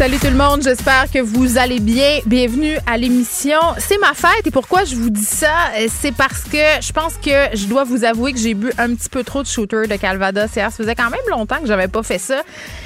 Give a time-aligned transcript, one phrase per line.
[0.00, 2.20] Salut tout le monde, j'espère que vous allez bien.
[2.24, 3.58] Bienvenue à l'émission.
[3.76, 7.18] C'est ma fête et pourquoi je vous dis ça, euh, c'est parce que je pense
[7.18, 9.96] que je dois vous avouer que j'ai bu un petit peu trop de shooter de
[9.96, 10.70] Calvados hier.
[10.70, 12.40] Ça faisait quand même longtemps que j'avais pas fait ça.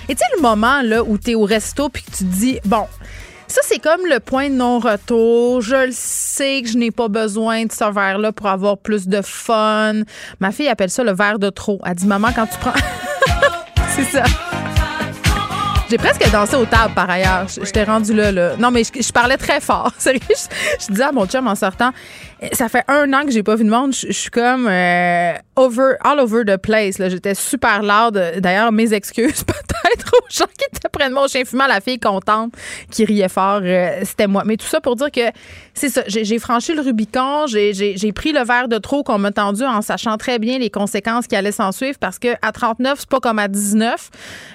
[0.09, 2.35] Et tu sais le moment là où tu es au resto puis que tu te
[2.35, 2.89] dis bon,
[3.47, 5.61] ça, c'est comme le point de non-retour.
[5.61, 9.23] Je le sais que je n'ai pas besoin de ce verre-là pour avoir plus de
[9.23, 10.03] fun.
[10.41, 11.81] Ma fille appelle ça le verre de trop.
[11.87, 12.73] Elle dit, maman, quand tu prends...
[13.95, 14.25] c'est ça.
[15.95, 17.47] J'ai presque dansé au table par ailleurs.
[17.63, 18.57] J'étais rendue là, là.
[18.59, 19.93] Non, mais je, parlais très fort.
[19.99, 21.93] Sérieux, je, disais à mon chum en sortant,
[22.53, 23.93] ça fait un an que j'ai pas vu de monde.
[23.95, 26.97] Je, suis comme euh, over, all over the place.
[26.99, 28.21] J'étais super loud.
[28.39, 31.99] D'ailleurs, mes excuses peut-être aux gens qui étaient près de au chien fumant, la fille
[31.99, 32.53] contente
[32.91, 34.43] qui riait fort, euh, c'était moi.
[34.45, 35.21] Mais tout ça pour dire que
[35.75, 36.03] c'est ça.
[36.07, 37.47] J'ai franchi le Rubicon.
[37.47, 41.27] J'ai pris le verre de trop qu'on m'a tendu en sachant très bien les conséquences
[41.27, 44.11] qui allaient s'en suivre parce que à 39, c'est pas comme à 19.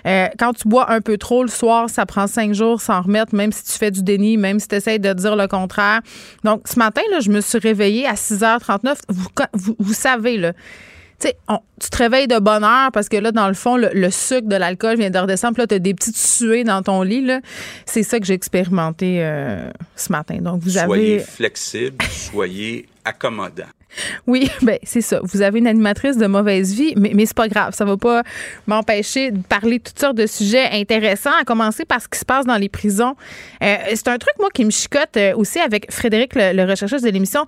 [0.05, 3.35] Euh, quand tu bois un peu trop le soir, ça prend cinq jours sans remettre,
[3.35, 6.01] même si tu fais du déni, même si tu essaies de dire le contraire.
[6.43, 8.97] Donc, ce matin, là, je me suis réveillée à 6h39.
[9.53, 10.53] Vous, vous, savez, là.
[11.19, 14.55] tu te réveilles de bonne heure parce que là, dans le fond, le, sucre de
[14.55, 15.53] l'alcool vient de redescendre.
[15.53, 17.29] Puis là, tu as des petites suées dans ton lit.
[17.85, 20.37] C'est ça que j'ai expérimenté euh, ce matin.
[20.41, 23.65] Donc, vous soyez flexible, soyez accommodant.
[24.27, 25.19] Oui, ben c'est ça.
[25.23, 27.73] Vous avez une animatrice de mauvaise vie, mais, c'est pas grave.
[27.73, 28.23] Ça va pas
[28.67, 32.25] m'empêcher de parler de toutes sortes de sujets intéressants, à commencer par ce qui se
[32.25, 33.15] passe dans les prisons.
[33.63, 37.09] Euh, c'est un truc, moi, qui me chicote euh, aussi avec Frédéric, le, rechercheur de
[37.09, 37.45] l'émission.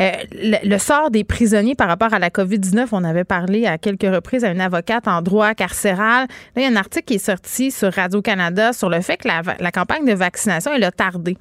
[0.00, 4.02] Euh, le, sort des prisonniers par rapport à la COVID-19, on avait parlé à quelques
[4.02, 6.26] reprises à une avocate en droit carcéral.
[6.56, 9.28] Là, il y a un article qui est sorti sur Radio-Canada sur le fait que
[9.28, 11.36] la, la campagne de vaccination, elle a tardé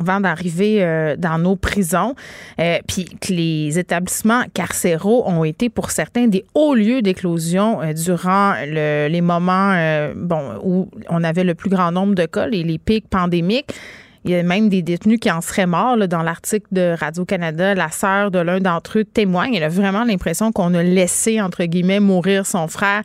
[0.00, 2.14] avant d'arriver euh, dans nos prisons,
[2.60, 7.92] euh, puis que les établissements carcéraux ont été pour certains des hauts lieux d'éclosion euh,
[7.92, 9.74] durant les moments
[10.14, 13.72] bon où on avait le plus grand nombre de cas, les, les pics pandémiques.
[14.26, 15.96] Il y a même des détenus qui en seraient morts.
[16.08, 19.54] dans l'article de Radio-Canada, la sœur de l'un d'entre eux témoigne.
[19.54, 23.04] Elle a vraiment l'impression qu'on a laissé, entre guillemets, mourir son frère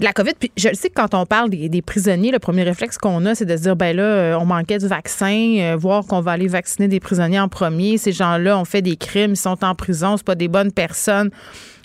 [0.00, 0.32] de la COVID.
[0.40, 3.44] Puis je sais que quand on parle des, prisonniers, le premier réflexe qu'on a, c'est
[3.44, 6.48] de se dire, ben là, euh, on manquait du vaccin, euh, voir qu'on va aller
[6.48, 7.98] vacciner des prisonniers en premier.
[7.98, 11.30] Ces gens-là ont fait des crimes, ils sont en prison, c'est pas des bonnes personnes.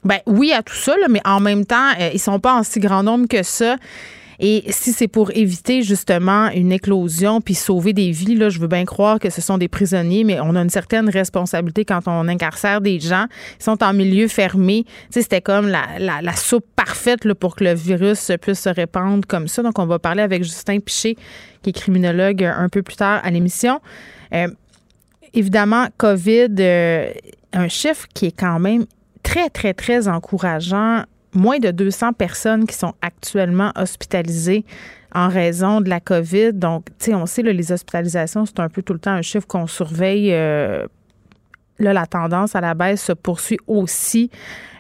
[0.06, 2.80] Ben oui à tout ça, mais en même temps, euh, ils sont pas en si
[2.80, 3.76] grand nombre que ça.
[4.40, 8.68] Et si c'est pour éviter justement une éclosion puis sauver des vies, là, je veux
[8.68, 12.28] bien croire que ce sont des prisonniers, mais on a une certaine responsabilité quand on
[12.28, 13.26] incarcère des gens.
[13.60, 14.86] Ils sont en milieu fermé.
[15.10, 19.64] C'était comme la, soupe parfaite pour que le virus puisse se répandre comme ça.
[19.64, 21.18] Donc, on va parler avec Justin Piché,
[21.64, 23.82] qui est criminologue, un peu plus tard à l'émission.
[24.34, 24.48] Euh,
[25.34, 27.12] évidemment, COVID, euh,
[27.54, 28.86] un chiffre qui est quand même
[29.24, 31.04] très, très, très encourageant
[31.34, 34.66] moins de 200 personnes qui sont actuellement hospitalisées
[35.14, 36.54] en raison de la COVID.
[36.54, 39.22] Donc, tu sais, on sait, là, les hospitalisations, c'est un peu tout le temps un
[39.22, 40.34] chiffre qu'on surveille.
[40.34, 40.86] Euh,
[41.80, 44.30] là, la tendance à la baisse se poursuit aussi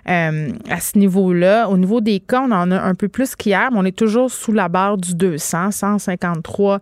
[0.09, 1.69] euh, à ce niveau-là.
[1.69, 4.31] Au niveau des cas, on en a un peu plus qu'hier, mais on est toujours
[4.31, 6.79] sous la barre du 200, 153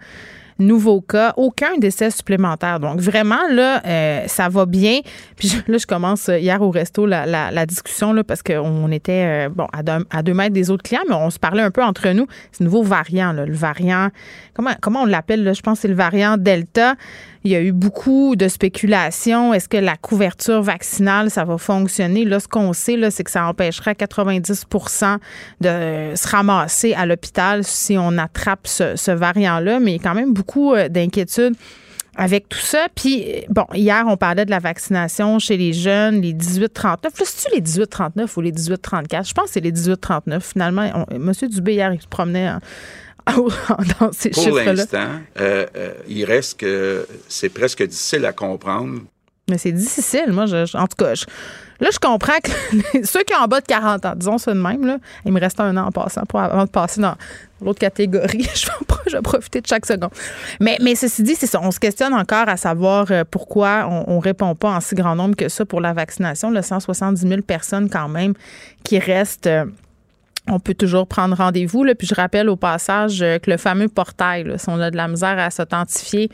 [0.60, 2.80] nouveaux cas, aucun décès supplémentaire.
[2.80, 5.00] Donc vraiment là, euh, ça va bien.
[5.36, 9.48] Puis là, je commence euh, hier au resto la, la, discussion là parce qu'on était
[9.48, 11.72] euh, bon à deux, à deux, mètres des autres clients, mais on se parlait un
[11.72, 12.28] peu entre nous.
[12.52, 14.10] C'est nouveau variant, là, le variant.
[14.54, 16.96] Comment comment on l'appelle Je pense c'est le variant Delta.
[17.46, 19.54] Il y a eu beaucoup de spéculations.
[19.54, 22.26] Est-ce que la couverture vaccinale, ça va fonctionner?
[22.26, 25.18] Là, ce qu'on sait, là, c'est que ça empêcherait 90%
[25.62, 29.80] de se ramasser à l'hôpital si on attrape ce, variant-là.
[29.80, 31.54] Mais il y a quand même beaucoup euh, d'inquiétudes
[32.16, 32.88] avec tout ça.
[32.96, 36.64] Puis, bon, hier, on parlait de la vaccination chez les jeunes, les 18-39.
[36.84, 39.28] Là, c'est-tu les 18-39 ou les 18-34?
[39.28, 40.40] Je pense que c'est les 18-39.
[40.40, 41.32] Finalement, M.
[41.48, 42.54] Dubé, hier, il se promenait
[44.00, 45.08] dans ces Pour l'instant,
[45.40, 49.02] euh, euh, il reste que c'est presque difficile à comprendre.
[49.50, 50.32] Mais c'est difficile.
[50.32, 51.14] Moi, je, en tout cas,
[51.80, 52.52] là, je comprends que
[53.06, 55.40] ceux qui ont en bas de 40 ans, disons ça de même, là, il me
[55.40, 57.16] reste un an en passant pour, avant de passer dans
[57.62, 58.48] l'autre catégorie.
[58.56, 60.12] je, vais, profiter de chaque seconde.
[60.60, 61.60] Mais, mais ceci dit, c'est ça.
[61.62, 65.16] On se questionne encore à savoir euh, pourquoi on ne répond pas en si grand
[65.16, 66.50] nombre que ça pour la vaccination.
[66.50, 68.34] Le 170 000 personnes quand même
[68.84, 69.50] qui restent
[70.50, 71.86] on peut toujours prendre rendez-vous.
[71.98, 75.08] Puis je rappelle au passage euh, que le fameux portail, si on a de la
[75.08, 76.30] misère à s'authentifier,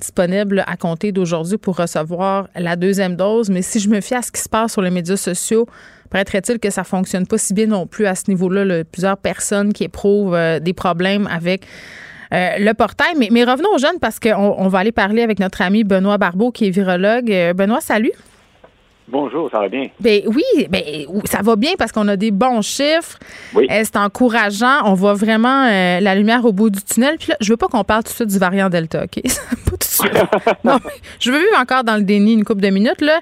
[0.00, 3.50] disponible à compter d'aujourd'hui pour recevoir la deuxième dose.
[3.50, 5.66] Mais si je me fie à ce qui se passe sur les médias sociaux,
[6.10, 8.84] paraîtrait-il que ça fonctionne pas si bien non plus à ce niveau-là.
[8.84, 11.66] Plusieurs personnes qui éprouvent euh, des problèmes avec
[12.32, 13.14] euh, le portail.
[13.18, 16.52] Mais, revenons aux jeunes parce qu'on on va aller parler avec notre ami Benoît Barbeau
[16.52, 17.32] qui est virologue.
[17.54, 18.12] Benoît, salut.
[19.08, 19.86] Bonjour, ça va bien?
[20.00, 20.82] Ben oui, ben,
[21.24, 23.18] ça va bien parce qu'on a des bons chiffres.
[23.54, 23.68] Oui.
[23.70, 24.84] Euh, c'est encourageant.
[24.84, 27.16] On voit vraiment euh, la lumière au bout du tunnel.
[27.18, 29.22] Puis là, je veux pas qu'on parle tout de suite du variant Delta, OK?
[31.20, 33.00] je veux vivre encore dans le déni une couple de minutes.
[33.00, 33.20] Là.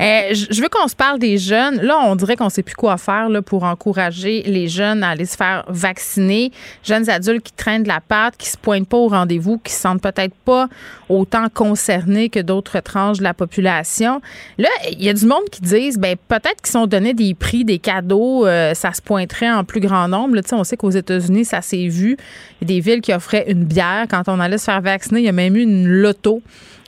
[0.00, 1.80] Euh, je veux qu'on se parle des jeunes.
[1.82, 5.26] Là, on dirait qu'on sait plus quoi faire là, pour encourager les jeunes à aller
[5.26, 6.52] se faire vacciner.
[6.84, 9.80] Jeunes adultes qui traînent de la patte, qui se pointent pas au rendez-vous, qui se
[9.80, 10.68] sentent peut-être pas
[11.08, 14.20] autant concernés que d'autres tranches de la population.
[14.58, 17.64] Là, il y a du monde qui disent, ben peut-être qu'ils sont donnés des prix,
[17.64, 20.36] des cadeaux, euh, ça se pointerait en plus grand nombre.
[20.52, 22.16] On sait qu'aux États-Unis, ça s'est vu.
[22.60, 25.20] Il y a des villes qui offraient une bière quand on allait se faire vacciner.
[25.20, 25.86] Il y a même eu une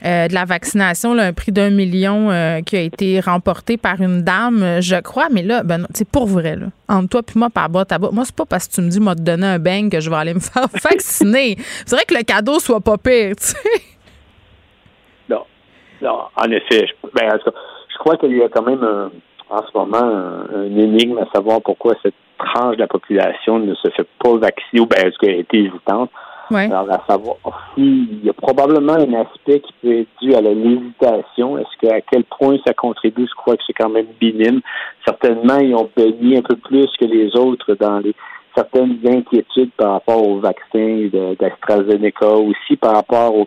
[0.04, 4.22] Euh, de la vaccination, un prix d'un million euh, qui a été remporté par une
[4.22, 5.26] dame, je crois.
[5.32, 6.56] Mais là, ben, c'est pour vrai.
[6.88, 8.10] Entre toi puis moi, par bas, tabac.
[8.12, 10.08] Moi, c'est pas parce que tu me dis, moi, te donner un bang que je
[10.08, 11.56] vais aller me faire vacciner.
[11.58, 13.58] c'est vrai que le cadeau soit pas pire, tu sais.
[15.28, 15.42] Non.
[16.00, 16.86] Non, en effet.
[16.86, 17.38] Je, ben,
[17.98, 19.10] crois qu'il y a quand même
[19.50, 23.90] en ce moment une énigme à savoir pourquoi cette tranche de la population ne se
[23.90, 26.10] fait pas vacciner ou bien est-ce qu'elle a été hésitante.
[26.50, 27.36] Alors, à savoir
[27.74, 31.58] s'il y a probablement un aspect qui peut être dû à l'hésitation.
[31.58, 33.26] Est-ce qu'à quel point ça contribue?
[33.26, 34.60] Je crois que c'est quand même minime.
[35.06, 38.14] Certainement, ils ont baigné un peu plus que les autres dans les
[38.54, 41.08] certaines inquiétudes par rapport au vaccin
[41.38, 43.46] d'AstraZeneca, aussi par rapport au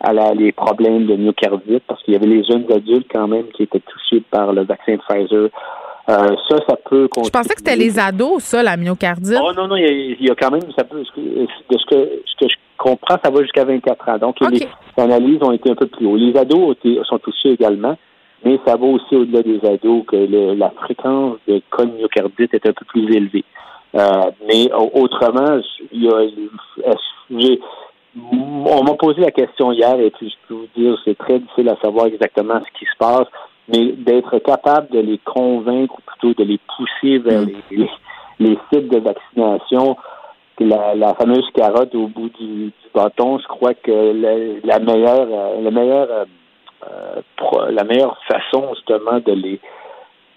[0.00, 3.64] à les problèmes de myocardite, parce qu'il y avait les jeunes adultes quand même qui
[3.64, 5.50] étaient touchés par le vaccin Pfizer.
[6.08, 9.38] Euh, ça, ça peut Je pensais que c'était les ados, ça, la myocardite.
[9.40, 12.48] Oh non, non, il y a, quand même, ça peut, de ce que, ce que
[12.48, 14.18] je comprends, ça va jusqu'à 24 ans.
[14.18, 14.66] Donc, les
[14.96, 16.16] analyses ont été un peu plus haut.
[16.16, 17.96] Les ados sont touchés également,
[18.44, 20.16] mais ça va aussi au-delà des ados que
[20.56, 23.44] la fréquence de cas de myocardite est un peu plus élevée.
[23.94, 25.60] Euh, mais autrement,
[25.92, 26.94] il y a,
[27.30, 27.60] j'ai
[28.32, 31.68] on m'a posé la question hier et puis je peux vous dire c'est très difficile
[31.68, 33.26] à savoir exactement ce qui se passe,
[33.72, 37.86] mais d'être capable de les convaincre ou plutôt de les pousser vers mm.
[38.40, 39.96] les, sites de vaccination,
[40.58, 43.90] la, la, fameuse carotte au bout du, bâton, je crois que
[44.64, 45.28] la, meilleure
[45.60, 46.24] la meilleure euh,
[46.86, 49.60] euh, la meilleure façon justement de les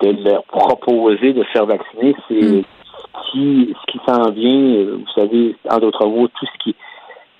[0.01, 2.63] de leur proposer de se faire vacciner, c'est mm.
[2.63, 6.75] ce qui ce qui s'en vient, vous savez, en d'autres mots, tout ce qui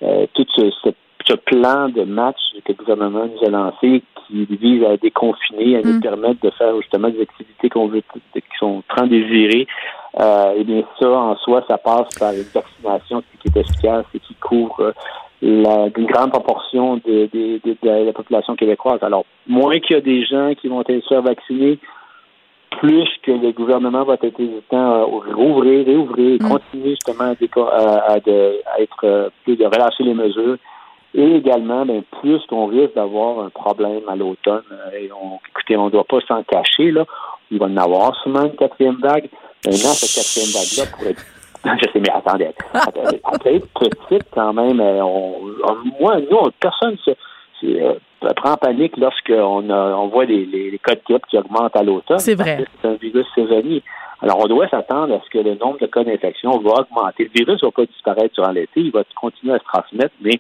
[0.04, 0.90] euh, tout ce,
[1.32, 5.98] plan de match que le gouvernement nous a lancé qui vise à déconfiner, à nous
[5.98, 6.02] mm.
[6.02, 8.02] permettre de faire justement des activités qu'on veut,
[8.34, 9.68] qui sont très désirées.
[10.20, 14.20] Euh, eh bien, ça, en soi, ça passe par une vaccination qui est efficace et
[14.20, 14.92] qui couvre euh,
[15.42, 17.30] la, une grande proportion de,
[17.84, 19.00] la population québécoise.
[19.02, 21.80] Alors, moins qu'il y a des gens qui vont être vacciner,
[22.80, 26.50] plus que le gouvernement va être hésitant à rouvrir, réouvrir, mm.
[26.50, 30.58] continuer justement à, être euh, plus de relâcher les mesures.
[31.16, 35.78] Et également, ben, plus qu'on risque d'avoir un problème à l'automne, euh, et on, écoutez,
[35.78, 37.06] on ne doit pas s'en cacher, là.
[37.52, 39.30] Il va en avoir sûrement une quatrième vague.
[39.66, 41.26] Maintenant, cette quatrième vague-là pourrait être
[41.82, 44.82] je sais, mais attendez, attendez, petite quand même.
[44.82, 45.54] On,
[46.00, 47.12] moi, nous, personne se,
[47.64, 47.94] euh,
[48.36, 52.20] prend panique lorsqu'on on voit les, les, cas de grippe qui augmentent à l'automne.
[52.20, 52.66] C'est vrai.
[52.82, 53.82] C'est un virus saisonnier.
[54.22, 57.26] Alors, on doit s'attendre à ce que le nombre de cas d'infection va augmenter.
[57.26, 60.40] Le virus ne va pas disparaître durant l'été, il va continuer à se transmettre, mais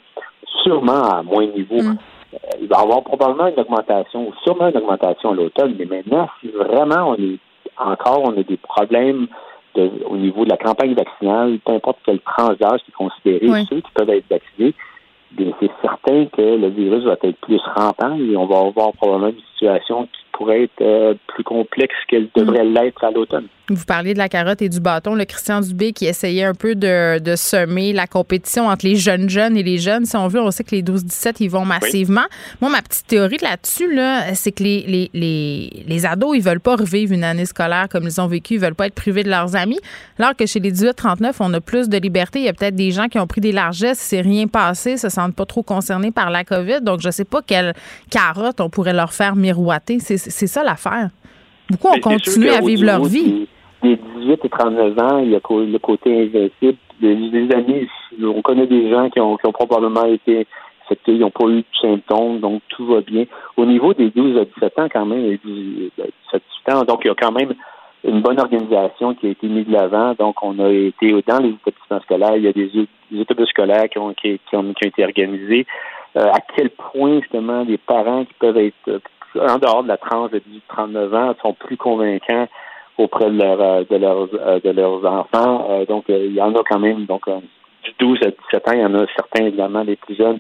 [0.62, 1.82] sûrement à moins niveau.
[1.82, 1.98] Mm.
[2.34, 5.86] Euh, il va y avoir probablement une augmentation, ou sûrement une augmentation à l'automne, mais
[5.86, 7.40] maintenant, si vraiment on est
[7.78, 9.28] encore, on a des problèmes
[9.76, 13.82] au niveau de la campagne vaccinale, peu importe quelle tranche d'âge qui est considérée, ceux
[13.82, 14.76] qui peuvent être vaccinés,
[15.38, 19.42] c'est certain que le virus va être plus rampant et on va avoir probablement une
[19.64, 22.74] situation qui pourrait être euh, plus complexe qu'elle devrait mm.
[22.74, 23.48] l'être à l'automne.
[23.70, 25.16] Vous parliez de la carotte et du bâton.
[25.16, 29.30] Le Christian Dubé qui essayait un peu de, de, semer la compétition entre les jeunes
[29.30, 30.06] jeunes et les jeunes.
[30.06, 32.26] Si on veut, on sait que les 12-17, ils vont massivement.
[32.60, 36.60] Moi, ma petite théorie là-dessus, là, c'est que les, les, les, les, ados, ils veulent
[36.60, 38.56] pas revivre une année scolaire comme ils ont vécu.
[38.56, 39.80] Ils veulent pas être privés de leurs amis.
[40.20, 42.40] Alors que chez les 18-39, on a plus de liberté.
[42.40, 45.08] Il y a peut-être des gens qui ont pris des largesses, c'est rien passé, se
[45.08, 46.82] sentent pas trop concernés par la COVID.
[46.82, 47.74] Donc, je sais pas quelle
[48.12, 49.53] carotte on pourrait leur faire miroiter.
[50.00, 50.18] C'est
[50.48, 51.10] ça l'affaire.
[51.70, 53.48] Beaucoup ont continué à vivre leur vie
[53.84, 56.78] des 18 et 39 ans, il y a le côté invincible.
[57.02, 57.88] Des, amis,
[58.22, 60.48] on connaît des gens qui ont, probablement été
[60.86, 63.26] infectés, ils n'ont pas eu de symptômes, donc tout va bien.
[63.58, 66.42] Au niveau des 12 à 17 ans, quand même, 17
[66.72, 67.54] ans, donc il y a quand même
[68.06, 70.14] une bonne organisation qui a été mise de l'avant.
[70.14, 72.36] Donc, on a été dans les établissements scolaires.
[72.36, 72.70] Il y a des,
[73.20, 75.66] autobus scolaires qui ont, qui, ont, été organisés.
[76.18, 79.02] Euh, à quel point, justement, les parents qui peuvent être
[79.36, 82.48] en dehors de la tranche de 18-39 ans sont plus convaincants
[82.98, 85.84] auprès de, leur, euh, de, leurs, de leurs enfants.
[85.88, 87.24] donc, il y en a quand même, donc,
[87.84, 90.40] du 12 à 17 ans, il y en a certains, évidemment, les plus jeunes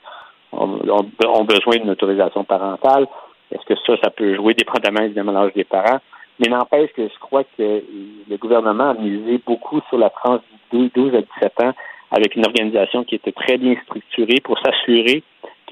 [0.52, 3.08] ont, ont besoin d'une autorisation parentale.
[3.52, 6.00] Est-ce que ça, ça peut jouer dépendamment, évidemment, de l'âge des parents?
[6.40, 7.84] Mais n'empêche que je crois que
[8.30, 11.74] le gouvernement a misé beaucoup sur la tranche de 12 à 17 ans
[12.12, 15.24] avec une organisation qui était très bien structurée pour s'assurer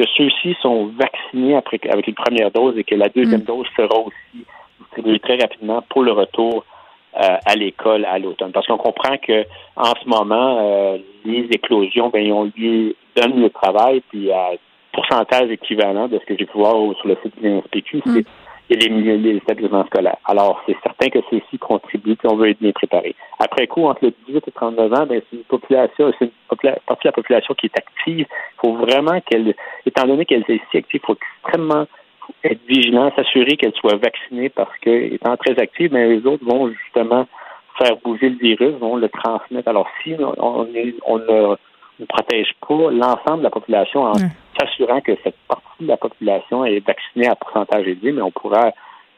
[0.01, 3.46] que ceux-ci sont vaccinés après, avec une première dose et que la deuxième mm.
[3.46, 4.46] dose sera aussi
[4.79, 6.65] distribuée très rapidement pour le retour
[7.15, 8.51] euh, à l'école à l'automne.
[8.51, 13.50] Parce qu'on comprend que en ce moment, euh, les éclosions ben, ont lieu dans le
[13.50, 14.51] travail, puis à
[14.91, 18.25] pourcentage équivalent de ce que j'ai pu voir sur le site de l'INSPQ, c'est
[18.72, 20.18] et les, les établissements scolaires.
[20.25, 23.16] Alors, c'est certain que ceci contribue, puis on veut être bien préparé.
[23.40, 27.04] Après coup, entre le 18 et 39 ans, ben, c'est une population, c'est une partie
[27.04, 28.25] de la population qui est active.
[28.30, 29.54] Il faut vraiment qu'elle,
[29.86, 31.86] étant donné qu'elle est si active, il faut extrêmement
[32.46, 36.70] être vigilant, s'assurer qu'elle soit vaccinée parce que, étant très active, ben, les autres vont
[36.70, 37.28] justement
[37.78, 39.68] faire bouger le virus, vont le transmettre.
[39.68, 41.58] Alors, si on, est, on
[42.01, 44.13] ne protège pas l'ensemble de la population en
[44.60, 48.72] s'assurant que cette partie de la population est vaccinée à pourcentage élevé, mais on pourra,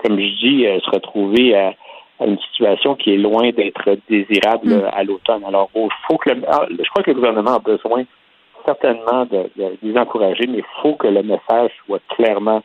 [0.04, 1.74] comme je dis, euh, se retrouver à,
[2.22, 4.90] une situation qui est loin d'être désirable mm.
[4.94, 5.44] à l'automne.
[5.46, 8.04] Alors, il faut que ah, je crois que le gouvernement a besoin
[8.66, 9.50] certainement de,
[9.82, 12.62] les encourager, mais il faut que le message soit clairement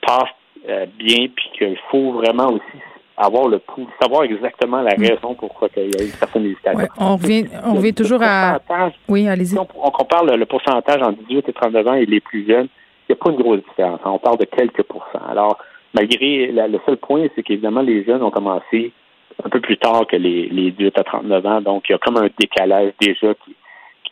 [0.00, 0.30] passe
[0.68, 2.78] euh, bien, puis qu'il faut vraiment aussi
[3.16, 5.02] avoir le pouls, savoir exactement la mm.
[5.02, 6.88] raison pourquoi il y a une certaine hésitation.
[6.98, 8.60] on revient, on revient toujours à.
[9.08, 9.58] Oui, allez-y.
[9.58, 12.68] On, on, compare le, pourcentage entre 18 et 39 ans et les plus jeunes.
[13.08, 14.00] Il n'y a pas une grosse différence.
[14.04, 15.26] On parle de quelques pourcents.
[15.28, 15.58] Alors,
[15.94, 18.92] malgré le seul point, c'est qu'évidemment, les jeunes ont commencé
[19.44, 21.60] un peu plus tard que les, les 18 à 39 ans.
[21.60, 23.56] Donc, il y a comme un décalage déjà qui,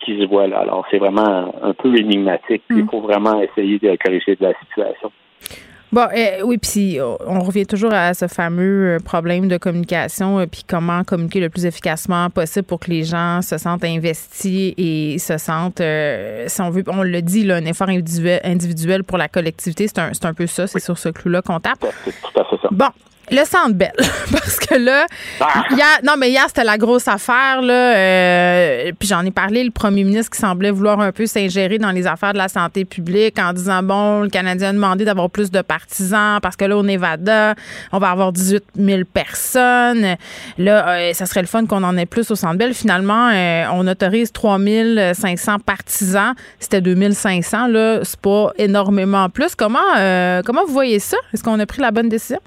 [0.04, 0.60] qui se voit là.
[0.60, 2.62] Alors, c'est vraiment un peu énigmatique.
[2.70, 2.88] Il mm.
[2.90, 5.12] faut vraiment essayer de corriger de la situation.
[5.90, 10.46] Bon, euh, oui, puis on revient toujours à ce fameux euh, problème de communication, euh,
[10.46, 15.16] puis comment communiquer le plus efficacement possible pour que les gens se sentent investis et
[15.18, 15.82] se sentent,
[16.46, 19.98] si on veut, on le dit, là, un effort individuel, individuel pour la collectivité, c'est
[19.98, 21.80] un, un peu ça, c'est sur ce clou-là qu'on tape.
[21.80, 22.68] Tout à fait ça.
[22.70, 22.88] Bon,
[23.30, 23.92] le Centre Bell,
[24.32, 25.06] parce que là,
[25.40, 25.64] ah!
[26.04, 27.96] non, mais hier, c'était la grosse affaire, là.
[27.96, 31.90] Euh, puis j'en ai parlé, le premier ministre qui semblait vouloir un peu s'ingérer dans
[31.90, 35.50] les affaires de la santé publique en disant, bon, le Canadien a demandé d'avoir plus
[35.50, 37.54] de partisans parce que là, au Nevada,
[37.92, 40.16] on va avoir 18 000 personnes.
[40.58, 42.74] Là, euh, ça serait le fun qu'on en ait plus au Centre Bell.
[42.74, 44.58] Finalement, euh, on autorise 3
[45.14, 46.34] 500 partisans.
[46.58, 48.00] C'était 2 500, là.
[48.02, 49.54] C'est pas énormément plus.
[49.54, 49.78] Comment,
[50.44, 51.16] comment vous voyez ça?
[51.32, 52.40] Est-ce qu'on a pris la bonne décision?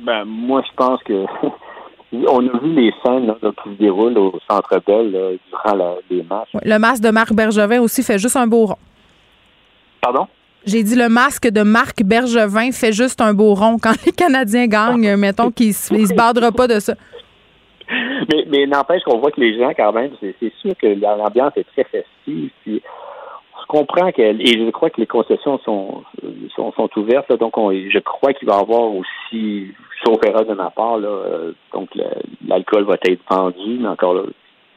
[0.00, 1.12] Ben, moi, je pense que
[2.12, 6.50] on a vu les scènes qui se déroulent au Centre Bell durant les matchs.
[6.64, 8.78] le masque de Marc Bergevin aussi fait juste un beau rond.
[10.00, 10.26] Pardon?
[10.64, 13.78] J'ai dit le masque de Marc Bergevin fait juste un beau rond.
[13.80, 16.94] Quand les Canadiens gagnent, mettons qu'ils ne se bardera pas de ça.
[18.30, 21.64] Mais, mais n'empêche qu'on voit que les gens, quand même, c'est sûr que l'ambiance est
[21.72, 22.50] très festive.
[22.62, 22.82] Puis
[23.68, 26.02] comprends que, et je crois que les concessions sont,
[26.56, 29.68] sont, sont ouvertes, donc je crois qu'il va y avoir aussi,
[30.04, 31.90] sauf erreur de ma part, là, euh, donc
[32.46, 34.22] l'alcool va être vendu, mais encore là,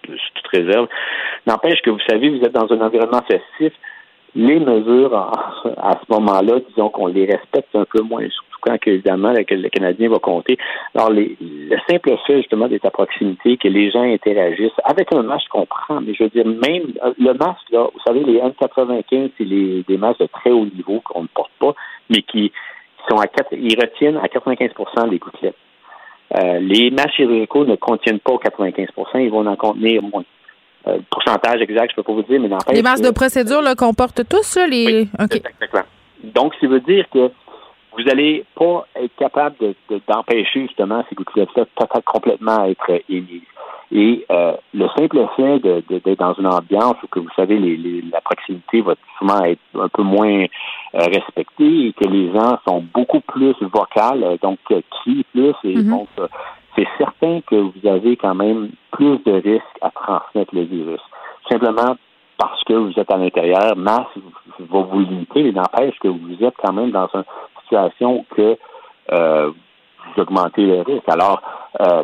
[0.07, 0.87] je suis toute réserve.
[1.47, 3.73] N'empêche que vous savez, vous êtes dans un environnement festif,
[4.35, 5.15] les mesures
[5.77, 9.69] à ce moment-là, disons qu'on les respecte un peu moins, surtout quand évidemment le, le
[9.69, 10.57] Canadien va compter.
[10.95, 15.23] Alors les, le simple fait justement d'être à proximité, que les gens interagissent avec un
[15.23, 18.39] masque, je comprends, mais je veux dire même euh, le masque là, vous savez les
[18.39, 21.73] N95, c'est les des masques de très haut niveau qu'on ne porte pas,
[22.09, 22.51] mais qui
[23.09, 25.55] sont à quatre, ils retiennent à 95% les gouttelettes.
[26.37, 30.23] Euh, les masques chirurgicaux ne contiennent pas 95%, ils vont en contenir moins.
[30.87, 32.75] Euh, pourcentage exact, je peux pas vous dire, mais n'empêche.
[32.75, 35.07] Les masques de procédure là, qu'on porte tous, les.
[35.19, 35.83] exactement.
[36.23, 37.31] Donc, ça veut dire que
[37.93, 39.55] vous allez pas être capable
[40.07, 43.41] d'empêcher justement ces gouttelettes-là peut-être complètement être émises.
[43.91, 48.21] Et euh, le simple fait d'être dans une ambiance où que vous savez les, la
[48.21, 50.47] proximité va souvent être un peu moins euh,
[50.93, 56.07] respectée et que les gens sont beaucoup plus vocales, donc crient plus et donc
[56.75, 61.01] c'est certain que vous avez quand même plus de risques à transmettre le virus.
[61.49, 61.97] Simplement
[62.37, 64.07] parce que vous êtes à l'intérieur, masse
[64.59, 67.23] va vous limiter, mais n'empêche que vous êtes quand même dans une
[67.71, 68.57] situation que
[69.11, 69.51] euh,
[70.15, 71.07] vous augmentez le risque.
[71.07, 71.41] Alors,
[71.79, 72.03] euh,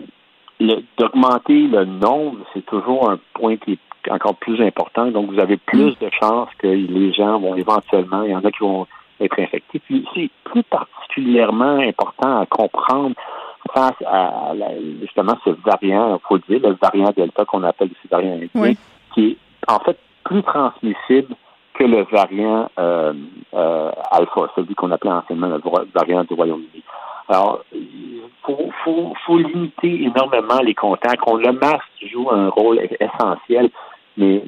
[0.98, 5.12] d'augmenter le nombre, c'est toujours un point qui est encore plus important.
[5.12, 8.52] Donc, vous avez plus de chances que les gens vont éventuellement, il y en a
[8.52, 8.88] qui vont
[9.20, 9.80] être infectés.
[9.80, 13.16] Puis, c'est plus particulièrement important à comprendre
[13.74, 14.54] face à,
[15.02, 18.74] justement ce variant, il faut le dire, le variant Delta qu'on appelle ce variant indien,
[19.14, 21.36] qui est en fait plus transmissible
[21.78, 23.14] que le variant euh,
[23.54, 25.62] euh, alpha, celui qu'on appelait anciennement le
[25.94, 26.84] variant du Royaume-Uni.
[27.30, 31.22] Alors, il faut, faut, faut, limiter énormément les contacts.
[31.28, 33.70] le masque joue un rôle essentiel,
[34.16, 34.42] mais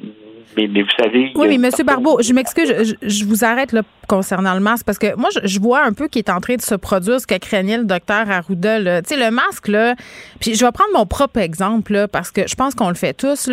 [0.56, 1.32] mais, mais, vous savez.
[1.34, 1.84] Oui, mais M.
[1.84, 5.84] Barbeau, je m'excuse, je, vous arrête là, concernant le masque parce que moi, je, vois
[5.84, 9.02] un peu qui est en train de se produire ce que craignait le docteur Arruda.
[9.02, 9.94] Tu sais, le masque, là,
[10.40, 13.14] puis je vais prendre mon propre exemple là, parce que je pense qu'on le fait
[13.14, 13.44] tous.
[13.44, 13.52] Tu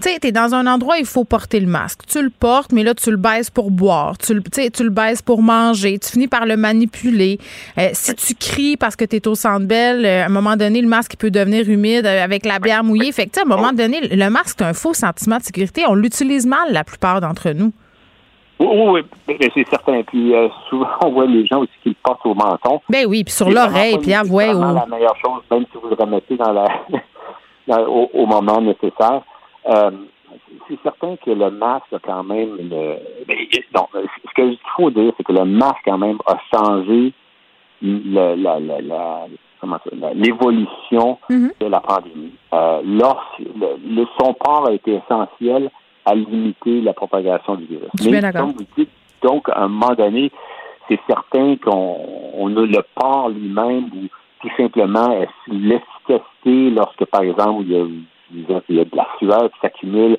[0.00, 2.00] sais, tu es dans un endroit il faut porter le masque.
[2.06, 4.18] Tu le portes, mais là, tu le baisses pour boire.
[4.18, 5.98] Tu le, tu le baisses pour manger.
[5.98, 7.38] Tu finis par le manipuler.
[7.78, 10.56] Euh, si tu cries parce que tu es au centre belle, euh, à un moment
[10.56, 13.12] donné, le masque peut devenir humide euh, avec la bière mouillée.
[13.12, 15.82] Fait que, à un moment donné, le masque, c'est un faux sentiment de sécurité.
[15.88, 17.72] On l'utilise mal, la plupart d'entre nous.
[18.60, 20.02] Oui, oui, c'est certain.
[20.02, 22.80] Puis euh, souvent, on voit les gens aussi qui le portent au menton.
[22.88, 24.46] Ben oui, puis sur l'oreille, puis avouez.
[24.46, 26.68] C'est la meilleure chose, même si vous le remettez dans la,
[27.88, 29.22] au, moment nécessaire.
[29.68, 29.90] Euh,
[30.68, 32.96] c'est certain que le masque a quand même le.
[33.74, 37.12] Non, ce qu'il faut dire, c'est que le masque quand même a changé
[37.82, 39.26] la, la, la,
[40.14, 41.50] l'évolution mm-hmm.
[41.60, 42.32] de la pandémie.
[42.52, 45.70] Euh, lorsque le, son port a été essentiel
[46.04, 47.88] à limiter la propagation du virus.
[48.04, 48.90] Mais comme vous dites,
[49.22, 50.30] donc, à un moment donné,
[50.88, 54.08] c'est certain qu'on a le port lui-même ou
[54.40, 55.16] tout simplement
[55.48, 60.18] l'efficacité lorsque, par exemple, il y a, il y a de la sueur qui s'accumule,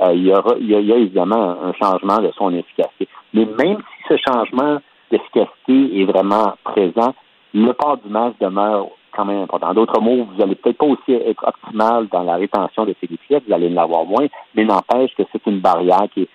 [0.00, 3.08] euh, il, y aura, il, y a, évidemment un changement de son efficacité.
[3.32, 4.78] Mais même si ce changement
[5.10, 7.14] d'efficacité est vraiment présent,
[7.54, 9.74] le port du masque demeure quand même important.
[9.74, 13.42] D'autres mots, vous allez peut-être pas aussi être optimal dans la rétention de ces liquides,
[13.46, 16.28] vous allez en avoir moins, mais n'empêche que c'est une barrière qui,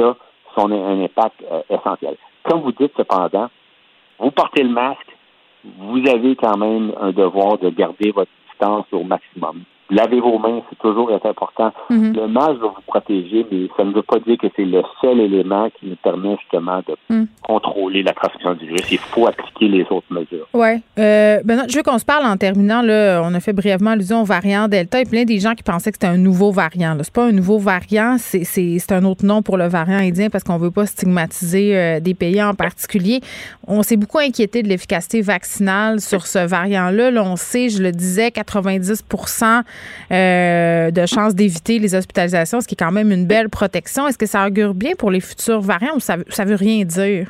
[0.00, 0.16] a
[0.56, 2.16] son un impact euh, essentiel.
[2.42, 3.48] Comme vous dites cependant,
[4.18, 5.16] vous portez le masque,
[5.78, 9.62] vous avez quand même un devoir de garder votre distance au maximum.
[9.90, 11.72] Lavez vos mains, c'est toujours important.
[11.90, 12.14] Mhm.
[12.16, 15.20] Le masque va vous protéger, mais ça ne veut pas dire que c'est le seul
[15.20, 17.26] élément qui nous permet justement de mhm.
[17.42, 18.90] contrôler la transmission du virus.
[18.90, 20.48] Il faut appliquer les autres mesures.
[20.54, 20.80] Oui.
[20.98, 22.80] Euh, ben je veux qu'on se parle en terminant.
[22.80, 25.00] Là, on a fait brièvement allusion au variant Delta.
[25.00, 26.92] Il y a plein des gens qui pensaient que c'était un nouveau variant.
[26.94, 30.44] Ce n'est pas un nouveau variant, c'est un autre nom pour le variant indien parce
[30.44, 33.20] qu'on ne veut pas stigmatiser euh, des pays en particulier.
[33.66, 37.10] On s'est beaucoup inquiété de l'efficacité vaccinale sur ce variant-là.
[37.10, 39.04] Là, on sait, je le disais, 90
[40.10, 44.06] euh, de chances d'éviter les hospitalisations, ce qui est quand même une belle protection.
[44.06, 47.28] Est-ce que ça augure bien pour les futurs variants ou ça, ça veut rien dire?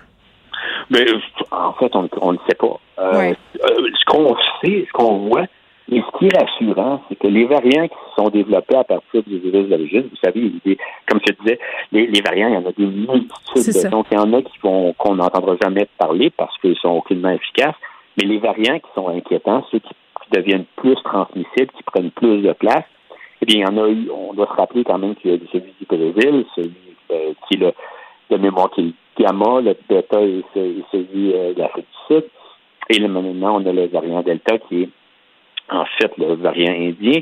[0.90, 1.06] Mais,
[1.50, 2.78] en fait, on ne le sait pas.
[2.98, 5.46] Euh, euh, ce qu'on sait, ce qu'on voit,
[5.90, 9.22] et ce qui est rassurant, c'est que les variants qui se sont développés à partir
[9.22, 10.50] du virus d'origine, vous savez,
[11.06, 11.58] comme je disais,
[11.92, 13.90] les, variants, il y en a des multitudes.
[13.90, 17.30] Donc, il y en a qui vont qu'on n'entendra jamais parler parce qu'ils sont aucunement
[17.30, 17.76] efficaces.
[18.16, 19.92] Mais les variants qui sont inquiétants, ceux qui
[20.32, 22.84] deviennent plus transmissibles, qui prennent plus de place.
[23.42, 25.34] Eh bien, il y en a eu, on doit se rappeler quand même qu'il y
[25.34, 26.74] a celui du Brésil, celui
[27.10, 27.72] euh, qui est le,
[28.30, 32.24] de mémoire qui est le gamma, le bêta et, celui euh, de l'Afrique du Sud.
[32.90, 34.88] Et là, maintenant, on a le variant Delta qui est
[35.70, 37.20] en fait le variant indien.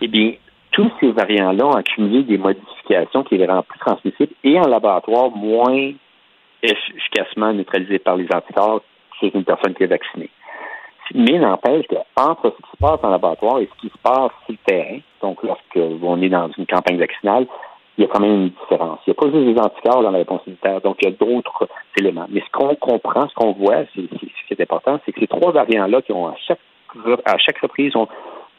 [0.00, 0.32] Eh bien,
[0.72, 5.30] tous ces variants-là ont accumulé des modifications qui les rendent plus transmissibles et en laboratoire
[5.30, 5.92] moins
[6.62, 8.82] efficacement neutralisés par les anticorps
[9.20, 10.30] chez une personne qui est vaccinée.
[11.14, 14.52] Mais n'empêche qu'entre ce qui se passe en laboratoire et ce qui se passe sur
[14.52, 17.46] le terrain, donc lorsque on est dans une campagne vaccinale,
[17.98, 19.00] il y a quand même une différence.
[19.06, 21.16] Il n'y a pas juste des anticorps dans la réponse immunitaire, donc il y a
[21.16, 22.26] d'autres éléments.
[22.30, 25.26] Mais ce qu'on comprend, ce qu'on voit, c'est, ce qui est important, c'est que ces
[25.26, 26.60] trois variants-là qui ont à chaque,
[27.26, 28.08] à chaque reprise ont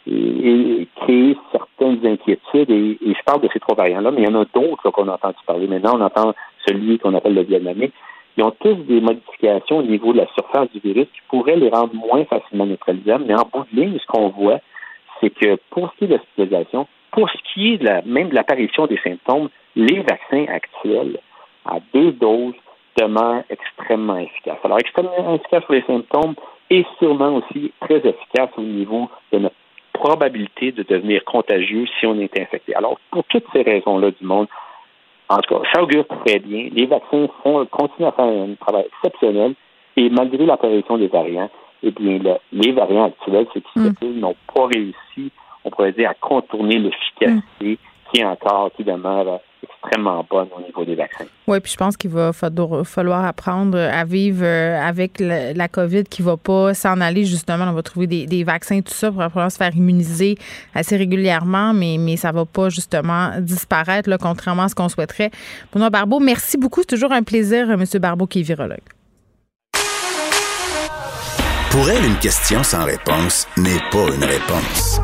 [0.05, 4.45] créé certaines inquiétudes, et, je parle de ces trois variants-là, mais il y en a
[4.53, 5.67] d'autres qu'on a entendu parler.
[5.67, 6.33] Maintenant, on entend
[6.67, 7.87] celui qu'on appelle le vietnamien,
[8.37, 11.69] ils ont tous des modifications au niveau de la surface du virus qui pourraient les
[11.69, 13.25] rendre moins facilement neutralisables.
[13.27, 14.59] Mais en bout de ligne, ce qu'on voit,
[15.21, 18.29] c'est que pour ce qui est de l'hospitalisation, pour ce qui est de la, même
[18.29, 21.19] de l'apparition des symptômes, les vaccins actuels
[21.65, 22.55] à deux doses
[22.97, 24.57] demeurent extrêmement efficaces.
[24.63, 26.35] Alors, extrêmement efficaces pour les symptômes
[26.69, 29.55] et sûrement aussi très efficaces au niveau de notre
[29.93, 32.75] probabilité de devenir contagieux si on est infecté.
[32.75, 34.47] Alors, pour toutes ces raisons-là du monde,
[35.33, 36.69] en tout cas, ça augure très bien.
[36.71, 39.55] Les vaccins font, continuent à faire un travail exceptionnel
[39.95, 41.49] et malgré l'apparition des variants,
[41.81, 42.19] eh bien,
[42.51, 44.19] les variants actuels, ceux qui mm.
[44.19, 45.31] n'ont pas réussi,
[45.65, 47.77] on pourrait dire, à contourner l'efficacité
[48.11, 51.25] qui est encore, qui demeure extrêmement bonne au niveau des vaccins.
[51.47, 56.21] Oui, puis je pense qu'il va falloir apprendre à vivre euh, avec la COVID qui
[56.21, 57.65] ne va pas s'en aller, justement.
[57.65, 60.35] On va trouver des, vaccins, tout ça, pour pouvoir se faire immuniser
[60.73, 64.89] assez régulièrement, mais, mais ça ne va pas, justement, disparaître, là, contrairement à ce qu'on
[64.89, 65.31] souhaiterait.
[65.73, 66.81] Benoît Barbeau, merci beaucoup.
[66.81, 67.85] C'est toujours un plaisir, euh, M.
[67.99, 68.79] Barbeau, qui est virologue.
[71.71, 75.01] Pour elle, une question sans réponse n'est pas une réponse.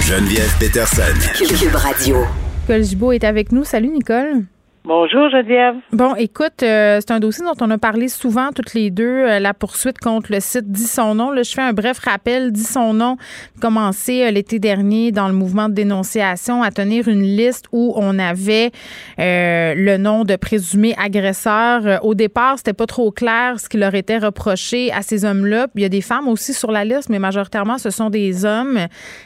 [0.00, 1.02] Geneviève Peterson.
[1.36, 2.24] Cube Radio.
[2.70, 3.64] Nicole Gibault est avec nous.
[3.64, 4.44] Salut, Nicole.
[4.82, 5.74] Bonjour Geneviève.
[5.92, 9.38] Bon, écoute, euh, c'est un dossier dont on a parlé souvent toutes les deux, euh,
[9.38, 11.30] la poursuite contre le site Dis son nom.
[11.30, 12.50] Là, je fais un bref rappel.
[12.50, 13.18] Dis son nom,
[13.60, 18.18] commencé euh, l'été dernier dans le mouvement de dénonciation à tenir une liste où on
[18.18, 18.70] avait
[19.18, 22.02] le nom de présumé agresseur.
[22.02, 25.66] au départ, c'était pas trop clair ce qui leur était reproché à ces hommes-là.
[25.74, 28.78] Il y a des femmes aussi sur la liste, mais majoritairement, ce sont des hommes.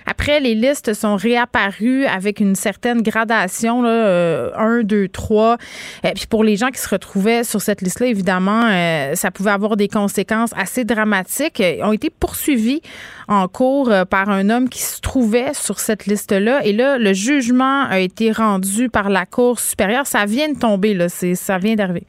[0.05, 6.11] Après, les listes sont réapparues avec une certaine gradation, là, 1, 2, 3 et euh,
[6.15, 9.77] puis pour les gens qui se retrouvaient sur cette liste-là, évidemment, euh, ça pouvait avoir
[9.77, 11.61] des conséquences assez dramatiques.
[11.61, 12.81] Ils ont été poursuivis
[13.29, 16.65] en cours euh, par un homme qui se trouvait sur cette liste-là.
[16.65, 20.07] Et là, le jugement a été rendu par la Cour supérieure.
[20.07, 21.09] Ça vient de tomber, là.
[21.09, 22.05] Ça vient d'arriver.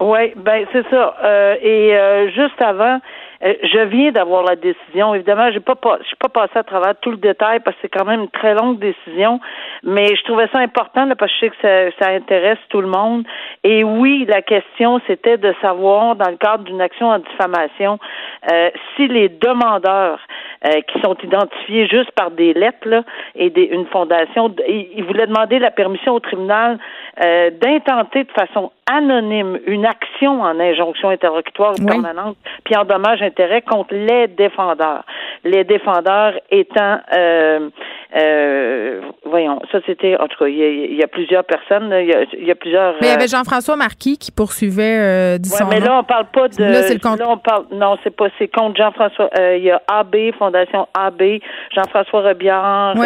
[0.00, 1.14] Oui, ben c'est ça.
[1.60, 2.98] et juste avant, euh,
[3.40, 5.14] je viens d'avoir la décision.
[5.14, 7.88] Évidemment, j'ai pas, je suis pas passé à travers tout le détail parce que c'est
[7.88, 9.40] quand même une très longue décision,
[9.84, 12.88] mais je trouvais ça important parce que je sais que ça, ça intéresse tout le
[12.88, 13.24] monde.
[13.62, 17.98] Et oui, la question c'était de savoir dans le cadre d'une action en diffamation
[18.50, 20.20] euh, si les demandeurs
[20.66, 23.02] euh, qui sont identifiés juste par des lettres là,
[23.34, 26.78] et des, une fondation, ils, voulaient demander la permission au tribunal
[27.20, 33.62] euh, d'intenter de façon anonyme une action en injonction interlocutoire permanente, puis en dommage intérêt
[33.62, 35.04] contre les défendeurs.
[35.44, 37.68] Les défendeurs étant euh,
[38.16, 42.54] euh, voyons, ça c'était en tout cas, il y, a, plusieurs personnes, il y a,
[42.54, 42.94] plusieurs.
[43.00, 46.48] Mais il y avait Jean-François Marquis qui poursuivait euh, ouais, mais là on parle pas
[46.48, 46.62] de.
[46.62, 47.18] Là c'est le compte.
[47.18, 49.28] Là on parle, non c'est pas, c'est contre Jean-François.
[49.38, 51.40] Euh, il y a AB, Fondation AB,
[51.74, 52.96] Jean-François Robillard.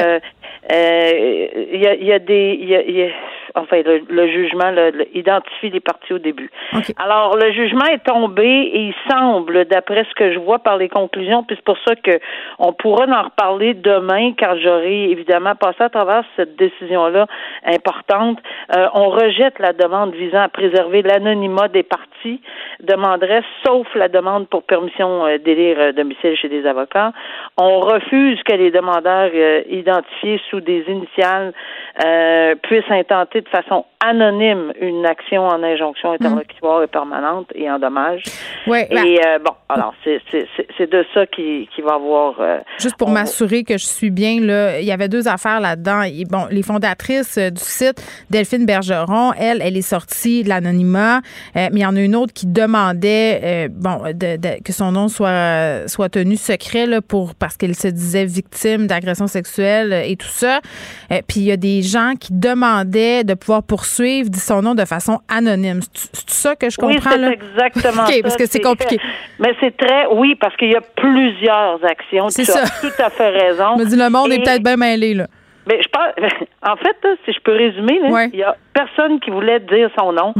[0.72, 3.08] Euh, il y, a, y a des, il y a,
[3.54, 4.72] enfin le, jugement
[5.14, 6.50] identifie les parties au début.
[6.98, 10.88] Alors le jugement est tombé et il semble, d'après ce que je vois par les
[10.88, 12.18] conclusions, puis c'est pour ça que
[12.58, 17.26] on pourra en reparler demain quand j'aurai évidemment passé à travers cette décision-là
[17.64, 18.38] importante.
[18.76, 22.40] Euh, on rejette la demande visant à préserver l'anonymat des parties,
[22.80, 27.12] demanderait sauf la demande pour permission euh, d'élire euh, domicile chez des avocats.
[27.58, 29.30] On refuse que les demandeurs
[29.68, 31.52] identifiés sous des initiales
[32.62, 36.14] puissent intenter de façon anonyme une action en injonction mm.
[36.14, 38.24] interlocutoire et permanente et en dommage.
[38.66, 42.34] Ouais, et euh, bon, alors c'est de ça qui, qui va avoir.
[42.40, 46.02] Euh, Juste pour m'assurer que je suis bien là, il y avait deux affaires là-dedans.
[46.28, 51.20] Bon, les fondatrices euh, du site, Delphine Bergeron, elle, elle est sortie de l'anonymat,
[51.54, 55.86] mais il y en a une autre qui demandait, bon, de, que son nom soit
[55.86, 60.60] soit tenu secret là pour parce qu'elle se disait victime d'agression sexuelle et tout ça.
[61.08, 64.84] puis il y a des gens qui demandaient de pouvoir poursuivre, dit son nom de
[64.84, 65.80] façon anonyme.
[65.92, 66.94] C'est ça que je comprends?
[66.94, 68.98] Oui, c'est exactement OK, parce que c'est compliqué.
[69.38, 72.28] Mais c'est très, oui, parce qu'il y a plusieurs actions.
[72.28, 72.62] C'est ça.
[72.62, 73.74] as tout à fait raison.
[73.78, 75.26] Je me dis, le monde est peut-être bien mêlé, là.
[75.66, 76.08] Mais je pense,
[76.62, 78.00] en fait, si je peux résumer,
[78.32, 80.32] il y a personne qui voulait dire son nom.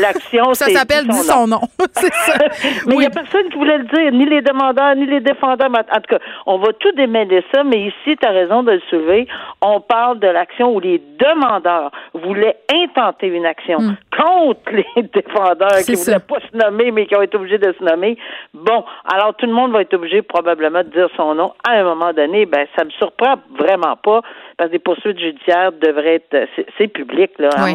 [0.00, 1.60] l'action, ça s'appelle dit son nom.
[1.92, 2.34] c'est ça.
[2.86, 5.70] mais il n'y a personne qui voulait le dire, ni les demandeurs, ni les défendeurs.
[5.70, 8.80] En tout cas, on va tout démêler ça, mais ici, tu as raison de le
[8.88, 9.26] soulever.
[9.62, 13.96] On parle de l'action où les demandeurs voulaient intenter une action hmm.
[14.16, 17.74] contre les défendeurs qui ne voulaient pas se nommer, mais qui ont été obligés de
[17.78, 18.16] se nommer.
[18.54, 21.84] Bon, alors tout le monde va être obligé probablement de dire son nom à un
[21.84, 22.46] moment donné.
[22.46, 24.22] Ben, ça me surprend vraiment pas
[24.56, 27.72] parce que des poursuites judiciaires devraient être, c'est public, là, à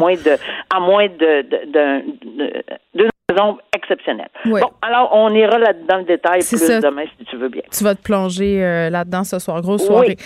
[0.70, 1.41] à moins de,
[2.94, 4.30] de, raison exceptionnelle.
[4.46, 7.64] Bon, alors on ira là dans le détail plus demain si tu veux bien.
[7.72, 10.18] Tu vas te plonger euh, là-dedans ce soir, grosse soirée.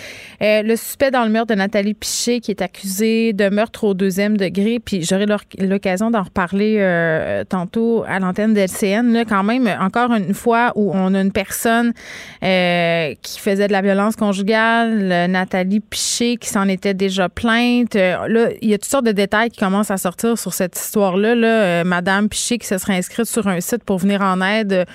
[0.42, 3.94] Euh, le suspect dans le meurtre de Nathalie Piché qui est accusé de meurtre au
[3.94, 5.24] deuxième degré, puis j'aurai
[5.58, 9.12] l'occasion d'en reparler euh, tantôt à l'antenne de LCN.
[9.14, 11.92] Là, quand même, encore une fois où on a une personne
[12.42, 17.94] qui faisait de la violence conjugale, Nathalie Piché qui s'en était déjà plainte.
[17.94, 21.34] là, il y a toutes sortes de détails qui commencent à sortir sur cette histoire-là.
[21.34, 24.86] Là, Madame Piché qui se serait inscrite sur un site pour venir en aide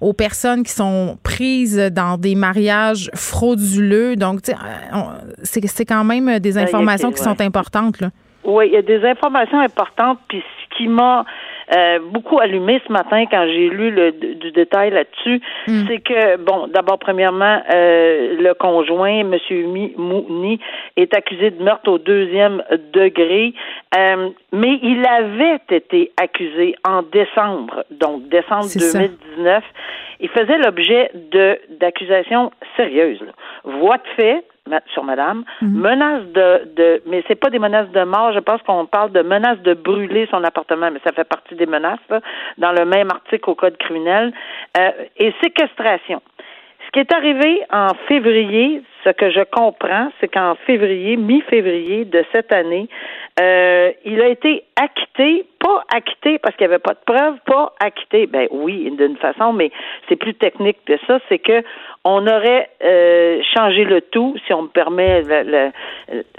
[0.00, 4.14] aux personnes qui sont prises dans des mariages frauduleux.
[4.14, 4.40] Donc,
[5.42, 8.00] c'est quand même des informations qui sont importantes.
[8.00, 8.10] Là.
[8.44, 10.18] Oui, il y a des informations importantes.
[10.28, 11.24] Puis ce qui m'a
[11.74, 15.84] euh, beaucoup allumé ce matin quand j'ai lu le, du détail là-dessus, hmm.
[15.86, 19.36] c'est que, bon, d'abord, premièrement, euh, le conjoint, M.
[19.96, 20.60] Mouni,
[20.96, 23.52] est accusé de meurtre au deuxième degré,
[23.96, 29.64] euh, mais il avait été accusé en décembre, donc décembre 2019.
[30.20, 33.24] Il faisait l'objet de d'accusations sérieuses.
[33.64, 34.44] Voix de fait,
[34.92, 35.44] sur madame.
[35.62, 35.80] Mhm.
[35.80, 39.22] Menace de, de mais c'est pas des menaces de mort, je pense qu'on parle de
[39.22, 41.98] menace de brûler son appartement, mais ça fait partie des menaces
[42.58, 44.32] dans le même article au code criminel
[44.78, 46.20] euh, et séquestration.
[46.86, 52.24] ce qui est arrivé en février, ce que je comprends, c'est qu'en février, mi-février de
[52.32, 52.88] cette année,
[53.40, 57.72] euh, il a été acquitté, pas acquitté parce qu'il n'y avait pas de preuves, pas
[57.80, 58.26] acquitté.
[58.26, 59.70] Ben oui, d'une façon, mais
[60.08, 61.20] c'est plus technique que ça.
[61.28, 61.62] C'est que
[62.04, 65.70] on aurait euh, changé le tout, si on me permet le,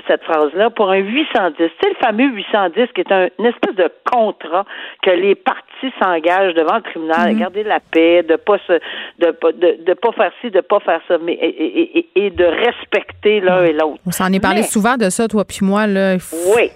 [0.07, 1.69] cette phrase-là, pour un 810.
[1.81, 4.65] C'est le fameux 810 qui est un, une espèce de contrat
[5.03, 7.39] que les parties s'engagent devant le tribunal, à mhm.
[7.39, 8.73] garder la paix, de pas se,
[9.19, 12.45] de, de, de pas faire ci, de pas faire ça, mais et, et, et de
[12.49, 13.99] respecter l'un et l'autre.
[14.05, 16.15] On s'en est parlé souvent de ça, toi puis moi là.
[16.55, 16.71] Oui,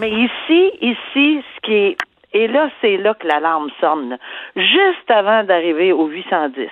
[0.00, 1.96] mais ici, ici, ce qui est
[2.32, 4.18] et là, c'est là que l'alarme sonne.
[4.56, 6.68] Juste avant d'arriver au 810.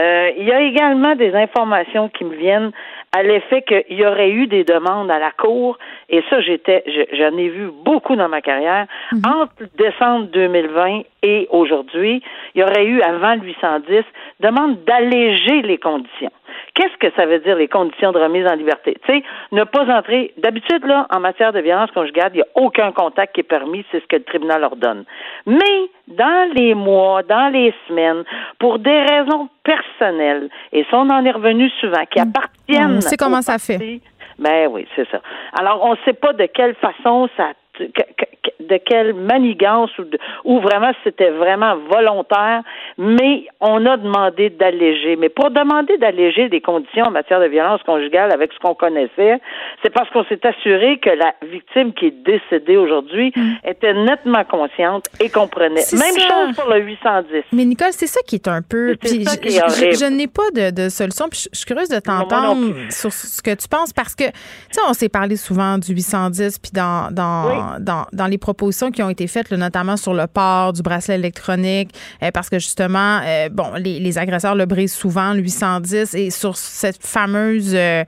[0.00, 2.70] Euh, il y a également des informations qui me viennent
[3.12, 7.36] à l'effet qu'il y aurait eu des demandes à la Cour, et ça, j'étais, j'en
[7.36, 9.22] ai vu beaucoup dans ma carrière, mhm.
[9.26, 12.22] entre décembre 2020 et aujourd'hui,
[12.54, 14.02] il y aurait eu, avant le 810,
[14.40, 16.32] demande d'alléger les conditions.
[16.74, 18.96] Qu'est-ce que ça veut dire, les conditions de remise en liberté?
[19.06, 20.32] Tu sais, ne pas entrer.
[20.38, 23.84] D'habitude, là, en matière de violence conjugale, il n'y a aucun contact qui est permis,
[23.90, 25.04] c'est ce que le tribunal ordonne.
[25.46, 28.24] Mais, dans les mois, dans les semaines,
[28.58, 32.28] pour des raisons personnelles, et ça, on en est revenu souvent, qui mm.
[32.28, 32.96] appartiennent.
[32.96, 34.00] On sait comment ça fait.
[34.38, 35.20] Ben oui, c'est ça.
[35.58, 40.04] Alors, on ne sait pas de quelle façon ça de quelle manigance ou,
[40.44, 42.62] ou vraiment c'était vraiment volontaire,
[42.98, 45.16] mais on a demandé d'alléger.
[45.16, 49.40] Mais pour demander d'alléger des conditions en matière de violence conjugale avec ce qu'on connaissait,
[49.82, 53.68] c'est parce qu'on s'est assuré que la victime qui est décédée aujourd'hui mm.
[53.68, 55.84] était nettement consciente et comprenait.
[55.92, 57.44] Même chose pour le 810.
[57.52, 58.96] Mais Nicole, c'est ça qui est un peu.
[59.00, 61.28] Puis je, n'ai pas de, solution.
[61.28, 64.32] Puis je, suis curieuse de t'entendre sur ce que tu penses parce que, tu
[64.72, 67.46] sais, on s'est parlé souvent du 810 puis dans, dans
[67.80, 71.90] dans, les propositions qui ont été faites, notamment sur le port du bracelet électronique,
[72.22, 76.56] euh, parce que justement, euh, bon, les, agresseurs le brisent souvent, le 810, et sur
[76.56, 78.04] cette fameuse euh,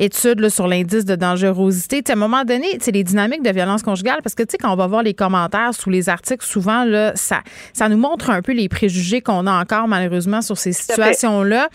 [0.00, 4.34] étude sur l'indice de dangerosité, à un moment donné, les dynamiques de violence conjugale, parce
[4.34, 7.40] que quand on va voir les commentaires sous les articles, souvent, là, ça,
[7.72, 11.68] ça nous montre un peu les préjugés qu'on a encore, malheureusement, sur ces situations-là.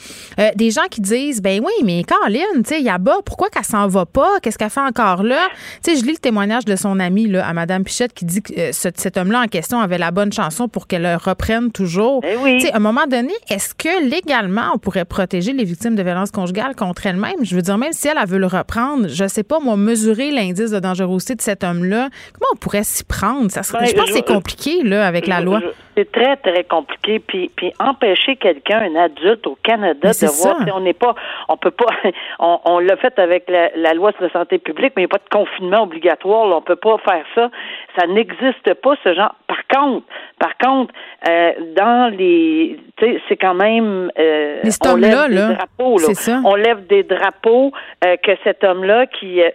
[0.55, 3.49] des gens qui disent, ben oui, mais Caroline, tu sais, il y a bas, pourquoi
[3.49, 4.39] qu'elle s'en va pas?
[4.41, 5.47] Qu'est-ce qu'elle fait encore là?
[5.83, 8.53] Tu sais, je lis le témoignage de son ami à Mme Pichette qui dit que
[8.57, 12.21] euh, cet homme-là en question avait la bonne chanson pour qu'elle le reprenne toujours.
[12.23, 16.31] Eh à un moment donné, est-ce que légalement, on pourrait protéger les victimes de violences
[16.31, 17.43] conjugales contre elles-mêmes?
[17.43, 20.32] Je veux dire, même si elle, a veut le reprendre, je sais pas, moi, mesurer
[20.32, 23.51] l'indice de dangerosité de cet homme-là, comment on pourrait s'y prendre?
[23.51, 25.60] Ça serait, ben, je pense que c'est compliqué là, avec la loi.
[25.95, 27.19] C'est très, très compliqué.
[27.19, 31.15] Puis, puis empêcher quelqu'un, un adulte au Canada, de voir, on n'est pas,
[31.47, 31.88] on peut pas,
[32.39, 35.23] on, l'a fait avec la, loi sur la santé publique, mais il n'y a pas
[35.23, 36.47] de confinement obligatoire.
[36.47, 37.49] Là, on peut pas faire ça.
[37.97, 39.36] Ça n'existe pas, ce genre.
[39.47, 40.05] Par contre,
[40.39, 40.93] par contre,
[41.29, 46.13] euh, dans les, tu sais, c'est quand même, euh, on lève des drapeaux, là.
[46.13, 46.41] Ça.
[46.43, 47.71] On lève des drapeaux
[48.05, 49.49] euh, que cet homme-là qui euh,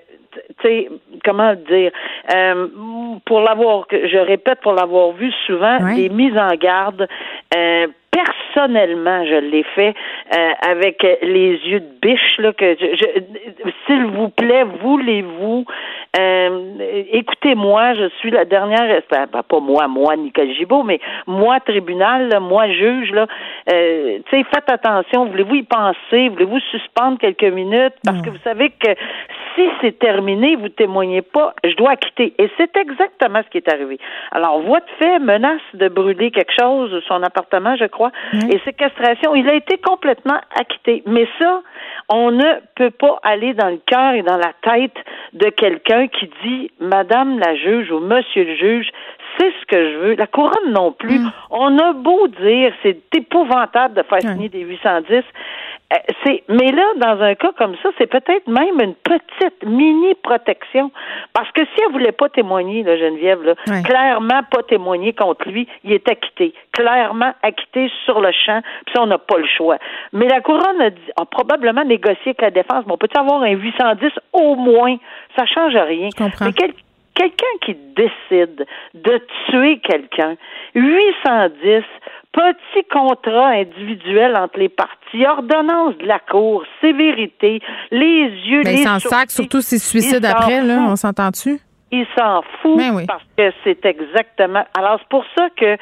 [0.60, 0.88] tu sais,
[1.24, 1.90] comment dire,
[2.34, 2.66] euh,
[3.24, 7.08] pour l'avoir, je répète, pour l'avoir vu souvent, des mises en garde
[7.56, 9.94] euh, personnellement, je l'ai fait
[10.36, 13.06] euh, avec les yeux de biche là que je,
[13.86, 15.64] s'il vous plaît, voulez-vous
[16.18, 22.36] euh, écoutez-moi, je suis la dernière ben, pas moi, moi Nicole Gibault, mais moi tribunal,
[22.40, 23.26] moi juge là,
[23.72, 27.94] euh, tu sais faites attention, voulez-vous y penser, voulez-vous suspendre quelques minutes?
[28.04, 28.90] Parce que vous savez que
[29.54, 32.34] si c'est terminé, vous témoignez pas, je dois quitter.
[32.38, 33.98] Et c'est exactement ce qui est arrivé.
[34.32, 37.99] Alors voix de fait menace de brûler quelque chose, son appartement, je crois
[38.50, 39.34] et séquestration.
[39.34, 41.02] Il a été complètement acquitté.
[41.06, 41.62] Mais ça,
[42.08, 44.96] on ne peut pas aller dans le cœur et dans la tête
[45.32, 48.88] de quelqu'un qui dit Madame la juge ou Monsieur le juge,
[49.38, 50.14] c'est ce que je veux.
[50.14, 51.18] La couronne non plus.
[51.18, 51.32] Mm.
[51.50, 55.24] On a beau dire, c'est épouvantable de faire signer des 810.
[55.92, 60.14] Euh, c'est, mais là, dans un cas comme ça, c'est peut-être même une petite mini
[60.22, 60.92] protection.
[61.32, 65.66] Parce que si elle voulait pas témoigner, là, Geneviève, là, clairement pas témoigner contre lui,
[65.82, 66.54] il est acquitté.
[66.72, 69.78] Clairement acquitté sur le champ, puis ça, on n'a pas le choix.
[70.12, 72.84] Mais la couronne a, dit, a probablement négocié avec la défense.
[72.86, 74.96] Mais on peut avoir un 810 au moins?
[75.36, 76.08] Ça change rien.
[76.40, 76.52] Mais
[77.20, 80.36] quelqu'un qui décide de tuer quelqu'un,
[80.74, 81.82] 810,
[82.32, 88.84] petit contrat individuel entre les parties, ordonnance de la Cour, sévérité, les yeux, Mais les
[88.84, 91.58] s'en sac, surtout se suicide après, là, on s'entend-tu?
[91.92, 94.64] Il s'en fout ben parce que c'est exactement.
[94.78, 95.76] Alors c'est pour ça que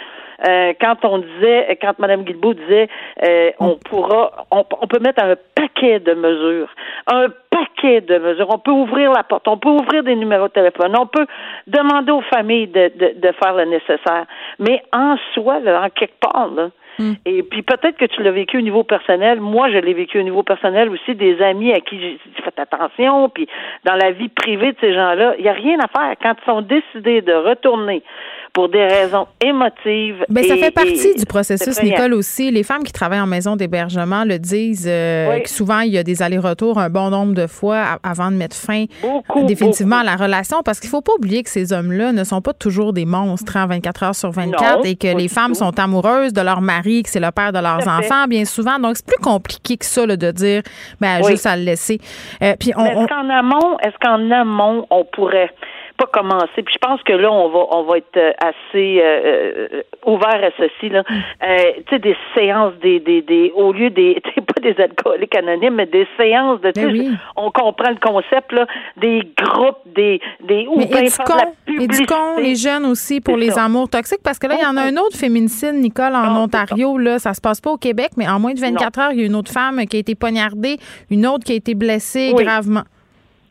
[0.46, 2.88] euh, quand on disait, quand Mme Guilbeault disait,
[3.24, 6.68] euh, on pourra, on, peut mettre un paquet de mesures,
[7.06, 8.48] un paquet de mesures.
[8.50, 11.26] On peut ouvrir la porte, on peut ouvrir des numéros de téléphone, on peut
[11.66, 14.26] demander aux familles de, de, de faire le nécessaire.
[14.58, 17.12] Mais en soi, là, en quelque part, là, Mm.
[17.26, 19.40] Et puis peut-être que tu l'as vécu au niveau personnel.
[19.40, 23.28] Moi, je l'ai vécu au niveau personnel aussi, des amis à qui j'ai fait attention,
[23.28, 23.48] puis
[23.84, 26.14] dans la vie privée de ces gens-là, il n'y a rien à faire.
[26.20, 28.02] Quand ils sont décidés de retourner
[28.52, 30.24] pour des raisons émotives.
[30.28, 32.50] Mais ben, ça fait partie du processus, Nicole, aussi.
[32.50, 36.02] Les femmes qui travaillent en maison d'hébergement le disent euh, que souvent, il y a
[36.02, 38.86] des allers-retours un bon nombre de fois avant de mettre fin
[39.46, 42.40] définitivement à la relation parce qu'il ne faut pas oublier que ces hommes-là ne sont
[42.40, 45.78] pas toujours des monstres en hein, 24 heures sur 24 et que les femmes sont
[45.78, 48.78] amoureuses de leur mari, que c'est le père de leurs enfants, bien souvent.
[48.78, 50.62] Donc, c'est plus compliqué que ça de dire,
[51.00, 51.98] ben, juste à le laisser.
[52.42, 55.50] Euh, puis on, est-ce qu'en amont, est-ce qu'en amont, on pourrait
[55.98, 56.62] pas commencer.
[56.62, 60.42] Puis je pense que là, on va on va être euh, assez euh, euh, ouvert
[60.42, 60.88] à ceci.
[60.88, 61.02] Là.
[61.04, 65.86] tu sais, des séances, des, des, des au lieu des pas des alcooliques anonymes, mais
[65.86, 71.02] des séances de ben on comprend le concept, là, des groupes, des des ou bien
[71.80, 74.82] éduquons, les jeunes aussi pour les amours toxiques, parce que là, il y en a
[74.82, 76.96] un autre féminicide, Nicole, en ah, Ontario.
[76.96, 79.22] Là, ça se passe pas au Québec, mais en moins de 24 heures, il y
[79.24, 80.76] a une autre femme qui a été poignardée,
[81.10, 82.84] une autre qui a été blessée gravement.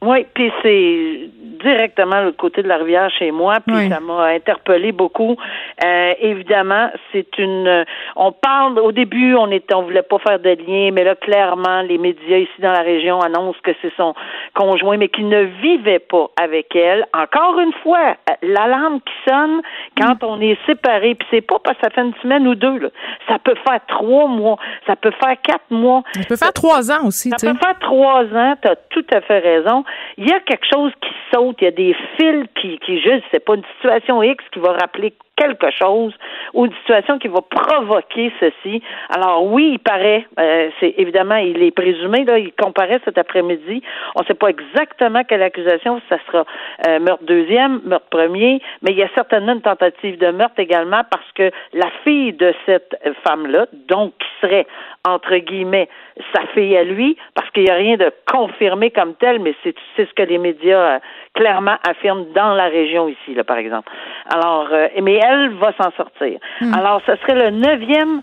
[0.01, 1.29] Oui, puis c'est
[1.61, 5.35] directement le côté de la rivière chez moi, puis ça m'a interpellé beaucoup.
[5.83, 7.85] Euh, évidemment, c'est une.
[8.15, 11.81] On parle au début, on était, on voulait pas faire de lien, mais là clairement,
[11.81, 14.13] les médias ici dans la région annoncent que c'est son
[14.53, 17.05] conjoint, mais qu'il ne vivait pas avec elle.
[17.13, 19.61] Encore une fois, l'alarme qui sonne
[19.97, 22.77] quand on est séparé, puis c'est pas parce que ça fait une semaine ou deux.
[22.77, 22.89] Là.
[23.27, 26.03] Ça peut faire trois mois, ça peut faire quatre mois.
[26.13, 27.29] Ça peut faire trois ans aussi.
[27.37, 28.55] Ça peut faire trois ans.
[28.61, 29.83] T'as tout à fait raison
[30.17, 33.23] il y a quelque chose qui saute, il y a des fils qui, qui juste,
[33.31, 36.13] c'est pas une situation X qui va rappeler quelque chose
[36.53, 38.81] ou une situation qui va provoquer ceci.
[39.09, 43.81] Alors oui, il paraît, euh, c'est évidemment, il est présumé, là, il comparaît cet après-midi.
[44.15, 46.43] On ne sait pas exactement quelle accusation, ça sera
[46.87, 51.03] euh, meurtre deuxième, meurtre premier, mais il y a certainement une tentative de meurtre également
[51.09, 54.67] parce que la fille de cette femme-là, donc qui serait
[55.07, 55.87] entre guillemets
[56.33, 59.75] sa fille à lui, parce qu'il n'y a rien de confirmé comme tel, mais c'est
[59.97, 60.99] ce que les médias euh,
[61.35, 63.89] clairement affirment dans la région ici, là, par exemple.
[64.33, 64.69] Alors,
[65.01, 65.26] mais elle
[65.59, 66.39] va s'en sortir.
[66.61, 66.73] Hmm.
[66.73, 68.21] Alors, ce serait le neuvième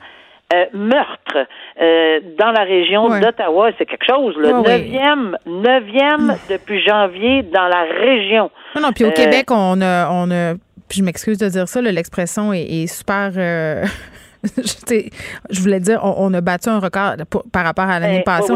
[0.52, 1.46] euh, meurtre
[1.80, 3.70] euh, dans la région d'Ottawa.
[3.78, 6.36] C'est quelque chose, le neuvième, neuvième hmm.
[6.50, 8.50] depuis janvier dans la région.
[8.76, 10.54] Non, non, puis au euh, Québec, on a, on a,
[10.88, 13.30] puis je m'excuse de dire ça, l'expression est, est, super
[15.50, 17.16] je voulais dire, on, a battu un record
[17.52, 18.52] par rapport à l'année eh, passée.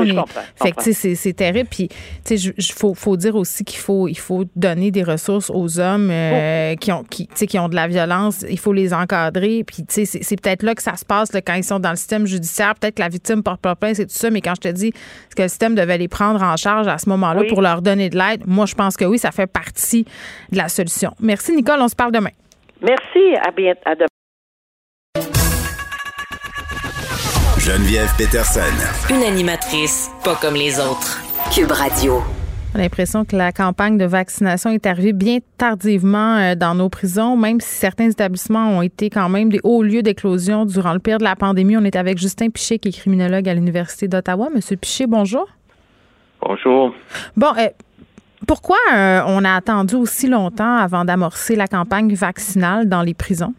[0.56, 1.68] fait que, c'est terrible.
[1.70, 1.88] Puis,
[2.30, 6.74] il faut, faut dire aussi qu'il faut, il faut donner des ressources aux hommes euh,
[6.76, 8.44] qui, ont, qui, qui ont de la violence.
[8.48, 9.64] Il faut les encadrer.
[9.64, 12.74] Puis, c'est peut-être là que ça se passe quand ils sont dans le système judiciaire.
[12.74, 14.30] Peut-être que la victime porte pas plainte, c'est tout ça.
[14.30, 14.92] Mais quand je te dis
[15.36, 18.18] que le système devait les prendre en charge à ce moment-là pour leur donner de
[18.18, 20.04] l'aide, moi, je pense que oui, ça fait partie
[20.52, 21.12] de la solution.
[21.20, 21.80] Merci, Nicole.
[21.80, 22.30] On se parle demain.
[22.82, 23.36] Merci.
[23.44, 24.17] À, bientôt, à demain.
[27.68, 28.62] Geneviève Peterson.
[29.10, 31.20] Une animatrice pas comme les autres.
[31.54, 32.22] Cube Radio.
[32.72, 36.88] On a l'impression que la campagne de vaccination est arrivée bien tardivement euh, dans nos
[36.88, 40.98] prisons, même si certains établissements ont été quand même des hauts lieux d'éclosion durant le
[40.98, 41.76] pire de la pandémie.
[41.76, 44.48] On est avec Justin Piché, qui est criminologue à l'Université d'Ottawa.
[44.54, 45.46] Monsieur Piché, bonjour.
[46.40, 46.94] Bonjour.
[47.36, 47.68] Bon, euh,
[48.46, 53.52] pourquoi euh, on a attendu aussi longtemps avant d'amorcer la campagne vaccinale dans les prisons?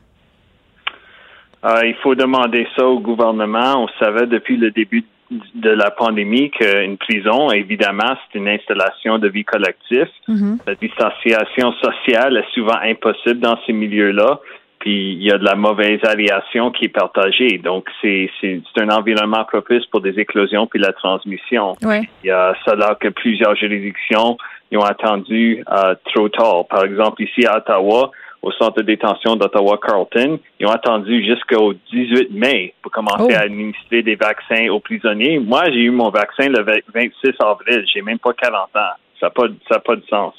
[1.65, 3.83] Euh, il faut demander ça au gouvernement.
[3.83, 9.27] On savait depuis le début de la pandémie qu'une prison, évidemment, c'est une installation de
[9.27, 10.07] vie collective.
[10.27, 10.57] Mm-hmm.
[10.65, 14.39] La distanciation sociale est souvent impossible dans ces milieux-là.
[14.79, 17.57] Puis il y a de la mauvaise aviation qui est partagée.
[17.57, 21.75] Donc c'est c'est un environnement propice pour des éclosions puis la transmission.
[21.81, 24.37] Il y a cela que plusieurs juridictions
[24.77, 26.65] ont attendu euh, trop tard.
[26.69, 30.39] Par exemple ici à Ottawa, au centre de détention d'Ottawa-Carlton.
[30.59, 33.35] Ils ont attendu jusqu'au 18 mai pour commencer oh.
[33.35, 35.39] à administrer des vaccins aux prisonniers.
[35.39, 37.85] Moi, j'ai eu mon vaccin le 26 avril.
[37.93, 38.79] J'ai même pas 40 ans.
[39.19, 40.33] Ça n'a pas, pas de sens.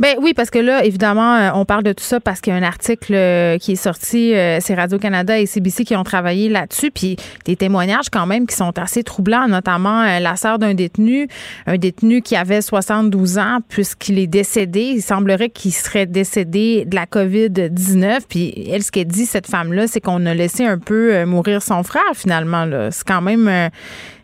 [0.00, 2.56] Ben oui, parce que là, évidemment, euh, on parle de tout ça parce qu'il y
[2.56, 6.48] a un article euh, qui est sorti, euh, c'est Radio-Canada et CBC qui ont travaillé
[6.48, 11.28] là-dessus, puis des témoignages quand même qui sont assez troublants, notamment la sœur d'un détenu,
[11.66, 14.94] un détenu qui avait 72 ans puisqu'il est décédé.
[14.96, 19.86] Il semblerait qu'il serait décédé de la COVID-19, puis elle, ce qu'elle dit, cette femme-là,
[19.86, 22.66] c'est qu'on a laissé un peu mourir son frère, finalement.
[22.90, 23.70] C'est quand même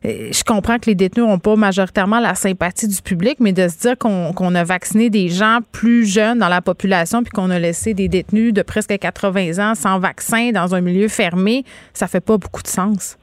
[0.03, 3.79] je comprends que les détenus n'ont pas majoritairement la sympathie du public, mais de se
[3.79, 7.93] dire qu'on a vacciné des gens plus jeunes dans la population puis qu'on a laissé
[7.93, 12.39] des détenus de presque 80 ans sans vaccin dans un milieu fermé, ça fait pas
[12.39, 13.19] beaucoup de sens.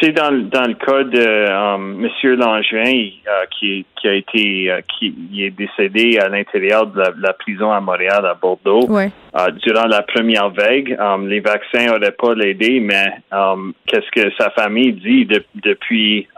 [0.00, 4.80] Sais dans, dans le cas de um, Monsieur Langevin, euh, qui, qui a été euh,
[4.98, 10.00] qui est décédé à l'intérieur de la, prison à Montréal, à Bordeaux, euh, durant la
[10.00, 15.28] première vague, um, les vaccins n'auraient pas l'aidé, mais um, qu'est-ce que sa famille dit
[15.54, 16.28] depuis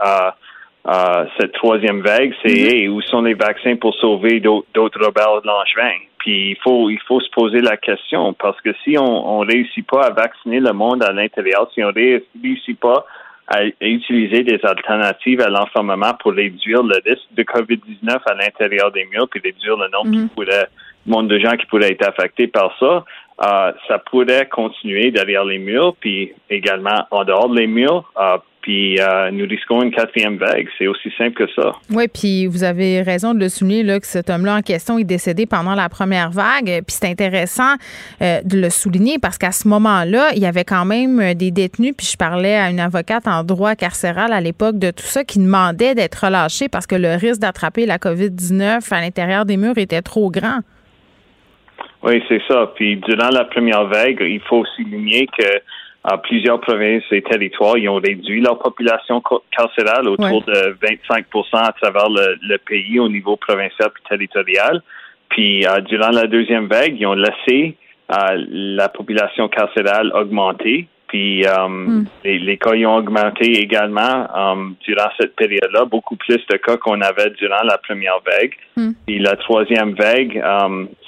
[1.38, 2.88] cette troisième vague, c'est mm-hmm.
[2.88, 5.98] où sont les vaccins pour sauver d'autres rebelles Langevin?
[6.18, 9.86] Puis il faut il faut se poser la question parce que si on ne réussit
[9.86, 13.06] pas à vacciner le monde à l'intérieur, si on ne réussit pas
[13.48, 19.04] à, utiliser des alternatives à l'enfermement pour réduire le risque de COVID-19 à l'intérieur des
[19.06, 20.28] murs, puis réduire le nombre mm
[21.06, 23.04] monde de gens qui pourraient être affectés par ça,
[23.44, 28.98] euh, ça pourrait continuer derrière les murs, puis également en dehors des murs, euh, puis
[28.98, 30.66] euh, nous risquons une quatrième vague.
[30.76, 31.70] C'est aussi simple que ça.
[31.88, 35.04] Oui, puis vous avez raison de le souligner là, que cet homme-là en question est
[35.04, 36.82] décédé pendant la première vague.
[36.84, 37.76] Puis c'est intéressant
[38.20, 41.52] euh, de le souligner parce qu'à ce moment-là, il y avait quand même euh, des
[41.52, 41.94] détenus.
[41.96, 45.38] Puis je parlais à une avocate en droit carcéral à l'époque de tout ça qui
[45.38, 50.02] demandait d'être relâché parce que le risque d'attraper la COVID-19 à l'intérieur des murs était
[50.02, 50.58] trop grand.
[52.02, 52.72] Oui, c'est ça.
[52.74, 55.46] Puis durant la première vague, il faut souligner que
[56.22, 61.22] plusieurs provinces et territoires, ils ont réduit leur population carcérale autour de 25%
[61.54, 64.82] à travers le, pays au niveau provincial et territorial.
[65.28, 67.76] Puis, euh, durant la deuxième vague, ils ont laissé
[68.12, 70.86] euh, la population carcérale augmenter.
[71.16, 72.06] Puis euh, hmm.
[72.24, 74.26] les, cas ont augmenté également
[74.82, 78.52] durant cette période-là, beaucoup plus de cas qu'on avait durant la première vague.
[78.76, 78.92] Hmm.
[79.06, 80.42] Puis la troisième vague,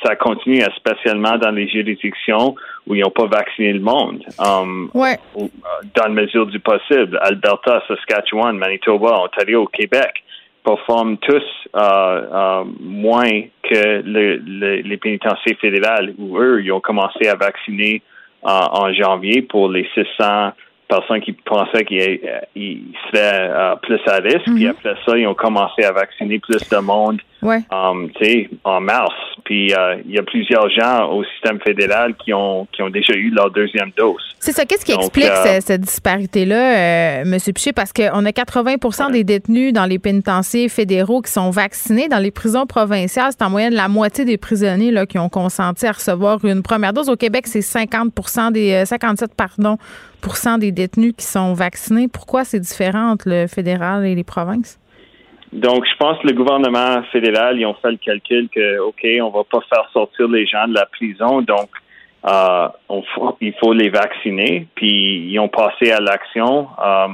[0.02, 2.54] ça continue, spécialement dans les juridictions
[2.86, 4.24] où ils n'ont pas vacciné le monde.
[4.38, 5.18] Um, ouais.
[5.36, 5.46] Euh,
[5.94, 10.24] dans la mesure du possible, Alberta, Saskatchewan, Manitoba, Ontario, Québec
[10.64, 11.42] performent tous
[11.76, 18.02] euh, euh, moins que les pénitenciers fédérales où eux, ils ont commencé à vacciner
[18.42, 20.52] en janvier pour les 600
[20.88, 22.20] personnes qui pensaient qu'ils
[23.12, 24.44] seraient plus à risque.
[24.44, 24.70] Puis mm-hmm.
[24.70, 27.62] après ça, ils ont commencé à vacciner plus de monde ouais.
[27.70, 28.08] um,
[28.64, 29.14] en mars.
[29.44, 33.14] Puis euh, il y a plusieurs gens au système fédéral qui ont qui ont déjà
[33.14, 34.22] eu leur deuxième dose.
[34.40, 34.64] C'est ça.
[34.64, 37.38] Qu'est-ce qui explique euh, cette, disparité-là, euh, M.
[37.54, 37.72] Piché?
[37.72, 42.08] Parce qu'on a 80 des détenus dans les pénitenciers fédéraux qui sont vaccinés.
[42.08, 45.86] Dans les prisons provinciales, c'est en moyenne la moitié des prisonniers là, qui ont consenti
[45.86, 47.08] à recevoir une première dose.
[47.08, 49.76] Au Québec, c'est 50 des 57 pardon,
[50.58, 52.08] des détenus qui sont vaccinés.
[52.08, 54.78] Pourquoi c'est différent entre le fédéral et les provinces?
[55.52, 59.30] Donc, je pense que le gouvernement fédéral, ils ont fait le calcul que, OK, on
[59.30, 61.70] va pas faire sortir les gens de la prison, donc
[62.26, 62.68] euh,
[63.40, 64.66] il faut les vacciner.
[64.74, 66.68] Puis, ils ont passé à l'action.
[66.84, 67.06] Euh,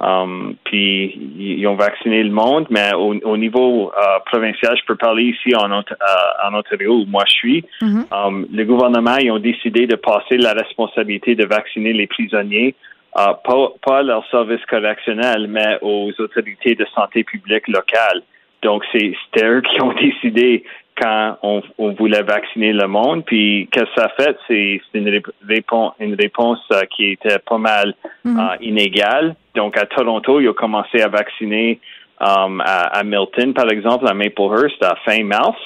[0.00, 2.66] um, puis, ils ont vacciné le monde.
[2.70, 7.32] Mais au, niveau euh, provincial, je peux parler ici en, en Ontario, où moi je
[7.32, 7.64] suis.
[7.82, 12.74] Um, le gouvernement, ils ont décidé de passer la responsabilité de vacciner les prisonniers
[13.16, 18.22] euh, pas, pas leur service correctionnel, mais aux autorités de santé publique locales.
[18.62, 20.64] Donc, c'est eux qui ont décidé
[21.00, 23.24] quand on, voulait vacciner le monde.
[23.24, 24.36] Puis, qu'est-ce que ça fait?
[24.48, 27.94] C'est une, réponse, une réponse euh, qui était pas mal
[28.26, 28.52] mm-hmm.
[28.52, 29.36] euh, inégale.
[29.54, 31.78] Donc, à Toronto, ils ont commencé à vacciner
[32.20, 35.56] à, Milton, par exemple, à Maplehurst, à fin mars.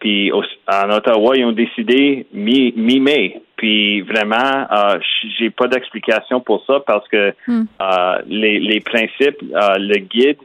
[0.00, 3.40] Puis en Ottawa, ils ont décidé mi-mai.
[3.56, 4.98] Puis vraiment, euh,
[5.38, 7.64] j'ai pas d'explication pour ça parce que hmm.
[7.82, 10.38] euh, les, les, principes, euh, le guide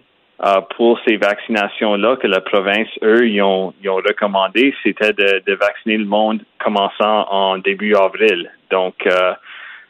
[0.44, 5.42] euh, pour ces vaccinations-là que la province, eux, ils ont, ils ont recommandé, c'était de,
[5.48, 8.52] de vacciner le monde commençant en début avril.
[8.70, 9.32] Donc, euh,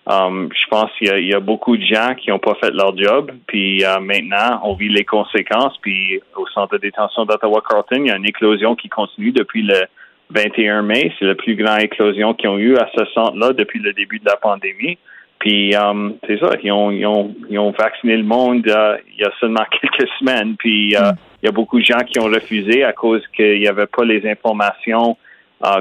[0.08, 3.32] Um, je pense qu'il y, a beaucoup de gens qui n'ont pas fait leur job,
[3.48, 5.76] puis uh, maintenant, on vit les conséquences.
[5.82, 9.86] Puis au centre de détention d'Ottawa-Carlton, il y a une éclosion qui continue depuis le
[10.30, 11.12] 21 mai.
[11.18, 14.26] C'est la plus grande éclosion qu'ils ont eu à ce centre-là depuis le début de
[14.26, 15.00] la pandémie.
[15.40, 19.22] Puis um, c'est ça, ils ont, ils, ont, ils ont vacciné le monde uh, il
[19.22, 20.56] y a seulement quelques semaines.
[20.56, 21.18] Puis uh, mm.
[21.42, 24.06] il y a beaucoup de gens qui ont refusé à cause qu'il n'y avait pas
[24.06, 25.18] les informations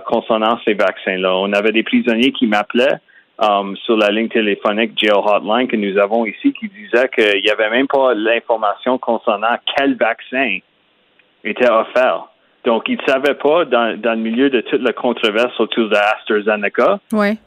[0.06, 1.36] concernant ces vaccins-là.
[1.36, 3.00] On avait des prisonniers qui m'appelaient
[3.36, 7.50] Um, sur la ligne téléphonique Jail Hotline que nous avons ici qui disait qu'il n'y
[7.50, 10.58] avait même pas l'information concernant quel vaccin
[11.42, 12.28] était offert.
[12.64, 15.96] Donc, ils ne savaient pas, dans, dans, le milieu de toute la controverse autour de
[15.96, 17.00] AstraZeneca,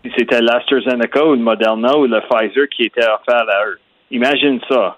[0.04, 3.80] si c'était l'AstraZeneca ou le Moderna ou le Pfizer qui était offert à eux.
[4.12, 4.98] Imagine ça.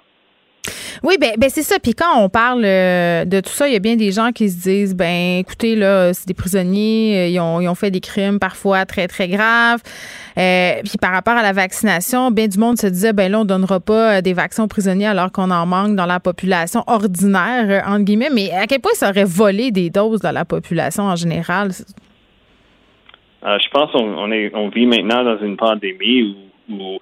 [1.04, 1.80] Oui, ben, ben c'est ça.
[1.80, 4.50] Puis quand on parle euh, de tout ça, il y a bien des gens qui
[4.50, 8.02] se disent, ben écoutez, là, c'est des prisonniers, euh, ils ont, ils ont fait des
[8.02, 9.82] crimes parfois très, très graves.
[10.38, 13.46] Euh, puis par rapport à la vaccination, bien du monde se disait, ben là, on
[13.46, 18.04] donnera pas des vaccins aux prisonniers alors qu'on en manque dans la population ordinaire, entre
[18.04, 18.30] guillemets.
[18.34, 21.72] Mais à quel point ça aurait volé des doses dans la population en général?
[23.42, 26.36] je pense qu'on on vit maintenant dans une pandémie
[26.70, 27.00] où, où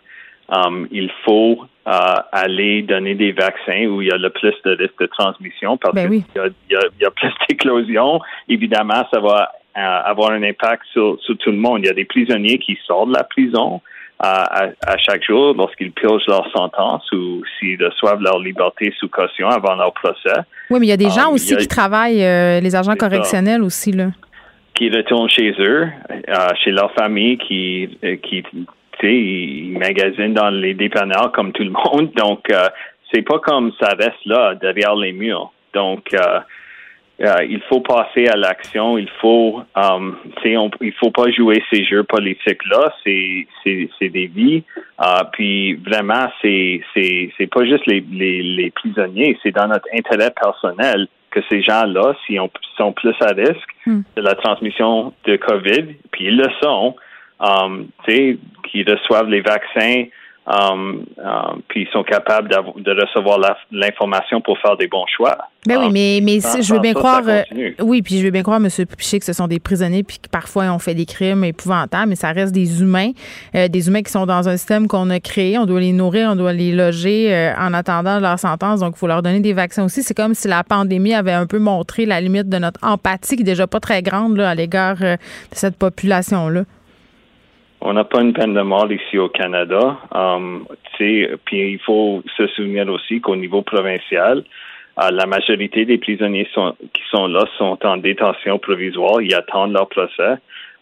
[0.92, 5.06] il faut aller donner des vaccins où il y a le plus de risque de
[5.06, 6.24] transmission parce ben qu'il
[6.70, 8.20] y, y, a plus d'éclosions.
[8.50, 11.80] Évidemment, ça va avoir un impact sur, sur, tout le monde.
[11.84, 13.82] Il y a des prisonniers qui sortent de la prison
[14.20, 19.48] à, à, chaque jour lorsqu'ils purgent leur sentence ou s'ils reçoivent leur liberté sous caution
[19.48, 20.42] avant leur procès.
[20.70, 23.92] Oui, mais il y a des gens aussi qui travaillent, euh, les agents correctionnels aussi,
[23.92, 24.08] là.
[24.74, 28.44] Qui retournent chez eux, euh, chez leur famille, qui, euh, qui
[29.04, 32.12] ils magasinent dans les dépanneurs comme tout le monde.
[32.16, 32.48] Donc,
[33.14, 35.52] c'est pas comme ça reste là, derrière les murs.
[35.74, 36.14] Donc,
[37.20, 38.98] euh, il faut passer à l'action.
[38.98, 42.94] Il faut, um, on, il faut pas jouer ces jeux politiques là.
[43.04, 44.64] C'est, c'est, des vies.
[45.00, 49.38] Uh, puis vraiment, c'est, c'est, c'est pas juste les, les, les prisonniers.
[49.42, 52.40] C'est dans notre intérêt personnel que ces gens-là, s'ils
[52.78, 54.02] sont plus à risque hmm.
[54.16, 56.96] de la transmission de COVID, puis ils le sont,
[57.40, 60.06] um, qui reçoivent les vaccins
[60.48, 63.38] Um, um, puis ils sont capables de recevoir
[63.70, 65.38] l'information pour faire des bons choix.
[65.66, 67.22] Ben oui, mais, mais je veux bien croire.
[67.28, 67.44] Euh,
[67.82, 68.70] oui, puis je veux bien croire, M.
[68.98, 72.16] Piché, que ce sont des prisonniers, puis que parfois on fait des crimes épouvantables, mais
[72.16, 73.12] ça reste des humains,
[73.56, 75.58] euh, des humains qui sont dans un système qu'on a créé.
[75.58, 78.80] On doit les nourrir, on doit les loger euh, en attendant leur sentence.
[78.80, 80.02] Donc, il faut leur donner des vaccins aussi.
[80.02, 83.44] C'est comme si la pandémie avait un peu montré la limite de notre empathie, qui
[83.44, 85.18] n'est déjà pas très grande là, à l'égard de
[85.52, 86.64] cette population-là.
[87.82, 89.98] On n'a pas une peine de mort ici au Canada.
[90.14, 90.66] Um,
[90.98, 94.44] puis il faut se souvenir aussi qu'au niveau provincial,
[95.00, 99.22] uh, la majorité des prisonniers sont, qui sont là sont en détention provisoire.
[99.22, 100.38] Ils attendent leur procès.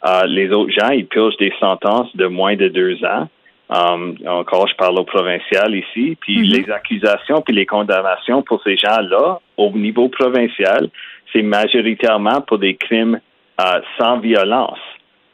[0.06, 3.28] Uh, les autres gens, ils purgent des sentences de moins de deux ans.
[3.68, 6.16] Um, encore, je parle au provincial ici.
[6.22, 6.66] Puis mm-hmm.
[6.66, 10.89] les accusations puis les condamnations pour ces gens-là, au niveau provincial,
[11.34, 13.20] c'est majoritairement pour des crimes
[13.60, 14.80] uh, sans violence.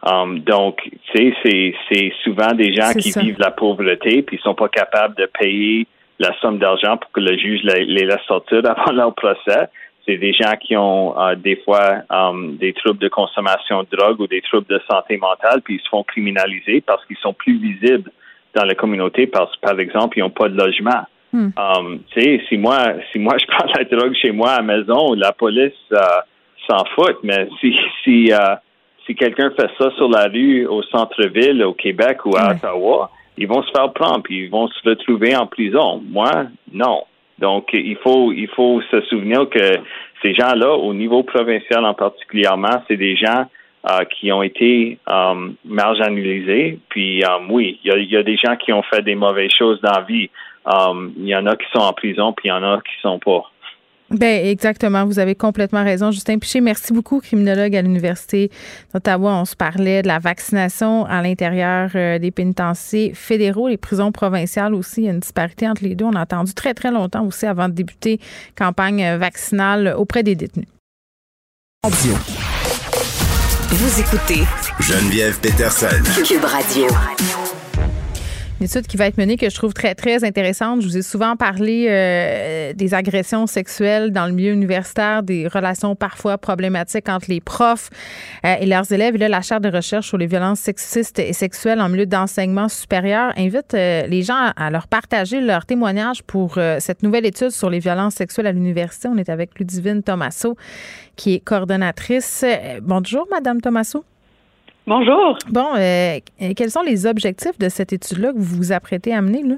[0.04, 0.82] Um, donc,
[1.14, 5.16] tu sais, c'est souvent des gens qui vivent la pauvreté puis ils sont pas capables
[5.16, 5.88] de payer
[6.18, 9.70] la somme d'argent pour que le juge les, laisse sortir avant leur procès.
[10.08, 14.20] C'est des gens qui ont euh, des fois um, des troubles de consommation de drogue
[14.20, 17.60] ou des troubles de santé mentale, puis ils se font criminaliser parce qu'ils sont plus
[17.60, 18.10] visibles
[18.56, 21.06] dans la communauté parce par exemple, ils n'ont pas de logement.
[21.32, 21.50] Hmm.
[21.56, 22.78] Um, tu sais, si moi,
[23.12, 25.98] si moi je prends la drogue chez moi à la maison, la police euh,
[26.68, 28.56] s'en fout, mais si, si euh,
[29.06, 33.48] si quelqu'un fait ça sur la rue au centre-ville, au Québec ou à Ottawa, ils
[33.48, 36.02] vont se faire prendre puis ils vont se retrouver en prison.
[36.08, 36.32] Moi,
[36.72, 37.04] non.
[37.40, 39.80] Donc, il faut, il faut se souvenir que
[40.22, 43.46] ces gens-là, au niveau provincial en particulièrement, c'est des gens
[43.90, 46.78] euh, qui ont été euh, marginalisés.
[46.90, 49.52] Puis, euh, oui, il y a, y a, des gens qui ont fait des mauvaises
[49.58, 50.30] choses dans la vie.
[51.18, 53.18] Il y en a qui sont en prison, puis il y en a qui sont
[53.18, 53.44] pas.
[54.12, 56.60] Ben exactement, vous avez complètement raison, Justin Piché.
[56.60, 58.52] Merci beaucoup, criminologue à l'université
[58.94, 59.34] d'Ottawa.
[59.42, 64.74] On se parlait de la vaccination à l'intérieur euh, des pénitenciers fédéraux, les prisons provinciales
[64.74, 65.02] aussi.
[65.02, 66.06] Il y a une disparité entre les deux.
[66.06, 68.20] On a attendu très très longtemps aussi avant de débuter
[68.58, 70.68] campagne vaccinale auprès des détenus.
[71.84, 72.14] Radio.
[73.70, 74.44] Vous écoutez
[74.82, 75.88] Geneviève Peterson.
[76.26, 76.88] Cube Radio.
[78.62, 80.84] Une étude qui va être menée que je trouve très, très intéressante.
[80.84, 85.96] Je vous ai souvent parlé euh, des agressions sexuelles dans le milieu universitaire, des relations
[85.96, 87.90] parfois problématiques entre les profs
[88.46, 89.16] euh, et leurs élèves.
[89.16, 92.70] Et là, la chaire de recherche sur les violences sexistes et sexuelles en milieu d'enseignement
[92.70, 97.72] supérieur invite euh, les gens à leur partager leur témoignage pour cette nouvelle étude sur
[97.72, 99.08] les violences sexuelles à l'université.
[99.08, 100.56] On est avec Ludivine Tomasso,
[101.16, 102.46] qui est coordonnatrice.
[102.84, 104.06] bonjour, Madame Tomasso.
[104.92, 105.38] Bonjour.
[105.50, 106.18] Bon, euh,
[106.54, 109.42] quels sont les objectifs de cette étude-là que vous vous apprêtez à mener?
[109.42, 109.56] Là?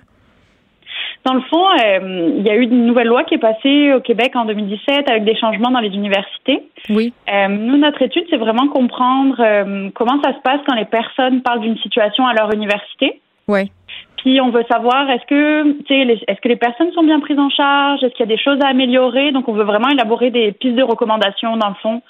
[1.25, 3.99] Dans le fond, euh, il y a eu une nouvelle loi qui est passée au
[3.99, 6.61] Québec en 2017 avec des changements dans les universités.
[6.88, 7.13] Oui.
[7.34, 9.38] Euh, nous, notre étude, c'est vraiment comprendre
[9.95, 13.19] comment ça se passe quand les personnes parlent d'une situation à leur université.
[13.47, 13.71] Oui.
[14.17, 15.67] Puis on veut savoir est-ce que
[16.29, 18.59] est-ce que les personnes sont bien prises en charge, est-ce qu'il y a des choses
[18.63, 19.31] à améliorer?
[19.31, 22.03] Donc on veut vraiment élaborer des pistes de recommandations dans le fond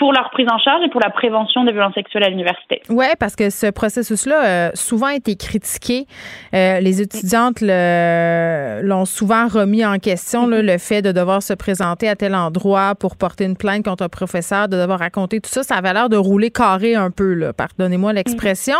[0.00, 2.80] pour leur prise en charge et pour la prévention des violences sexuelles à l'université.
[2.88, 6.06] Oui, parce que ce processus-là a euh, souvent été critiqué.
[6.54, 12.16] Euh, les étudiantes l'ont souvent remis en question, le fait de devoir se présenter à
[12.16, 15.62] tel endroit pour porter une plainte contre un professeur, de devoir raconter tout ça.
[15.62, 18.78] Ça avait l'air de rouler carré un peu, pardonnez-moi l'expression.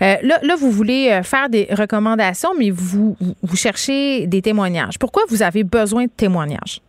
[0.00, 4.98] Euh, là, là, vous voulez faire des recommandations, mais vous, vous cherchez des témoignages.
[4.98, 6.80] Pourquoi vous avez besoin de témoignages?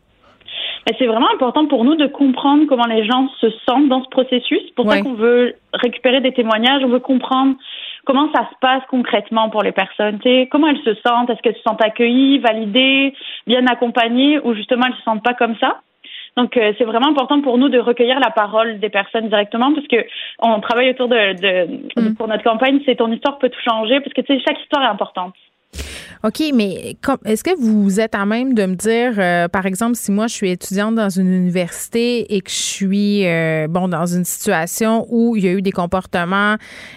[0.97, 4.61] C'est vraiment important pour nous de comprendre comment les gens se sentent dans ce processus.
[4.65, 7.55] C'est pour ça qu'on veut récupérer des témoignages, on veut comprendre
[8.05, 10.19] comment ça se passe concrètement pour les personnes.
[10.49, 13.13] comment elles se sentent, est-ce qu'elles se sentent accueillies, validées,
[13.45, 15.81] bien accompagnées, ou justement elles se sentent pas comme ça?
[16.37, 19.87] Donc, euh, c'est vraiment important pour nous de recueillir la parole des personnes directement parce
[19.87, 20.05] que
[20.39, 22.15] on travaille autour de, de mm.
[22.15, 24.83] pour notre campagne, c'est ton histoire peut tout changer parce que tu sais, chaque histoire
[24.83, 25.33] est importante.
[26.23, 30.11] OK, mais est-ce que vous êtes à même de me dire, euh, par exemple, si
[30.11, 34.25] moi je suis étudiante dans une université et que je suis euh, bon dans une
[34.25, 36.55] situation où il y a eu des comportements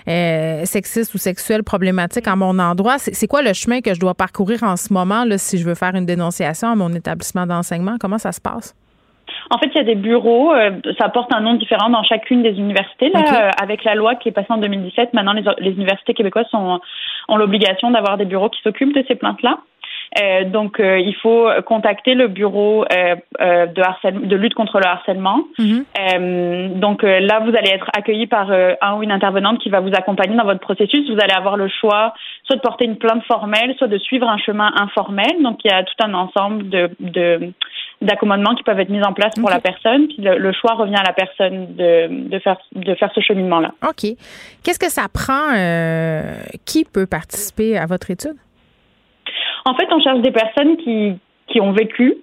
[0.09, 4.15] euh, sexistes ou sexuels problématiques à mon endroit, c'est quoi le chemin que je dois
[4.15, 7.97] parcourir en ce moment là, si je veux faire une dénonciation à mon établissement d'enseignement?
[8.01, 8.75] Comment ça se passe?
[9.51, 10.53] En fait, il y a des bureaux,
[10.99, 13.11] ça porte un nom différent dans chacune des universités.
[13.11, 16.81] Là, avec la loi qui est passée en 2017, maintenant les, les universités québécoises sont
[17.29, 19.59] ont l'obligation d'avoir des bureaux qui s'occupent de ces plaintes-là.
[20.21, 24.81] Euh, donc, euh, il faut contacter le bureau euh, euh de, harcèlement, de lutte contre
[24.81, 25.45] le harcèlement.
[25.59, 25.85] Mhm.
[25.99, 29.93] Euh, donc là, vous allez être accueilli par un ou une intervenante qui va vous
[29.95, 31.09] accompagner dans votre processus.
[31.09, 34.39] Vous allez avoir le choix soit de porter une plainte formelle, soit de suivre un
[34.39, 35.43] chemin informel.
[35.43, 37.53] Donc, il y a tout un ensemble de, de
[38.01, 40.09] d'accommodements qui peuvent être mis en place pour la personne.
[40.09, 43.73] Puis le, choix revient à la personne de, de faire de faire ce cheminement-là.
[43.89, 44.11] OK.
[44.63, 45.51] Qu'est-ce que ça prend?
[46.65, 48.37] qui peut participer à votre étude?
[49.65, 52.17] En fait, on cherche des personnes qui, qui ont vécu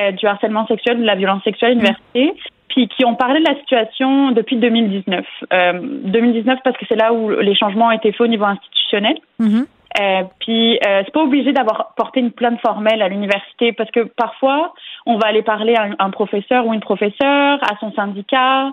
[0.00, 2.34] euh, du harcèlement sexuel, de la violence sexuelle à l'université,
[2.68, 5.24] puis qui ont parlé de la situation depuis 2019.
[5.52, 5.72] Euh,
[6.04, 9.16] 2019 parce que c'est là où les changements ont été faits au niveau institutionnel.
[9.40, 9.66] Mm-hmm.
[10.00, 14.00] Euh, puis euh, c'est pas obligé d'avoir porté une plainte formelle à l'université parce que
[14.00, 14.74] parfois
[15.06, 18.72] on va aller parler à un, professeur ou une professeure, à son syndicat,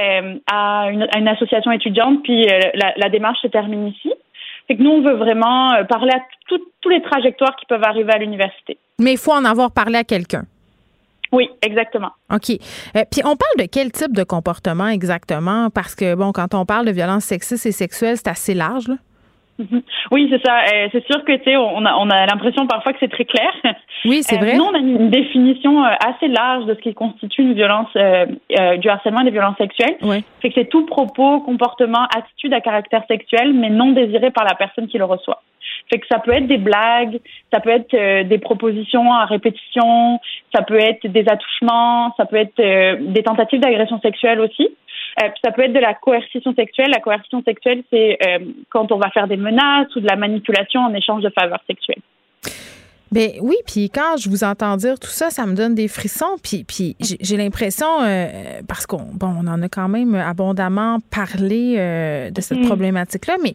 [0.00, 4.12] euh, à, une, à, une, association étudiante, puis la, la, démarche se termine ici.
[4.68, 8.18] C'est que nous, on veut vraiment parler à tous les trajectoires qui peuvent arriver à
[8.18, 8.78] l'université.
[9.00, 10.44] Mais il faut en avoir parlé à quelqu'un.
[11.32, 12.10] Oui, exactement.
[12.32, 12.50] OK.
[12.50, 15.70] Euh, puis on parle de quel type de comportement exactement?
[15.70, 18.96] Parce que, bon, quand on parle de violence sexiste et sexuelle, c'est assez large, là.
[20.10, 20.60] Oui, c'est ça.
[20.60, 23.24] Euh, c'est sûr que tu sais, on a, on a l'impression parfois que c'est très
[23.24, 23.52] clair.
[24.04, 24.56] Oui, c'est euh, vrai.
[24.56, 28.88] Nous, on a une définition euh, assez large de ce qui constitue une violence, du
[28.88, 29.96] harcèlement et des violences sexuelles.
[30.02, 30.24] Oui.
[30.40, 34.54] C'est que c'est tout propos, comportement, attitude à caractère sexuel, mais non désiré par la
[34.54, 35.42] personne qui le reçoit.
[35.90, 37.20] Fait que ça peut être des blagues,
[37.52, 40.20] ça peut être des propositions à répétition,
[40.54, 42.56] ça peut être des attouchements, ça peut être
[43.00, 44.70] des tentatives d'agression sexuelle aussi.
[45.22, 46.90] Euh, ça peut être de la coercition sexuelle.
[46.90, 48.38] La coercition sexuelle, c'est euh,
[48.70, 52.02] quand on va faire des menaces ou de la manipulation en échange de faveurs sexuelles.
[53.12, 56.36] Ben oui, puis quand je vous entends dire tout ça, ça me donne des frissons.
[56.44, 61.74] Puis, puis j'ai l'impression, euh, parce qu'on bon, on en a quand même abondamment parlé
[62.30, 62.66] de cette mm.
[62.66, 63.54] problématique-là, mais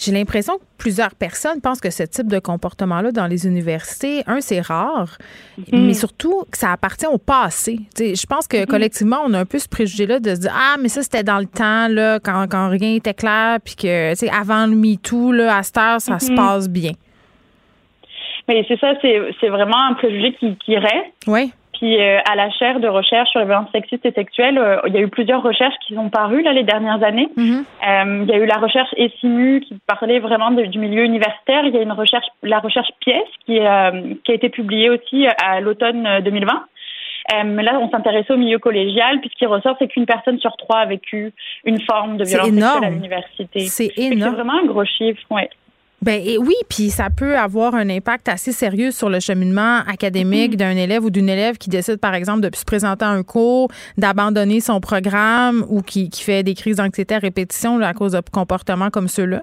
[0.00, 4.40] j'ai l'impression que plusieurs personnes pensent que ce type de comportement-là dans les universités, un,
[4.40, 5.18] c'est rare,
[5.58, 5.86] mhm.
[5.86, 7.80] mais surtout que ça appartient au passé.
[7.98, 8.66] je pense que mhm.
[8.66, 11.38] collectivement, on a un peu ce préjugé-là de se dire Ah, mais ça, c'était dans
[11.38, 15.62] le temps, là, quand, quand rien était clair, puis que avant le MeToo, là, à
[15.62, 16.36] cette heure, ça se mhm.
[16.36, 16.92] passe bien.
[18.48, 21.12] Mais c'est ça, c'est vraiment un préjugé qui, qui reste.
[21.26, 21.52] Oui.
[21.80, 24.92] Puis euh, à la chaire de recherche sur les violences sexistes et sexuelles, euh, il
[24.92, 27.30] y a eu plusieurs recherches qui ont paru là les dernières années.
[27.38, 27.64] Mm-hmm.
[27.88, 31.64] Euh, il y a eu la recherche ESIMU qui parlait vraiment du milieu universitaire.
[31.64, 35.60] Il y a une recherche, la recherche pièce qui, qui a été publiée aussi à
[35.60, 36.66] l'automne 2020.
[37.46, 40.56] Mais là, on s'intéressait au milieu collégial, puis ce qui ressort, c'est qu'une personne sur
[40.56, 41.32] trois a vécu
[41.64, 43.60] une forme de violence sexuelle à l'université.
[43.60, 44.32] C'est énorme.
[44.32, 45.48] C'est vraiment un gros chiffre, ouais.
[46.02, 50.56] Ben oui, puis ça peut avoir un impact assez sérieux sur le cheminement académique mm-hmm.
[50.56, 53.68] d'un élève ou d'une élève qui décide, par exemple, de se présenter à un cours,
[53.98, 58.22] d'abandonner son programme ou qui, qui fait des crises d'anxiété à répétition à cause de
[58.32, 59.42] comportements comme ceux-là?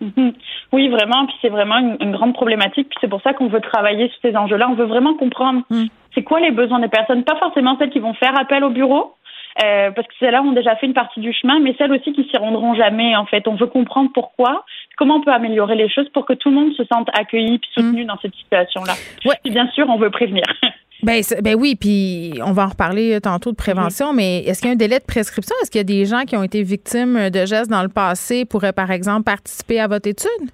[0.00, 0.34] Mm-hmm.
[0.72, 1.26] Oui, vraiment.
[1.26, 2.88] Puis c'est vraiment une, grande problématique.
[2.88, 4.68] Puis c'est pour ça qu'on veut travailler sur ces enjeux-là.
[4.70, 5.86] On veut vraiment comprendre mm.
[6.14, 9.14] c'est quoi les besoins des personnes, pas forcément celles qui vont faire appel au bureau,
[9.62, 12.28] euh, parce que celles-là ont déjà fait une partie du chemin, mais celles aussi qui
[12.28, 13.16] s'y rendront jamais.
[13.16, 14.64] En fait, on veut comprendre pourquoi,
[14.96, 17.60] comment on peut améliorer les choses pour que tout le monde se sente accueilli et
[17.74, 18.06] soutenu mm.
[18.06, 18.94] dans cette situation-là.
[19.24, 19.36] Ouais.
[19.44, 20.44] Et bien sûr, on veut prévenir.
[21.04, 24.70] Ben, ben oui, puis on va en reparler tantôt de prévention, mais est-ce qu'il y
[24.70, 25.54] a un délai de prescription?
[25.62, 28.44] Est-ce qu'il y a des gens qui ont été victimes de gestes dans le passé
[28.44, 30.50] pourraient, par exemple, participer à votre étude?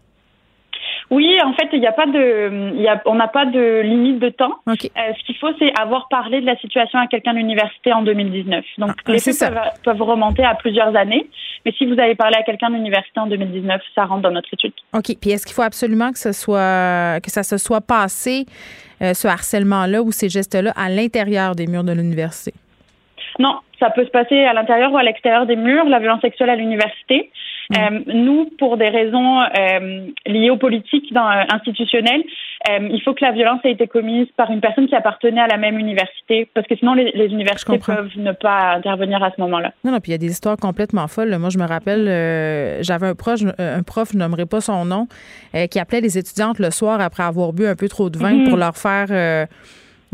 [1.10, 3.80] Oui, en fait, il n'y a pas de, il y a, on n'a pas de
[3.82, 4.54] limite de temps.
[4.66, 8.02] Euh, ce qu'il faut, c'est avoir parlé de la situation à quelqu'un de l'université en
[8.02, 8.64] 2019.
[8.78, 9.52] Donc, ah, les faits
[9.84, 11.28] peuvent, remonter à plusieurs années.
[11.64, 14.52] Mais si vous avez parlé à quelqu'un de l'université en 2019, ça rentre dans notre
[14.52, 14.72] étude.
[14.92, 15.16] OK.
[15.20, 18.46] Puis est-ce qu'il faut absolument que ce soit, que ça se soit passé,
[19.02, 22.52] euh, ce harcèlement-là ou ces gestes-là, à l'intérieur des murs de l'université?
[23.38, 26.50] Non, ça peut se passer à l'intérieur ou à l'extérieur des murs, la violence sexuelle
[26.50, 27.30] à l'université.
[27.70, 27.76] Mm.
[27.76, 32.22] Euh, nous, pour des raisons euh, liées aux politiques dans, euh, institutionnelles,
[32.66, 35.58] il faut que la violence ait été commise par une personne qui appartenait à la
[35.58, 39.72] même université, parce que sinon les, universités peuvent ne pas intervenir à ce moment-là.
[39.84, 41.36] Non, non, puis il y a des histoires complètement folles.
[41.38, 42.04] Moi, je me rappelle,
[42.82, 45.08] j'avais un prof, un prof, je nommerai pas son nom,
[45.70, 48.48] qui appelait les étudiantes le soir après avoir bu un peu trop de vin mm-hmm.
[48.48, 49.46] pour leur faire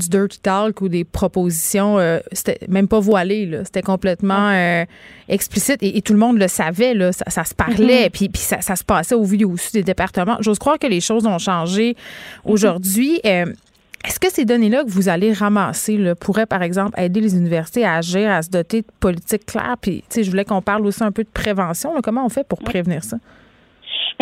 [0.01, 3.65] du dirty talk ou des propositions, euh, c'était même pas voilé, là.
[3.65, 4.85] C'était complètement euh,
[5.29, 7.13] explicite et, tout le monde le savait, là.
[7.13, 8.11] Ça, se parlait, mm-hmm.
[8.11, 10.37] puis, puis ça, se passait au vu aussi des départements.
[10.41, 11.95] J'ose croire que les choses ont changé
[12.45, 13.21] aujourd'hui.
[13.25, 13.47] Euh,
[14.05, 17.85] est-ce que ces données-là que vous allez ramasser là, pourraient, par exemple, aider les universités
[17.85, 19.77] à agir, à se doter de politiques claires?
[19.81, 21.93] Puis, tu sais, je voulais qu'on parle aussi un peu de prévention.
[22.03, 23.19] Comment on fait pour prévenir ça?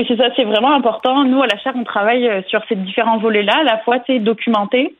[0.07, 1.24] c'est ça, c'est vraiment important.
[1.24, 4.95] Nous, à la chaire, on travaille sur ces différents volets-là, à la fois, c'est documenter,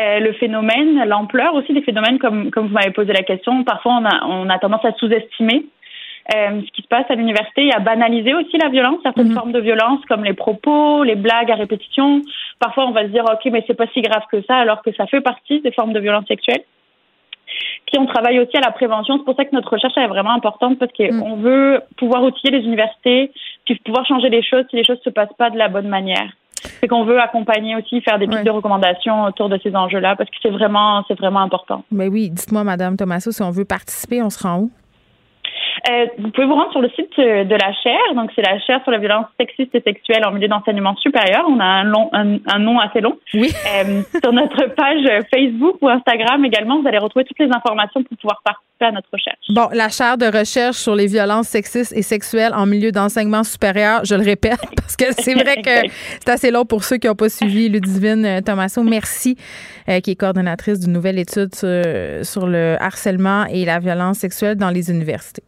[0.00, 3.64] euh, le phénomène, l'ampleur aussi des phénomènes, comme, comme vous m'avez posé la question.
[3.64, 5.64] Parfois, on a, on a tendance à sous-estimer
[6.34, 9.34] euh, ce qui se passe à l'université et à banaliser aussi la violence, certaines mhm.
[9.34, 12.20] formes de violence comme les propos, les blagues à répétition.
[12.60, 14.92] Parfois, on va se dire, OK, mais c'est pas si grave que ça, alors que
[14.92, 16.64] ça fait partie des formes de violence sexuelle.
[17.86, 19.16] Puis on travaille aussi à la prévention.
[19.16, 21.42] C'est pour ça que notre recherche est vraiment importante parce qu'on mhm.
[21.42, 23.32] veut pouvoir outiller les universités,
[23.64, 26.30] puis pouvoir changer les choses si les choses se passent pas de la bonne manière
[26.80, 30.30] c'est qu'on veut accompagner aussi, faire des pistes de recommandations autour de ces enjeux-là parce
[30.30, 31.84] que c'est vraiment, c'est vraiment important.
[31.90, 34.70] Mais oui, dites-moi, Madame Thomaso, si on veut participer, on se rend où?
[35.90, 38.14] Euh, vous pouvez vous rendre sur le site euh, de la chaire.
[38.14, 41.44] Donc, c'est la chaire sur la violence sexiste et sexuelle en milieu d'enseignement supérieur.
[41.48, 43.18] On a un, long, un, nom assez long.
[43.34, 43.52] Oui.
[43.68, 48.16] Euh, sur notre page Facebook ou Instagram également, vous allez retrouver toutes les informations pour
[48.16, 49.36] pouvoir participer à notre recherche.
[49.50, 54.04] Bon, la chaire de recherche sur les violences sexistes et sexuelles en milieu d'enseignement supérieur,
[54.04, 57.14] je le répète, parce que c'est vrai que c'est assez long pour ceux qui n'ont
[57.14, 58.82] pas suivi Ludivine Thomaso.
[58.82, 59.36] Merci,
[60.02, 64.90] qui est coordonnatrice d'une nouvelle étude sur le harcèlement et la violence sexuelle dans les
[64.90, 65.42] universités.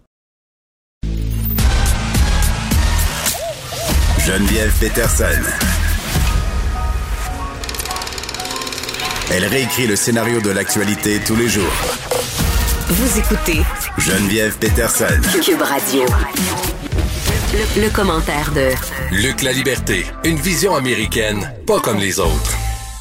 [4.31, 5.43] Geneviève Peterson.
[9.33, 11.73] Elle réécrit le scénario de l'actualité tous les jours.
[12.91, 13.61] Vous écoutez
[13.99, 15.21] Geneviève Peterson.
[15.43, 16.05] Cube Radio.
[17.53, 18.69] Le, le commentaire de
[19.11, 22.57] Luc La Liberté, une vision américaine, pas comme les autres.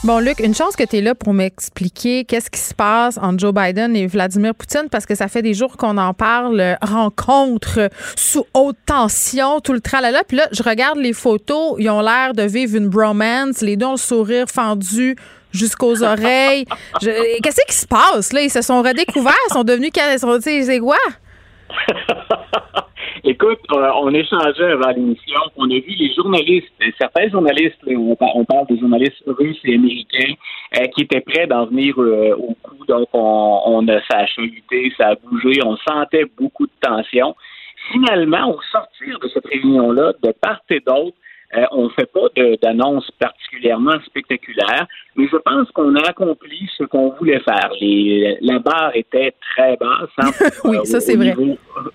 [0.05, 3.37] Bon, Luc, une chance que tu es là pour m'expliquer qu'est-ce qui se passe entre
[3.37, 7.89] Joe Biden et Vladimir Poutine, parce que ça fait des jours qu'on en parle, rencontre
[8.15, 10.23] sous haute tension, tout le tralala.
[10.25, 13.87] Puis là, je regarde les photos, ils ont l'air de vivre une bromance, les deux
[13.87, 15.17] ont le sourire fendu
[15.51, 16.65] jusqu'aux oreilles.
[17.01, 18.41] Qu'est-ce qui se passe, là?
[18.41, 19.91] Ils se sont redécouverts, ils sont devenus...
[20.41, 20.97] C'est quoi?
[23.23, 28.67] Écoute, euh, on échangeait avant l'émission, on a vu les journalistes, certains journalistes, on, parle
[28.67, 30.33] des journalistes russes et américains,
[30.77, 32.85] euh, qui étaient prêts d'en venir euh, au coup.
[32.87, 37.35] Donc, on, a, ça a chuté, ça a bougé, on sentait beaucoup de tension.
[37.91, 41.17] Finalement, au sortir de cette réunion-là, de part et d'autre,
[41.55, 42.27] euh, on ne fait pas
[42.61, 47.71] d'annonce particulièrement spectaculaire, mais je pense qu'on a accompli ce qu'on voulait faire.
[47.81, 50.09] Les, la barre était très basse.
[50.19, 50.29] Hein,
[50.65, 51.35] oui, ça c'est vrai.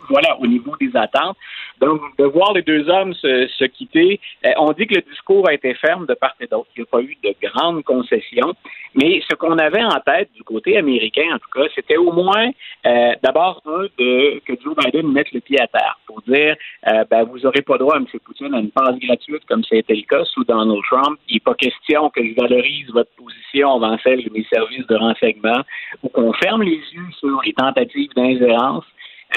[0.09, 1.37] voilà, au niveau des attentes.
[1.81, 5.49] Donc, de voir les deux hommes se, se quitter, euh, on dit que le discours
[5.49, 6.69] a été ferme de part et d'autre.
[6.77, 8.55] Il n'y a pas eu de grandes concessions.
[8.95, 12.51] Mais ce qu'on avait en tête du côté américain, en tout cas, c'était au moins
[12.87, 16.55] euh, d'abord un de que Joe Biden mette le pied à terre pour dire
[16.87, 18.07] euh, ben, vous n'aurez pas droit, M.
[18.25, 21.19] Poutine, à une passe gratuite comme c'était le cas sous Donald Trump.
[21.29, 24.95] Il n'est pas question que je valorise votre position avant celle de mes services de
[24.97, 25.63] renseignement
[26.03, 28.85] ou qu'on ferme les yeux sur les tentatives d'ingérence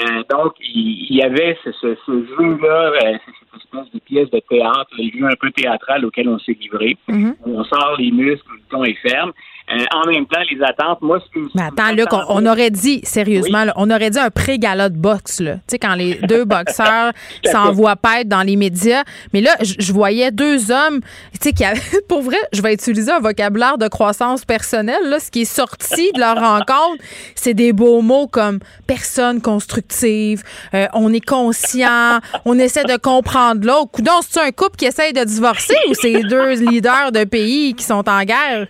[0.00, 4.90] euh, donc, il, y avait ce, ce, jeu-là, euh, cette espèce de pièce de théâtre,
[4.96, 6.96] le jeu un peu théâtral auquel on s'est livré.
[7.08, 7.34] Mm-hmm.
[7.46, 9.32] On sort les muscles, le ton est ferme.
[9.70, 11.46] Euh, en même temps, les attentes, moi, ce que.
[11.54, 15.54] Mais attends, Luc, on, aurait dit, sérieusement, on aurait dit un pré-gala de boxe, là.
[15.56, 17.12] Tu sais, quand les deux boxeurs
[17.44, 19.02] s'envoient être dans les médias.
[19.34, 21.00] Mais là, je voyais deux hommes,
[21.32, 25.20] tu sais, qui avaient, pour vrai, je vais utiliser un vocabulaire de croissance personnelle, là.
[25.20, 27.02] Ce qui est sorti de leur rencontre,
[27.34, 30.42] c'est des beaux mots comme personne constructive,
[30.72, 34.00] euh, on est conscient, on essaie de comprendre l'autre.
[34.00, 37.84] Donc, c'est un couple qui essaye de divorcer ou c'est deux leaders de pays qui
[37.84, 38.66] sont en guerre?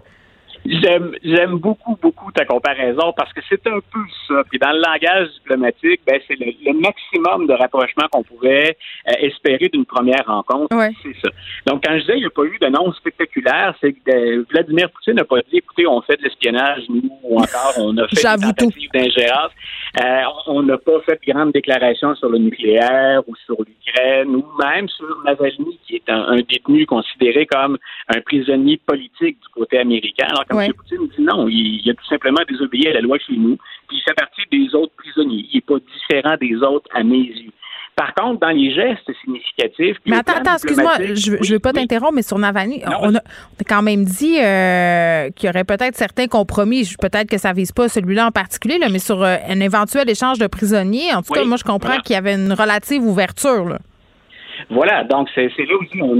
[0.68, 4.42] J'aime, j'aime beaucoup, beaucoup ta comparaison parce que c'est un peu ça.
[4.50, 8.76] Puis dans le langage diplomatique, ben, c'est le, maximum de rapprochement qu'on pouvait
[9.08, 10.68] euh, espérer d'une première rencontre.
[11.02, 11.30] C'est ça.
[11.66, 14.90] Donc, quand je disais qu'il n'y a pas eu d'annonce spectaculaire, c'est que euh, Vladimir
[14.90, 18.16] Poutine n'a pas dit, écoutez, on fait de l'espionnage, nous, ou encore on a fait
[18.16, 19.52] des tentatives d'ingérence.
[20.00, 24.44] Euh, on n'a pas fait de grandes déclarations sur le nucléaire ou sur l'Ukraine ou
[24.62, 30.26] même sur Navalny, qui est un, détenu considéré comme un prisonnier politique du côté américain.
[30.28, 30.72] Alors, M.
[30.74, 33.56] Poutine dit non, il, a tout simplement désobéi à la loi chez nous,
[33.88, 35.46] puis il fait partie des autres prisonniers.
[35.52, 37.52] Il n'est pas différent des autres à mes yeux.
[37.98, 39.96] Par contre, dans les gestes significatifs.
[40.06, 43.20] Mais attends, attends, excuse-moi, je ne veux pas t'interrompre, mais sur Navalny, on, a,
[43.68, 46.88] quand même dit euh, qu'il y aurait peut-être certains compromis.
[47.00, 50.38] Peut-être que ça ne vise pas celui-là en particulier, mais sur euh, un éventuel échange
[50.38, 51.12] de prisonniers.
[51.12, 53.64] En tout cas, moi, je comprends qu'il y avait une relative ouverture.
[53.64, 53.78] Là.
[54.70, 56.16] Voilà, donc c'est là aussi on,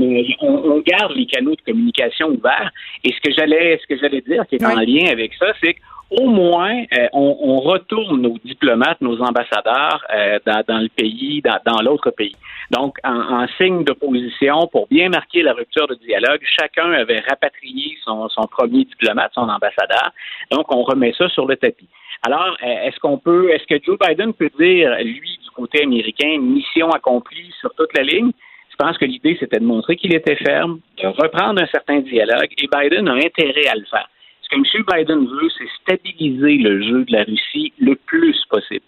[0.46, 2.70] on, garde les canaux de communication ouverts.
[3.04, 5.74] Et ce que j'allais ce que j'allais dire qui est en lien avec ça, c'est
[5.74, 12.10] qu'au moins euh, on, retourne nos diplomates, nos ambassadeurs euh, dans, le pays, dans, l'autre
[12.10, 12.36] pays.
[12.70, 18.28] Donc, en, signe d'opposition, pour bien marquer la rupture de dialogue, chacun avait rapatrié son,
[18.28, 20.12] son premier diplomate, son ambassadeur.
[20.50, 21.88] Donc, on remet ça sur le tapis.
[22.26, 26.90] Alors, euh, est-ce qu'on peut, est-ce que Joe Biden peut dire, lui, côté américain, mission
[26.90, 28.30] accomplie sur toute la ligne?
[28.70, 32.50] Je pense que l'idée, c'était de montrer qu'il était ferme, de reprendre un certain dialogue,
[32.56, 34.08] et Biden a intérêt à le faire.
[34.42, 34.84] Ce que M.
[34.92, 38.84] Biden veut, c'est stabiliser le jeu de la Russie le plus possible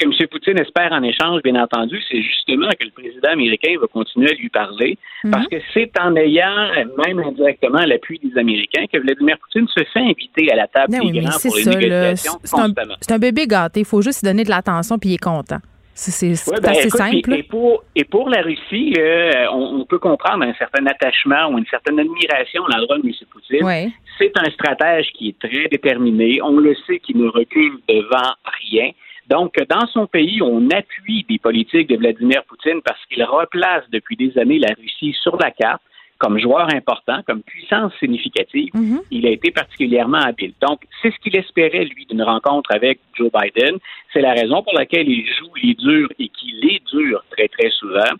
[0.00, 0.28] que M.
[0.28, 4.34] Poutine espère en échange, bien entendu, c'est justement que le président américain va continuer à
[4.34, 5.30] lui parler, mhm.
[5.30, 6.70] parce que c'est en ayant,
[7.06, 11.10] même indirectement, l'appui des Américains que Vladimir Poutine se fait inviter à la table ben
[11.10, 12.94] des grands pour les négociations constamment.
[13.00, 15.58] C'est un, bébé gâté, il faut juste lui donner de l'attention puis il est content.
[16.00, 17.34] C'est ben, assez simple.
[17.34, 21.66] Et, pour, et pour la Russie, euh, on, peut comprendre un certain attachement ou une
[21.66, 23.12] certaine admiration à l'endroit de M.
[23.30, 23.92] Poutine.
[24.16, 26.40] C'est un stratège qui est très déterminé.
[26.42, 28.32] On le sait qu'il ne recule devant
[28.66, 28.92] rien.
[29.28, 34.16] Donc, dans son pays, on appuie des politiques de Vladimir Poutine parce qu'il replace depuis
[34.16, 35.82] des années la Russie sur la carte
[36.20, 38.70] comme joueur important, comme puissance significative.
[38.74, 39.00] Mm-hmm.
[39.10, 40.52] Il a été particulièrement habile.
[40.60, 43.78] Donc, c'est ce qu'il espérait, lui, d'une rencontre avec Joe Biden.
[44.12, 47.70] C'est la raison pour laquelle il joue les durs et qu'il est dur très, très
[47.70, 48.12] souvent.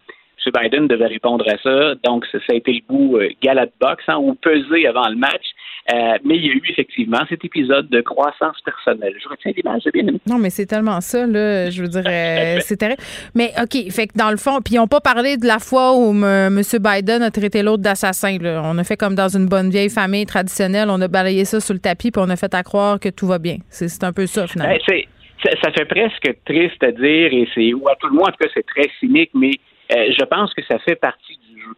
[0.46, 0.52] M.
[0.62, 1.94] Biden devait répondre à ça.
[2.02, 5.44] Donc, ça, a été le goût euh, de boxe, hein, ou peser avant le match.
[5.92, 9.14] Euh, mais il y a eu effectivement cet épisode de croissance personnelle.
[9.20, 10.20] Je retiens l'image, j'ai bien aimé.
[10.28, 11.70] Non, mais c'est tellement ça, là.
[11.70, 13.02] Je veux dire, euh, c'est terrible.
[13.34, 15.96] Mais OK, fait que dans le fond, puis ils n'ont pas parlé de la fois
[15.96, 16.60] où M.
[16.60, 18.36] Biden a traité l'autre d'assassin.
[18.42, 20.88] On a fait comme dans une bonne vieille famille traditionnelle.
[20.90, 23.26] On a balayé ça sur le tapis, puis on a fait à croire que tout
[23.26, 23.56] va bien.
[23.70, 24.76] C'est un peu ça, finalement.
[24.86, 25.02] Ben,
[25.62, 28.38] ça, fait presque triste à dire, et c'est, ou à tout le moins, en tout
[28.40, 29.52] cas, c'est très cynique, mais
[29.92, 31.72] euh, je pense que ça fait partie du jeu.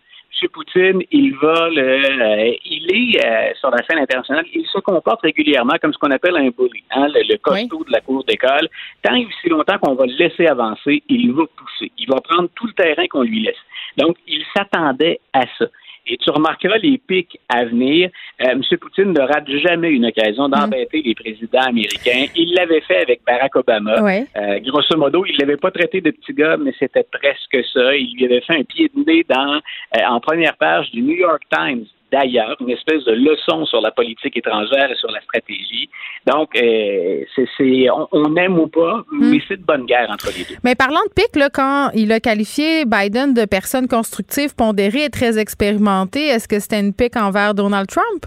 [0.49, 5.75] Poutine, il va, euh, il est euh, sur la scène internationale, il se comporte régulièrement
[5.81, 8.69] comme ce qu'on appelle un bully, hein, le, costaud de la cour d'école.
[9.03, 11.93] Tant et aussi longtemps qu'on va le laisser avancer, il va pousser.
[11.99, 13.57] Il va prendre tout le terrain qu'on lui laisse.
[13.97, 15.67] Donc, il s'attendait à ça.
[16.07, 18.11] Et tu remarqueras les pics à venir.
[18.41, 18.63] Euh, M.
[18.81, 22.27] Poutine ne rate jamais une occasion d'embêter les présidents américains.
[22.35, 23.95] Il l'avait fait avec Barack Obama.
[24.37, 27.95] Euh, grosso modo, il l'avait pas traité de petit gars, mais c'était presque ça.
[27.95, 31.17] Il lui avait fait un pied de nez dans, euh, en première page du New
[31.17, 35.89] York Times d'ailleurs, une espèce de leçon sur la politique étrangère et sur la stratégie.
[36.27, 37.25] Donc, euh,
[37.57, 39.41] c'est, on, aime ou pas, mais hmm.
[39.49, 40.57] c'est de bonne guerre entre les deux.
[40.63, 45.11] Mais parlant de pic, là, quand il a qualifié Biden de personne constructive, pondérée et
[45.11, 48.27] très expérimentée, est-ce que c'était une pique envers Donald Trump?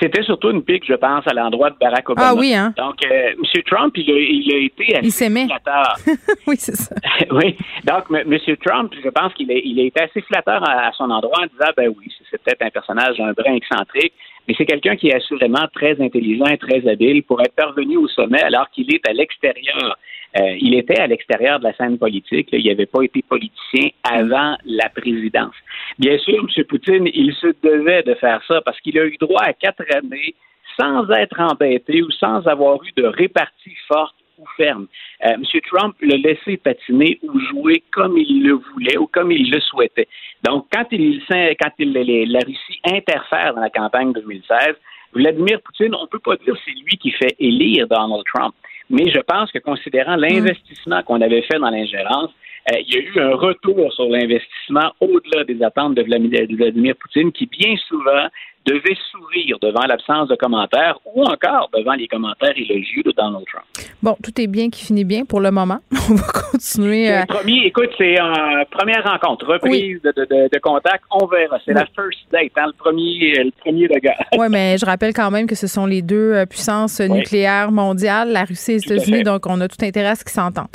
[0.00, 2.30] C'était surtout une pique, je pense, à l'endroit de Barack Obama.
[2.30, 2.74] Ah oui, hein?
[2.76, 3.62] Donc, euh, M.
[3.64, 5.96] Trump, il a, il a été assez flatteur.
[6.46, 6.94] oui, c'est ça.
[7.30, 7.56] oui.
[7.84, 8.56] Donc, M.
[8.64, 11.72] Trump, je pense qu'il a, il a été assez flatteur à, son endroit en disant,
[11.76, 14.12] ben oui, c'est peut-être un personnage un brin excentrique,
[14.46, 18.08] mais c'est quelqu'un qui est assurément très intelligent et très habile pour être parvenu au
[18.08, 19.96] sommet alors qu'il est à l'extérieur
[20.38, 22.48] euh, il était à l'extérieur de la scène politique.
[22.52, 25.54] Il n'avait pas été politicien avant la présidence.
[25.98, 26.64] Bien sûr, M.
[26.64, 30.34] Poutine, il se devait de faire ça parce qu'il a eu droit à quatre années
[30.78, 34.86] sans être embêté ou sans avoir eu de répartie forte ou ferme.
[35.24, 35.44] Euh, M.
[35.70, 40.08] Trump l'a laissé patiner ou jouer comme il le voulait ou comme il le souhaitait.
[40.44, 44.76] Donc, quand, il, quand la Russie interfère dans la campagne 2016,
[45.14, 48.54] Vladimir Poutine, on ne peut pas dire c'est lui qui fait élire Donald Trump.
[48.90, 52.30] Mais je pense que considérant l'investissement qu'on avait fait dans l'ingérence,
[52.70, 57.30] euh, il y a eu un retour sur l'investissement au-delà des attentes de Vladimir Poutine
[57.32, 58.28] qui, bien souvent,
[58.66, 63.64] devait sourire devant l'absence de commentaires ou encore devant les commentaires élogieux de Donald Trump.
[64.02, 65.78] Bon, tout est bien qui finit bien pour le moment.
[66.10, 67.12] On va continuer.
[67.12, 67.24] Euh...
[67.28, 71.04] Premier, écoute, c'est une première rencontre, reprise de, de, de, contact.
[71.12, 71.58] On verra.
[71.64, 74.24] C'est la first date, hein, le premier, le premier regard.
[74.36, 78.32] oui, mais je rappelle quand même que ce sont les deux euh, puissances nucléaires mondiales,
[78.32, 80.66] la Russie et les États-Unis, donc on a tout intérêt à ce qu'ils s'entendent.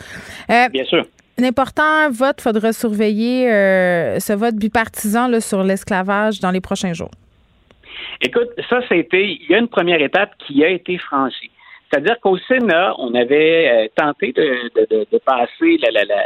[0.50, 1.06] Euh, bien sûr.
[1.40, 6.94] Un important vote, faudra surveiller euh, ce vote bipartisan là, sur l'esclavage dans les prochains
[6.94, 7.12] jours.
[8.22, 11.52] Écoute, ça, c'était, il y a une première étape qui a été franchie.
[11.90, 15.78] C'est-à-dire qu'au Sénat, on avait euh, tenté de, passer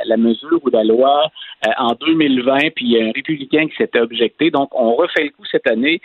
[0.05, 1.31] la, mesure ou la loi
[1.65, 4.51] euh, en 2020, puis il y a un républicain qui s'était objecté.
[4.51, 6.01] Donc, on refait le coup cette année.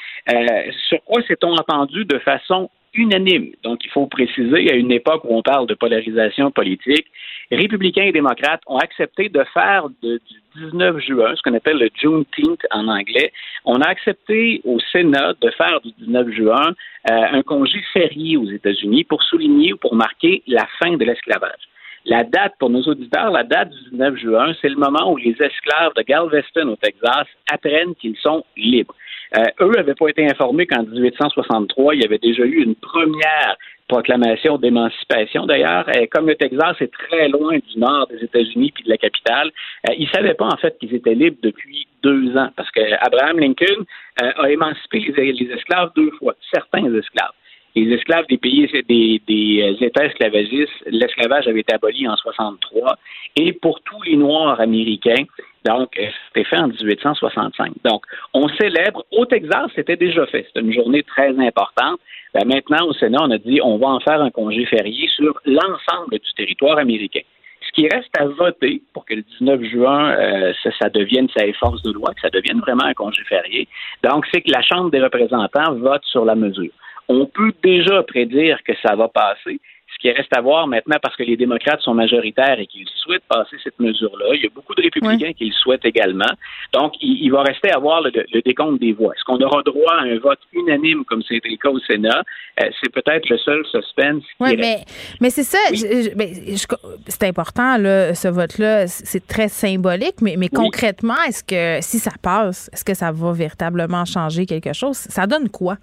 [0.88, 3.52] Sur quoi s'est-on entendu de façon unanime.
[3.62, 7.06] Donc, il faut préciser, à une époque où on parle de polarisation politique,
[7.50, 10.20] républicains et démocrates ont accepté de faire du
[10.56, 13.32] 19 juin, ce qu'on appelle le Juneteenth en anglais,
[13.64, 16.74] on a accepté au Sénat de faire du 19 juin
[17.10, 21.68] euh, un congé férié aux États-Unis pour souligner ou pour marquer la fin de l'esclavage.
[22.06, 25.36] La date, pour nos auditeurs, la date du 19 juin, c'est le moment où les
[25.38, 28.94] esclaves de Galveston au Texas apprennent qu'ils sont libres.
[29.36, 33.56] Euh, eux n'avaient pas été informés qu'en 1863, il y avait déjà eu une première
[33.86, 35.46] proclamation d'émancipation.
[35.46, 38.96] D'ailleurs, euh, comme le Texas est très loin du nord des États-Unis puis de la
[38.96, 39.50] capitale,
[39.88, 42.80] euh, ils ne savaient pas en fait qu'ils étaient libres depuis deux ans parce que
[43.04, 43.84] Abraham Lincoln
[44.16, 47.32] a émancipé les esclaves deux fois, certains esclaves
[47.74, 52.96] les esclaves des pays des, des euh, États esclavagistes, l'esclavage avait été aboli en 63
[53.36, 55.24] et pour tous les Noirs américains,
[55.64, 57.72] donc euh, c'était fait en 1865.
[57.84, 58.04] Donc
[58.34, 62.00] on célèbre au Texas, c'était déjà fait, c'était une journée très importante.
[62.34, 65.40] Ben, maintenant au Sénat, on a dit on va en faire un congé férié sur
[65.44, 67.22] l'ensemble du territoire américain.
[67.62, 71.46] Ce qui reste à voter pour que le 19 juin, euh, ça, ça, devienne, ça
[71.46, 73.68] ait force de loi, que ça devienne vraiment un congé férié.
[74.02, 76.72] Donc, c'est que la Chambre des représentants vote sur la mesure
[77.10, 79.60] on peut déjà prédire que ça va passer.
[79.92, 83.24] Ce qui reste à voir maintenant, parce que les démocrates sont majoritaires et qu'ils souhaitent
[83.28, 86.32] passer cette mesure-là, il y a beaucoup de républicains qui le souhaitent également.
[86.72, 89.12] Donc, il, va rester à voir le, décompte des voix.
[89.14, 92.22] Est-ce qu'on aura droit à un vote unanime comme c'était le cas au Sénat?
[92.62, 94.22] Euh, c'est peut-être le seul suspense.
[94.38, 94.84] Oui, mais,
[95.20, 95.58] mais c'est ça.
[95.72, 98.86] C'est important, là, ce vote-là.
[98.86, 103.32] C'est très symbolique, mais, mais concrètement, est-ce que si ça passe, est-ce que ça va
[103.32, 104.96] véritablement changer quelque chose?
[104.96, 105.76] Ça donne quoi?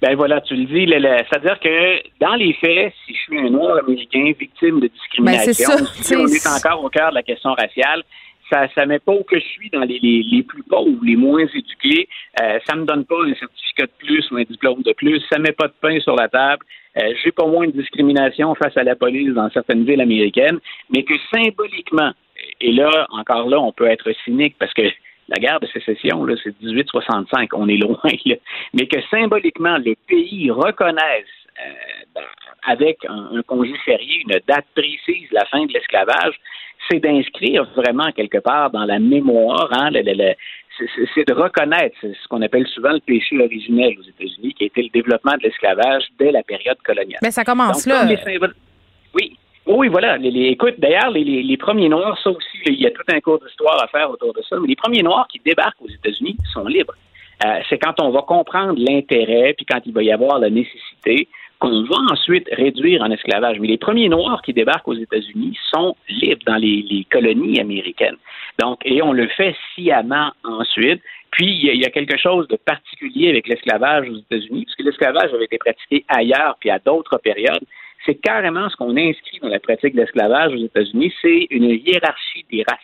[0.00, 0.86] Ben voilà, tu le dis.
[0.88, 5.86] C'est-à-dire que dans les faits, si je suis un noir américain victime de discrimination, ben
[5.86, 8.02] si on est encore au cœur de la question raciale,
[8.50, 11.16] ça ne met pas où que je suis dans les, les, les plus pauvres, les
[11.16, 12.08] moins éduqués.
[12.42, 15.22] Euh, ça me donne pas un certificat de plus ou un diplôme de plus.
[15.30, 16.64] Ça met pas de pain sur la table.
[16.96, 20.58] Euh, j'ai pas moins de discrimination face à la police dans certaines villes américaines,
[20.92, 22.10] mais que symboliquement,
[22.60, 24.82] et là, encore là, on peut être cynique parce que
[25.30, 27.98] la guerre de sécession, c'est 1865, on est loin,
[28.74, 31.24] mais que symboliquement, le pays reconnaisse
[31.60, 32.20] euh,
[32.66, 36.34] avec un, congé férié une date précise, la fin de l'esclavage,
[36.90, 39.90] c'est d'inscrire vraiment quelque part dans la mémoire, hein,
[41.14, 44.82] c'est de reconnaître ce qu'on appelle souvent le péché originel aux États-Unis, qui a été
[44.82, 47.20] le développement de l'esclavage dès la période coloniale.
[47.22, 48.06] Mais ça commence là.
[49.14, 49.36] Oui,
[49.66, 50.18] oui, voilà.
[50.22, 53.88] Écoute, d'ailleurs, les, premiers Noirs, ça aussi, il y a tout un cours d'histoire à
[53.88, 56.94] faire autour de ça, mais les premiers Noirs qui débarquent aux États-Unis sont libres.
[57.44, 61.28] Euh, c'est quand on va comprendre l'intérêt, puis quand il va y avoir la nécessité,
[61.58, 63.60] qu'on va ensuite réduire en esclavage.
[63.60, 68.16] Mais les premiers Noirs qui débarquent aux États-Unis sont libres dans les, colonies américaines.
[68.58, 71.02] Donc, et on le fait sciemment ensuite.
[71.30, 75.44] Puis, il y, a, quelque chose de particulier avec l'esclavage aux États-Unis, puisque l'esclavage avait
[75.44, 77.64] été pratiqué ailleurs, puis à d'autres périodes
[78.06, 82.46] c'est carrément ce qu'on inscrit dans la pratique de l'esclavage aux États-Unis, c'est une hiérarchie
[82.50, 82.80] des races.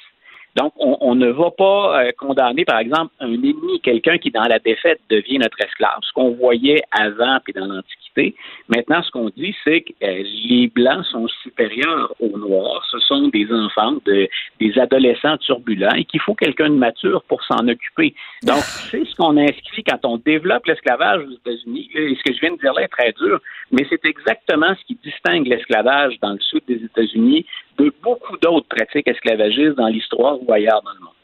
[0.56, 4.58] Donc, on, ne va pas euh, condamner, par exemple, un ennemi, quelqu'un qui, dans la
[4.58, 5.98] défaite, devient notre esclave.
[6.00, 8.34] Ce qu'on voyait avant puis dans l'Antiquité.
[8.68, 12.82] Maintenant, ce qu'on dit, c'est que euh, les Blancs sont supérieurs aux Noirs.
[12.90, 14.28] Ce sont des enfants, de,
[14.58, 18.14] des adolescents turbulents et qu'il faut quelqu'un de mature pour s'en occuper.
[18.42, 21.90] Donc, c'est ce qu'on inscrit quand on développe l'esclavage aux États-Unis.
[21.94, 23.40] Et ce que je viens de dire là est très dur,
[23.72, 27.44] mais c'est exactement ce qui distingue l'esclavage dans le sud des États-Unis
[27.78, 31.16] de beaucoup d'autres pratiques esclavagistes dans l'histoire ou ailleurs dans le monde.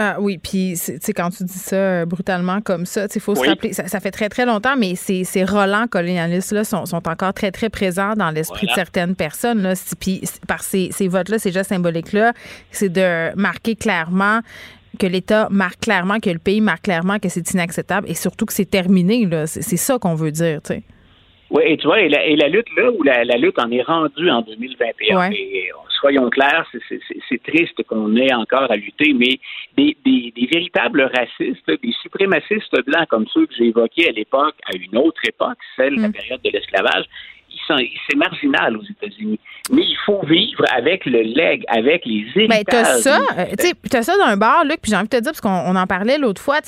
[0.00, 3.44] Ah oui, puis tu quand tu dis ça euh, brutalement comme ça, il faut se
[3.44, 7.50] rappeler, ça, fait très très longtemps, mais ces, ces relents colonialistes-là sont, sont, encore très
[7.50, 9.62] très présents dans l'esprit de certaines personnes.
[9.62, 9.72] Là.
[9.98, 12.32] Puis par ces, ces votes-là, ces gestes symboliques-là,
[12.70, 14.40] c'est de marquer clairement
[14.98, 18.52] que l'État marque clairement, que le pays marque clairement que c'est inacceptable et surtout que
[18.52, 19.28] c'est terminé.
[19.46, 20.60] C'est ça qu'on veut dire.
[20.62, 20.82] tu sais.
[21.50, 24.42] Oui, et tu vois, et la, lutte là où la, lutte en est rendue en
[24.42, 26.66] 2021, et soyons clairs,
[27.28, 29.38] c'est triste qu'on ait encore à lutter, mais
[29.76, 29.96] des,
[30.52, 35.20] véritables racistes, des suprémacistes blancs comme ceux que j'ai évoqués à l'époque, à une autre
[35.26, 36.12] époque, celle de la mm.
[36.12, 37.04] période de l'esclavage,
[38.08, 39.38] c'est marginal aux États-Unis.
[39.70, 42.48] Mais il faut vivre avec le leg, avec les héritages.
[42.48, 45.16] Ben, t'as ça, euh, tu as ça dans un bar, Luc, puis j'ai envie de
[45.16, 46.60] te dire, parce qu'on en parlait l'autre fois,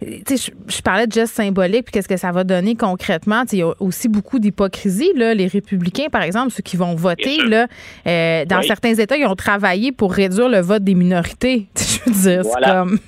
[0.00, 3.42] je, je parlais de gestes symboliques, puis qu'est-ce que ça va donner concrètement.
[3.52, 5.12] Il y a aussi beaucoup d'hypocrisie.
[5.14, 7.66] Les républicains, par exemple, ceux qui vont voter, là,
[8.06, 11.66] euh, dans certains États, ils ont travaillé pour réduire le vote des minorités.
[11.76, 12.98] Je veux dire, c'est comme...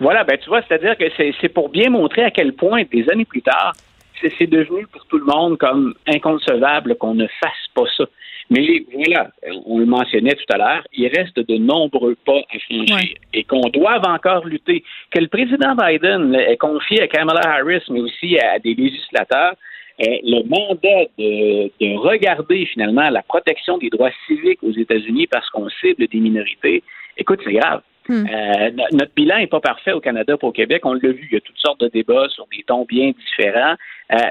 [0.00, 1.04] Voilà, ben tu vois, c'est-à-dire que
[1.40, 3.72] c'est pour bien montrer à quel point, des années plus tard,
[4.20, 8.04] c'est devenu pour tout le monde comme inconcevable qu'on ne fasse pas ça.
[8.50, 9.30] Mais voilà,
[9.66, 13.68] on le mentionnait tout à l'heure, il reste de nombreux pas à franchir et qu'on
[13.68, 14.82] doit encore lutter.
[15.10, 19.54] Que le président Biden ait confié à Kamala Harris, mais aussi à des législateurs,
[19.98, 25.68] le mandat de, de, regarder finalement la protection des droits civiques aux États-Unis parce qu'on
[25.68, 26.82] cible des minorités,
[27.16, 27.82] écoute, c'est grave.
[28.08, 28.24] Hmm.
[28.24, 30.80] Euh, notre bilan n'est pas parfait au Canada pour au Québec.
[30.86, 33.74] On l'a vu, il y a toutes sortes de débats sur des tons bien différents,
[33.74, 33.76] euh,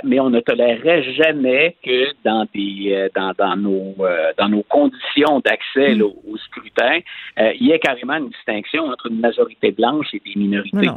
[0.04, 3.96] mais on ne tolérerait jamais que dans des euh, dans, dans nos
[4.38, 6.02] dans nos conditions d'accès hmm.
[6.02, 7.00] au, scrutin,
[7.38, 10.90] il y ait carrément une distinction entre une majorité blanche et des minorités.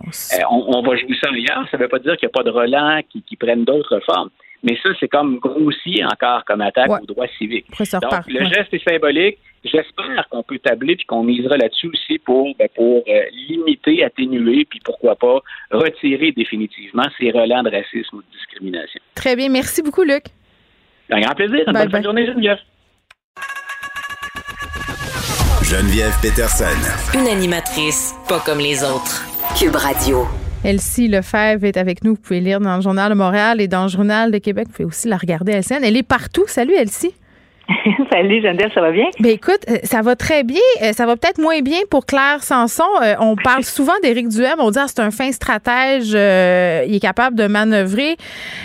[0.50, 1.66] On, va jouer ça ailleurs.
[1.70, 4.00] Ça ne veut pas dire qu'il n'y a pas de relents qui, qui prennent d'autres
[4.00, 4.30] formes.
[4.62, 7.66] Mais ça, c'est comme grossi encore comme attaque aux droits civiques.
[7.70, 9.38] Donc, le geste est symbolique.
[9.64, 14.64] J'espère qu'on peut tabler puis qu'on misera là-dessus aussi pour, ben, pour euh, limiter, atténuer,
[14.64, 15.40] puis pourquoi pas
[15.70, 19.00] retirer définitivement ces relents de racisme ou de discrimination.
[19.14, 19.50] Très bien.
[19.50, 20.24] Merci beaucoup, Luc.
[21.10, 21.64] Un grand plaisir.
[21.66, 22.58] bonne fin de journée, Geneviève.
[25.62, 27.18] Geneviève Peterson.
[27.18, 29.24] Une animatrice pas comme les autres.
[29.58, 30.24] Cube Radio.
[30.64, 32.14] Elsie Lefebvre est avec nous.
[32.14, 34.66] Vous pouvez lire dans le Journal de Montréal et dans le Journal de Québec.
[34.68, 35.84] Vous pouvez aussi la regarder à scène.
[35.84, 36.44] Elle est partout.
[36.46, 37.14] Salut, Elsie.
[38.12, 39.06] Salut Geneviève, ça va bien?
[39.20, 40.60] Ben écoute, euh, ça va très bien.
[40.82, 42.84] Euh, ça va peut-être moins bien pour Claire Sanson.
[43.02, 44.58] Euh, on parle souvent d'Éric Duhem.
[44.58, 46.10] On dit ah, c'est un fin stratège.
[46.10, 48.16] il est capable de manœuvrer.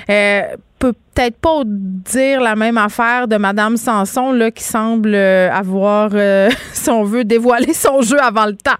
[0.08, 6.12] peut peut-être pas dire la même affaire de Madame Sanson là, qui semble avoir,
[6.74, 8.78] si on veut, dévoilé son jeu avant le temps.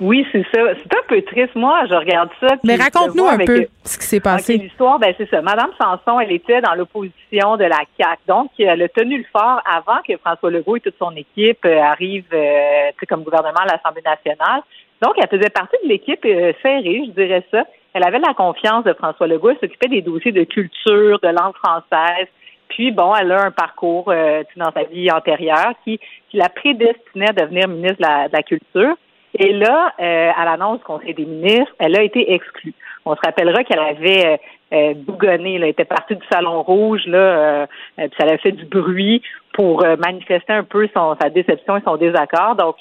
[0.00, 0.60] Oui, c'est ça.
[0.76, 1.54] C'est un peu triste.
[1.54, 2.56] Moi, je regarde ça.
[2.64, 4.56] Mais raconte-nous un peu ce qui s'est passé.
[4.56, 5.42] L'histoire, ben c'est ça.
[5.42, 8.20] Madame Sanson, elle était dans l'opposition de la CAC.
[8.26, 11.80] Donc, elle a tenu le fort avant que François Legault et toute son équipe euh,
[11.80, 14.62] arrivent euh, comme gouvernement à l'Assemblée nationale.
[15.02, 17.64] Donc, elle faisait partie de l'équipe euh, serrée, je dirais ça.
[17.92, 19.50] Elle avait la confiance de François Legault.
[19.50, 22.28] Elle s'occupait des dossiers de culture, de langue française.
[22.68, 25.98] Puis, bon, elle a un parcours dans sa vie antérieure qui,
[26.30, 28.96] qui la prédestinait à devenir ministre de la Culture.
[29.38, 32.74] Et là, euh, à l'annonce du Conseil des ministres, elle a été exclue.
[33.04, 34.36] On se rappellera qu'elle avait euh,
[34.72, 37.66] euh, bougonné, elle était partie du Salon Rouge, là, euh,
[37.96, 39.22] puis ça avait fait du bruit
[39.52, 42.54] pour manifester un peu son, sa déception et son désaccord.
[42.54, 42.76] Donc,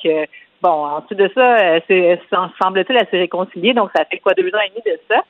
[0.61, 2.21] bon, ensuite de ça, c'est,
[2.61, 3.73] semble-t-il, elle s'est réconciliée.
[3.73, 5.23] Donc, ça fait quoi, deux ans et demi de ça?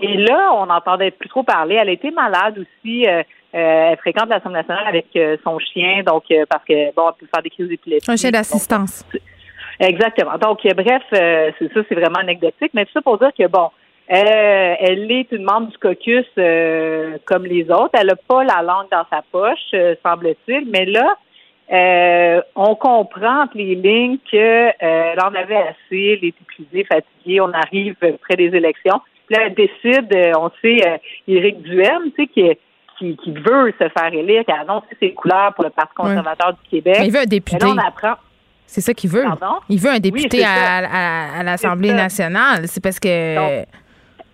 [0.00, 1.76] Et là, on n'entendait plus trop parler.
[1.76, 3.06] Elle a été malade aussi.
[3.52, 5.06] elle fréquente l'Assemblée nationale avec
[5.44, 8.10] son chien, donc parce que bon, elle peut faire des crises d'épilepsie.
[8.10, 9.04] Un chien d'assistance.
[9.80, 10.38] Exactement.
[10.38, 13.46] Donc, euh, bref, euh, c'est ça, c'est vraiment anecdotique, mais tout ça pour dire que,
[13.46, 13.70] bon,
[14.10, 16.26] euh, elle est une membre du caucus
[17.24, 17.90] comme les autres.
[17.94, 19.74] Elle n'a pas la langue dans sa poche,
[20.04, 21.16] semble-t-il, mais là,
[22.54, 27.52] on comprend entre les lignes que elle en avait assez, elle est épuisée, fatiguée, on
[27.52, 29.00] arrive près des élections.
[29.26, 32.56] Puis là, elle décide, on sait, Éric Duhem, tu sais, qui
[32.98, 36.54] qui, qui, veut se faire élire, qui a annoncé ses couleurs pour le Parti conservateur
[36.54, 36.96] du Québec.
[37.00, 37.58] Mais il veut un député.
[37.58, 38.14] là, on apprend.
[38.66, 39.24] C'est ça qu'il veut.
[39.68, 42.66] Il veut un député à, l'Assemblée nationale.
[42.66, 43.64] C'est parce que.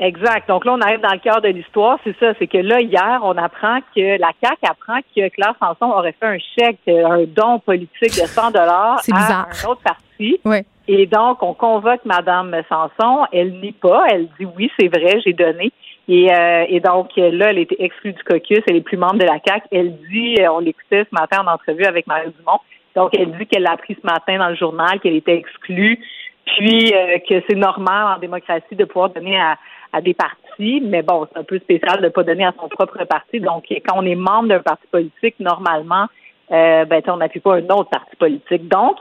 [0.00, 0.48] exact.
[0.48, 1.98] Donc là, on arrive dans le cœur de l'histoire.
[2.04, 2.32] C'est ça.
[2.38, 6.26] C'est que là, hier, on apprend que la CAQ apprend que Claire Sanson aurait fait
[6.26, 10.40] un chèque, un don politique de 100 dollars à un autre parti.
[10.88, 13.26] Et donc, on convoque Mme Sanson.
[13.32, 14.06] Elle nie pas.
[14.10, 15.72] Elle dit oui, c'est vrai, j'ai donné.
[16.08, 18.58] Et, euh, et, donc, là, elle était exclue du caucus.
[18.66, 19.66] Elle n'est plus membre de la CAQ.
[19.70, 22.58] Elle dit, on l'écoutait ce matin en entrevue avec Marie Dumont,
[22.94, 25.98] donc, elle dit qu'elle l'a appris ce matin dans le journal, qu'elle était exclue,
[26.44, 29.56] puis euh, que c'est normal en démocratie de pouvoir donner à,
[30.00, 33.04] des partis, mais bon, c'est un peu spécial de ne pas donner à son propre
[33.04, 33.40] parti.
[33.40, 36.06] Donc, quand on est membre d'un parti politique, normalement,
[36.50, 38.68] euh, ben, on n'appuie pas un autre parti politique.
[38.68, 38.96] Donc,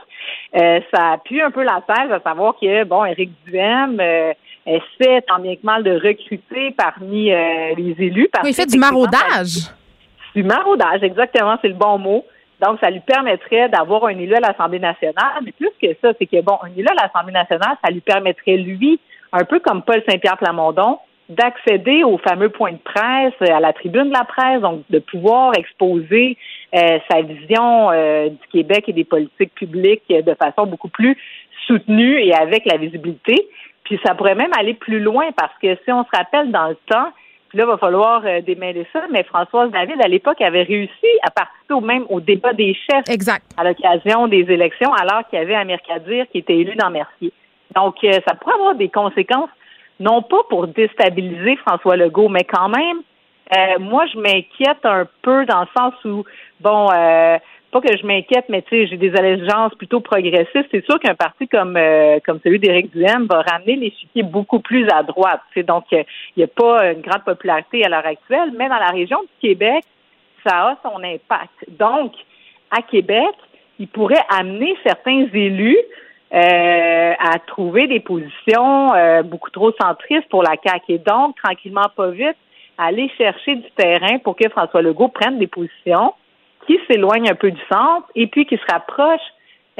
[0.54, 4.32] euh, ça appuie un peu la thèse à savoir que, bon, Éric Duhem euh,
[4.66, 8.28] essaie tant bien que mal de recruter parmi les élus.
[8.42, 9.70] oui, il fait du maraudage.
[10.34, 12.24] Du maraudage, exactement, c'est le bon mot.
[12.62, 15.42] Donc, ça lui permettrait d'avoir un élu à l'Assemblée nationale.
[15.44, 18.56] Mais plus que ça, c'est que, bon, un élu à l'Assemblée nationale, ça lui permettrait,
[18.56, 19.00] lui,
[19.32, 20.98] un peu comme Paul Saint-Pierre Plamondon,
[21.28, 25.52] d'accéder au fameux point de presse, à la tribune de la presse, donc de pouvoir
[25.56, 26.36] exposer
[26.74, 31.16] euh, sa vision euh, du Québec et des politiques publiques de façon beaucoup plus
[31.66, 33.48] soutenue et avec la visibilité.
[33.84, 36.76] Puis ça pourrait même aller plus loin parce que si on se rappelle dans le
[36.86, 37.12] temps,
[37.52, 39.02] puis là, il va falloir euh, démêler ça.
[39.10, 43.06] Mais Françoise David, à l'époque, avait réussi à participer au même au débat des chefs
[43.10, 43.44] exact.
[43.58, 47.30] à l'occasion des élections, alors qu'il y avait Amir Kadir qui était élu dans Mercier.
[47.74, 49.50] Donc, euh, ça pourrait avoir des conséquences,
[50.00, 53.02] non pas pour déstabiliser François Legault, mais quand même,
[53.54, 56.24] euh, moi, je m'inquiète un peu dans le sens où,
[56.60, 57.36] bon, euh,
[57.72, 60.68] pas que je m'inquiète, mais tu sais, j'ai des allégeances plutôt progressistes.
[60.70, 64.60] C'est sûr qu'un parti comme euh, comme celui d'Éric Duhem va ramener les l'échiquier beaucoup
[64.60, 65.40] plus à droite.
[65.56, 66.04] Donc, il
[66.36, 69.84] n'y a pas une grande popularité à l'heure actuelle, mais dans la région du Québec,
[70.46, 71.50] ça a son impact.
[71.68, 72.12] Donc,
[72.70, 73.34] à Québec,
[73.78, 75.78] il pourrait amener certains élus
[76.34, 80.92] euh, à trouver des positions euh, beaucoup trop centristes pour la CAQ.
[80.92, 82.36] Et donc, tranquillement, pas vite,
[82.76, 86.12] aller chercher du terrain pour que François Legault prenne des positions
[86.66, 89.20] qui s'éloigne un peu du centre et puis qui se rapproche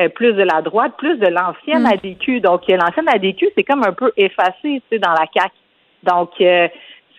[0.01, 1.93] euh, plus de la droite, plus de l'ancienne Mm.
[1.93, 2.41] ADQ.
[2.41, 5.55] Donc, euh, l'ancienne ADQ, c'est comme un peu effacé, tu sais, dans la CAQ.
[6.03, 6.69] Donc, euh,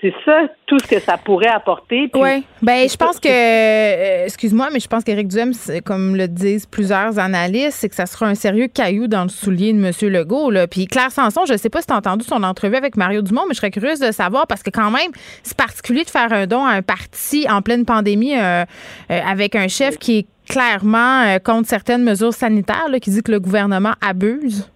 [0.04, 2.12] c'est ça, tout ce que ça pourrait apporter.
[2.14, 2.44] Oui.
[2.62, 5.54] Ben, je pense que, euh, excuse-moi, mais je pense qu'Éric Duhem,
[5.86, 9.72] comme le disent plusieurs analystes, c'est que ça sera un sérieux caillou dans le soulier
[9.72, 9.92] de M.
[10.12, 10.52] Legault.
[10.52, 10.68] Là.
[10.68, 13.22] Puis Claire Sanson, je ne sais pas si tu as entendu son entrevue avec Mario
[13.22, 15.12] Dumont, mais je serais curieuse de savoir parce que quand même,
[15.42, 18.66] c'est particulier de faire un don à un parti en pleine pandémie euh,
[19.10, 23.32] euh, avec un chef qui est clairement contre certaines mesures sanitaires, là, qui dit que
[23.32, 24.70] le gouvernement abuse.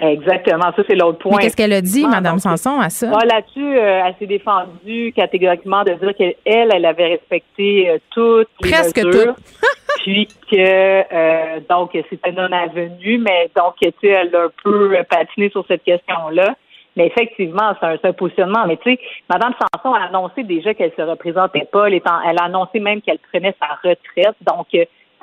[0.00, 1.38] Exactement, ça, c'est l'autre point.
[1.38, 3.10] Qu'est-ce qu'elle a dit, Mme donc, Sanson, à ça?
[3.14, 8.48] Ah, Là-dessus, euh, elle s'est défendue catégoriquement de dire qu'elle, elle avait respecté euh, toutes
[8.62, 9.34] les Presque mesures.
[10.02, 14.96] puis que, euh, donc, c'était non avenu, mais donc, tu sais, elle a un peu
[14.96, 16.56] euh, patiné sur cette question-là.
[16.94, 18.66] Mais effectivement, c'est un, un positionnement.
[18.66, 19.00] Mais tu sais,
[19.30, 21.86] Mme Sanson a annoncé déjà qu'elle se représentait pas.
[21.86, 24.36] Elle, elle a annoncé même qu'elle prenait sa retraite.
[24.42, 24.66] Donc,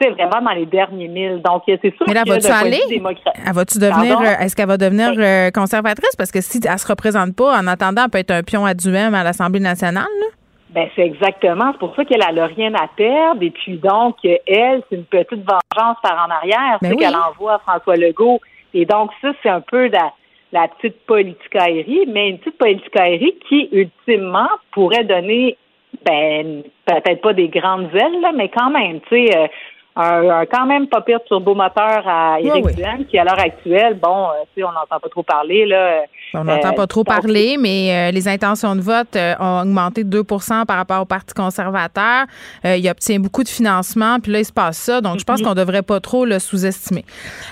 [0.01, 1.41] sais, vraiment dans les derniers milles.
[1.43, 2.80] Donc, c'est sûr Mais là, que aller?
[2.89, 6.15] démocrate- Elle va-tu devenir, euh, est-ce qu'elle va devenir euh, conservatrice?
[6.15, 8.73] Parce que si elle se représente pas, en attendant, elle peut être un pion à
[8.73, 10.03] Duhem à l'Assemblée nationale.
[10.19, 10.26] là.
[10.71, 11.71] Ben, c'est exactement.
[11.71, 13.41] C'est pour ça qu'elle a rien à perdre.
[13.41, 16.77] Et puis, donc, elle, c'est une petite vengeance par en arrière.
[16.81, 16.97] Ben c'est oui.
[16.97, 18.39] qu'elle envoie à François Legault.
[18.76, 20.11] Et donc, ça, c'est un peu la,
[20.51, 25.57] la petite politicaillerie, mais une petite politicaillerie qui, ultimement, pourrait donner,
[26.05, 29.47] ben, peut-être pas des grandes ailes, là, mais quand même, tu sais, euh,
[29.95, 32.74] un, un quand même pas pire turbomoteur à Éric oui.
[32.76, 36.03] Duhaime, qui, à l'heure actuelle, bon, euh, tu sais, on n'entend pas trop parler, là.
[36.34, 39.61] On n'entend Euh, pas trop donc, parler, mais euh, les intentions de vote euh, ont
[39.61, 42.26] augmenté de 2% par rapport au Parti conservateur.
[42.66, 45.02] Euh, il obtient beaucoup de financement, puis là, il se passe ça.
[45.02, 47.03] Donc, je pense qu'on ne devrait pas trop le sous-estimer.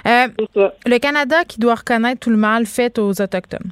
[0.08, 0.28] Euh,
[0.86, 3.72] le Canada qui doit reconnaître tout le mal fait aux Autochtones.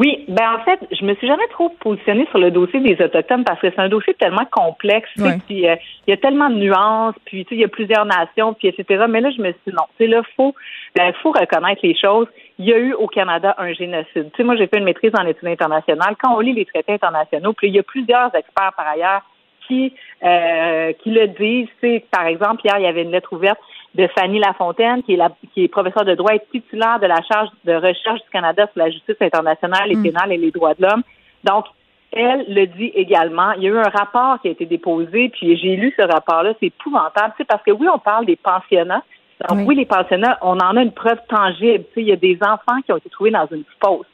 [0.00, 3.44] Oui, ben en fait, je me suis jamais trop positionnée sur le dossier des autochtones
[3.44, 5.38] parce que c'est un dossier tellement complexe, tu sais, Ouais.
[5.46, 8.06] puis euh, il y a tellement de nuances, puis tu sais, il y a plusieurs
[8.06, 9.04] nations, puis etc.
[9.10, 10.54] Mais là, je me suis dit non, tu sais là, faut,
[10.98, 12.28] euh, faut reconnaître les choses.
[12.58, 14.30] Il y a eu au Canada un génocide.
[14.32, 16.14] Tu sais, moi, j'ai fait une maîtrise en études internationales.
[16.18, 19.20] Quand on lit les traités internationaux, puis il y a plusieurs experts par ailleurs
[19.68, 19.92] qui
[20.24, 21.68] euh, qui le disent.
[21.82, 23.58] Tu sais, par exemple, hier, il y avait une lettre ouverte
[23.94, 27.20] de Fanny Lafontaine, qui est, la, qui est professeure de droit et titulaire de la
[27.22, 30.02] charge de recherche du Canada sur la justice internationale et Mm.
[30.02, 31.02] pénale et les droits de l'homme.
[31.44, 31.66] Donc,
[32.12, 33.52] elle le dit également.
[33.52, 36.54] Il y a eu un rapport qui a été déposé, puis j'ai lu ce rapport-là.
[36.60, 39.02] C'est épouvantable, tu sais, parce que oui, on parle des pensionnats.
[39.48, 39.64] Donc, Oui.
[39.68, 41.84] oui, les pensionnats, on en a une preuve tangible.
[41.88, 44.06] Tu sais, il y a des enfants qui ont été trouvés dans une fosse.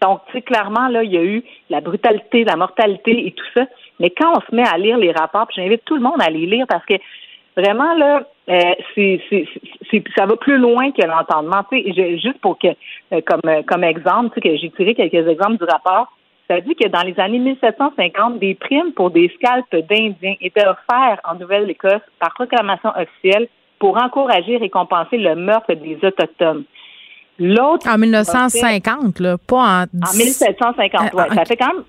[0.00, 3.44] Donc, tu sais, clairement, là, il y a eu la brutalité, la mortalité et tout
[3.54, 3.66] ça.
[3.98, 6.30] Mais quand on se met à lire les rapports, puis j'invite tout le monde à
[6.30, 6.94] les lire parce que
[7.56, 9.20] vraiment, là, euh, c'est,
[10.16, 11.62] ça va plus loin que l'entendement.
[11.70, 12.68] Tu sais, juste pour que,
[13.12, 16.12] euh, comme, euh, comme exemple, tu sais, que j'ai tiré quelques exemples du rapport,
[16.48, 21.20] ça dit que dans les années 1750, des primes pour des scalps d'Indiens étaient offerts
[21.24, 23.48] en Nouvelle-Écosse par proclamation officielle
[23.78, 26.64] pour encourager et récompenser le meurtre des Autochtones.
[27.42, 29.82] L'autre En 1950, là, pas en...
[29.84, 31.24] en 1750, ouais.
[31.30, 31.48] Ah, Ça ok.
[31.48, 31.84] fait quand même,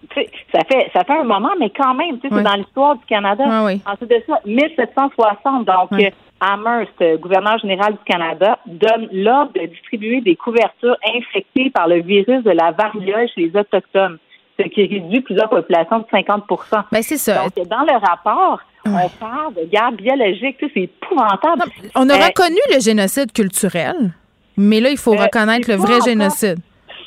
[0.53, 3.05] ça fait, ça fait un moment, mais quand même, tu sais, c'est dans l'histoire du
[3.05, 3.43] Canada.
[3.85, 6.09] Ensuite de ça, 1760, donc, euh,
[6.39, 12.01] Amherst, euh, gouverneur général du Canada, donne l'ordre de distribuer des couvertures infectées par le
[12.01, 14.17] virus de la variole chez les Autochtones,
[14.59, 17.43] ce qui réduit plusieurs populations de 50% Ben, c'est ça.
[17.43, 21.63] Donc, dans le rapport, on parle de guerre biologique, c'est épouvantable.
[21.95, 24.11] On a Euh, reconnu le génocide culturel,
[24.57, 26.57] mais là, il faut Euh, reconnaître le vrai encore- génocide.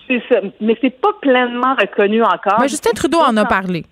[0.07, 2.59] C'est ça, mais c'est pas pleinement reconnu encore.
[2.61, 3.85] Mais Justin Trudeau en a parlé.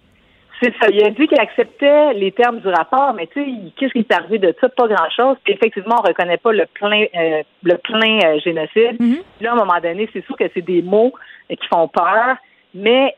[0.63, 0.87] C'est ça.
[0.93, 4.13] Il a dit qu'il acceptait les termes du rapport, mais tu sais, qu'est-ce qui est
[4.13, 4.69] arrivé de ça?
[4.69, 5.37] Pas grand-chose.
[5.43, 9.01] Puis effectivement, on reconnaît pas le plein, euh, le plein euh, génocide.
[9.01, 9.19] Mhm.
[9.41, 11.13] Là, à un moment donné, c'est sûr que c'est des mots
[11.49, 12.37] qui font peur,
[12.75, 13.17] mais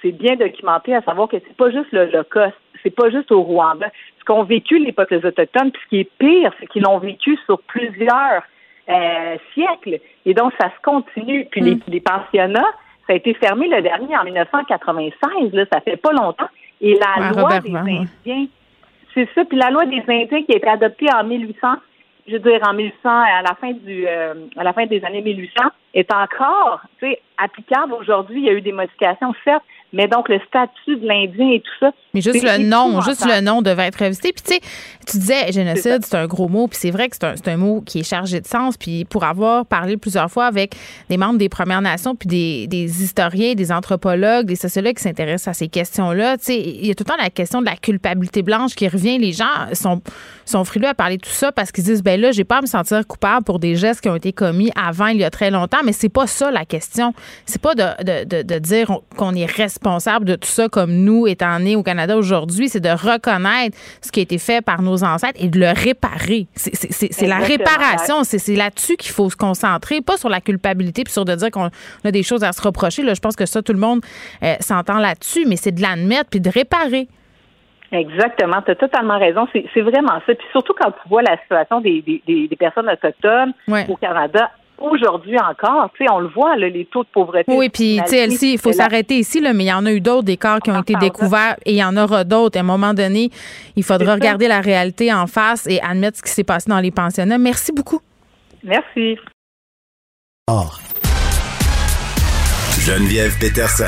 [0.00, 3.88] c'est bien documenté à savoir que c'est pas juste l'Holocauste, c'est pas juste au Rwanda.
[4.20, 7.36] Ce qu'ont vécu les peuples autochtones, puis ce qui est pire, c'est qu'ils l'ont vécu
[7.46, 8.42] sur plusieurs
[8.88, 10.00] euh, siècles.
[10.24, 11.46] Et donc, ça se continue.
[11.50, 12.70] Puis les, les pensionnats,
[13.06, 16.48] ça a été fermé le dernier en 1996, là, ça fait pas longtemps.
[16.80, 17.98] Et la Ouais, loi Robert des ouais.
[18.26, 18.46] Indiens,
[19.14, 19.44] c'est ça.
[19.44, 21.68] Puis la loi des Indiens qui a été adoptée en 1800,
[22.28, 25.22] je veux dire en 1800, à la fin du, euh, à la fin des années
[25.22, 28.40] 1800, est encore, tu sais, applicable aujourd'hui.
[28.40, 31.70] Il y a eu des modifications, certes, mais donc le statut de l'Indien et tout
[31.80, 31.92] ça.
[32.14, 34.32] Mais juste le nom, juste le nom devait être revisité.
[34.32, 34.60] Puis tu sais,
[35.06, 37.56] tu disais génocide, c'est un gros mot, puis c'est vrai que c'est un, c'est un
[37.56, 38.76] mot qui est chargé de sens.
[38.76, 40.74] Puis pour avoir parlé plusieurs fois avec
[41.08, 45.48] des membres des Premières Nations, puis des, des historiens, des anthropologues, des sociologues qui s'intéressent
[45.48, 47.76] à ces questions-là, tu sais, il y a tout le temps la question de la
[47.76, 49.18] culpabilité blanche qui revient.
[49.18, 50.02] Les gens sont,
[50.44, 52.60] sont frileux à parler de tout ça parce qu'ils disent, ben là, j'ai pas à
[52.60, 55.50] me sentir coupable pour des gestes qui ont été commis avant, il y a très
[55.50, 57.14] longtemps, mais c'est pas ça la question.
[57.46, 59.46] C'est pas de, de, de, de dire qu'on est
[59.78, 64.10] responsables de tout ça, comme nous, étant nés au Canada aujourd'hui, c'est de reconnaître ce
[64.10, 66.46] qui a été fait par nos ancêtres et de le réparer.
[66.54, 68.24] C'est la réparation.
[68.24, 71.70] C'est là-dessus qu'il faut se concentrer, pas sur la culpabilité puis sur de dire qu'on
[72.04, 73.02] a des choses à se reprocher.
[73.02, 74.00] Là, je pense que ça, tout le monde
[74.42, 77.08] euh, s'entend là-dessus, mais c'est de l'admettre puis de réparer.
[77.90, 79.46] Exactement, tu as totalement raison.
[79.52, 80.34] C'est vraiment ça.
[80.34, 83.52] Puis surtout quand tu vois la situation des, des, des personnes autochtones
[83.88, 84.50] au Canada
[84.80, 87.44] aujourd'hui encore, tu sais, on le voit, les taux de pauvreté.
[87.48, 89.92] Oui, puis, tu sais, Elsie, il faut s'arrêter ici, là, mais il y en a
[89.92, 92.56] eu d'autres, des corps qui ont été découverts et il y en aura d'autres.
[92.58, 93.30] À un moment donné,
[93.76, 96.90] il faudra regarder la réalité en face et admettre ce qui s'est passé dans les
[96.90, 97.38] pensionnats.
[97.38, 98.00] Merci beaucoup.
[98.62, 99.16] Merci.
[102.80, 103.84] Geneviève Peterson,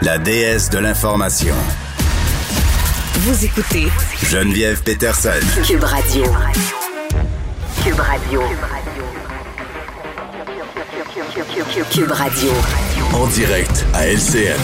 [0.00, 1.54] la déesse de l'information.
[3.16, 3.86] Vous écoutez
[4.22, 6.24] Geneviève Peterson, Cube Radio.
[7.84, 8.40] Cube Radio.
[11.90, 12.50] Cube Radio.
[13.12, 14.58] En direct à LCN.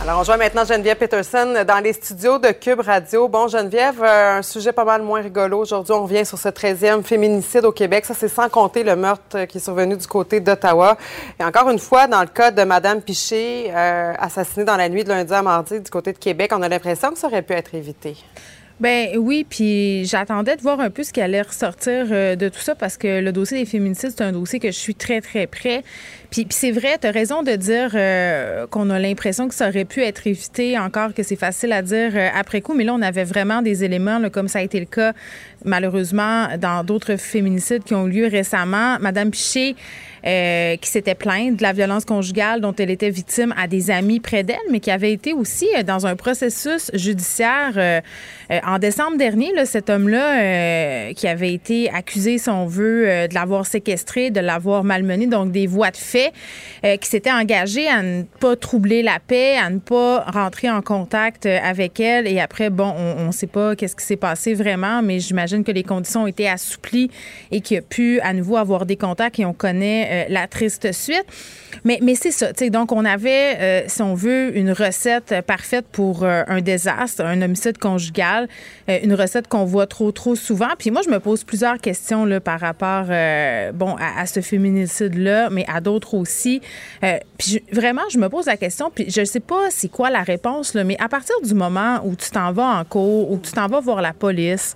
[0.00, 3.28] Alors, on joue maintenant Geneviève Peterson dans les studios de Cube Radio.
[3.28, 5.58] Bon, Geneviève, euh, un sujet pas mal moins rigolo.
[5.58, 8.06] Aujourd'hui, on revient sur ce 13e féminicide au Québec.
[8.06, 10.96] Ça, c'est sans compter le meurtre qui est survenu du côté d'Ottawa.
[11.38, 15.04] Et encore une fois, dans le cas de Mme Piché, euh, assassinée dans la nuit
[15.04, 17.52] de lundi à mardi du côté de Québec, on a l'impression que ça aurait pu
[17.52, 18.16] être évité.
[18.80, 22.60] Ben oui, puis j'attendais de voir un peu ce qui allait ressortir euh, de tout
[22.60, 25.46] ça parce que le dossier des féminicides, c'est un dossier que je suis très, très
[25.46, 25.84] près.
[26.30, 29.84] Puis, c'est vrai, tu as raison de dire euh, qu'on a l'impression que ça aurait
[29.84, 33.02] pu être évité, encore que c'est facile à dire euh, après coup, mais là, on
[33.02, 35.12] avait vraiment des éléments, comme ça a été le cas
[35.64, 38.96] malheureusement dans d'autres féminicides qui ont eu lieu récemment.
[39.00, 39.76] Madame Piché,
[40.26, 44.20] euh, qui s'était plainte de la violence conjugale dont elle était victime à des amis
[44.20, 48.00] près d'elle, mais qui avait été aussi euh, dans un processus judiciaire euh,
[48.66, 49.52] en décembre dernier.
[49.54, 54.82] Là, cet homme-là, qui avait été accusé, si on veut, de l'avoir séquestré, de l'avoir
[54.82, 56.32] malmené, donc des voies de fait,
[56.82, 61.46] qui s'était engagé à ne pas troubler la paix, à ne pas rentrer en contact
[61.46, 62.26] avec elle.
[62.26, 65.72] Et après, bon, on ne sait pas qu'est-ce qui s'est passé vraiment, mais j'imagine que
[65.72, 67.10] les conditions ont été assouplies
[67.52, 70.92] et qu'il a pu à nouveau avoir des contacts et on connaît euh, la triste
[70.92, 71.24] suite.
[71.84, 72.52] Mais, mais c'est ça.
[72.70, 77.40] Donc, on avait, euh, si on veut, une recette parfaite pour euh, un désastre, un
[77.42, 78.48] homicide conjugal,
[78.88, 80.70] une recette qu'on voit trop, trop souvent.
[80.76, 83.04] Puis moi, je me pose plusieurs questions là, par rapport
[83.74, 86.60] bon, à, ce féminicide-là, mais à d'autres aussi.
[87.38, 90.22] puis vraiment, je me pose la question, puis je ne sais pas c'est quoi la
[90.22, 93.52] réponse, là, mais à partir du moment où tu t'en vas en cours, où tu
[93.52, 94.74] t'en vas voir la police,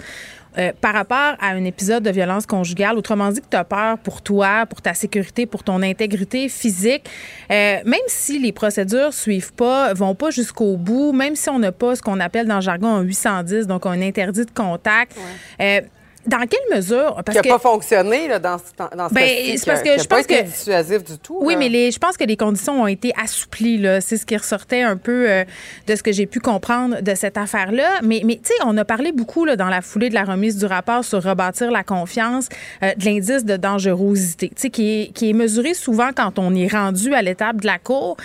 [0.57, 3.99] euh, par rapport à un épisode de violence conjugale, autrement dit que tu as peur
[3.99, 7.09] pour toi, pour ta sécurité, pour ton intégrité physique,
[7.51, 11.73] euh, même si les procédures suivent pas, vont pas jusqu'au bout, même si on n'a
[11.73, 15.17] pas ce qu'on appelle dans le jargon un 810, donc un interdit de contact,
[15.61, 15.81] euh,
[16.27, 17.21] dans quelle mesure?
[17.25, 20.43] Parce qui n'a pas fonctionné là, dans, dans ce ben, parce que je pense que
[20.43, 21.39] dissuasif du tout.
[21.41, 23.85] Oui, mais les, je pense que les conditions ont été assouplies.
[24.01, 25.45] C'est ce qui ressortait un peu euh,
[25.87, 28.01] de ce que j'ai pu comprendre de cette affaire-là.
[28.03, 30.59] Mais, mais tu sais, on a parlé beaucoup là, dans la foulée de la remise
[30.59, 32.49] du rapport sur rebâtir la confiance
[32.83, 37.15] euh, de l'indice de dangerosité, qui est, qui est mesuré souvent quand on est rendu
[37.15, 38.17] à l'étape de la cour.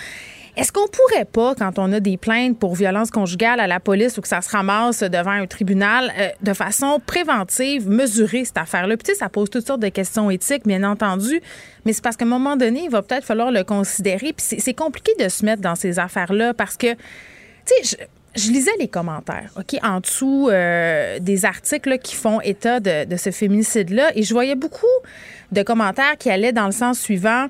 [0.56, 4.18] Est-ce qu'on pourrait pas, quand on a des plaintes pour violence conjugale à la police
[4.18, 8.96] ou que ça se ramasse devant un tribunal, euh, de façon préventive, mesurer cette affaire-là?
[8.96, 11.40] Puis, ça pose toutes sortes de questions éthiques, bien entendu,
[11.84, 14.32] mais c'est parce qu'à un moment donné, il va peut-être falloir le considérer.
[14.32, 17.96] Puis, c'est compliqué de se mettre dans ces affaires-là parce que, tu sais,
[18.34, 23.16] je, lisais les commentaires, OK, en dessous euh, des articles qui font état de, de
[23.16, 24.86] ce féminicide-là, et je voyais beaucoup
[25.52, 27.46] de commentaires qui allaient dans le sens suivant.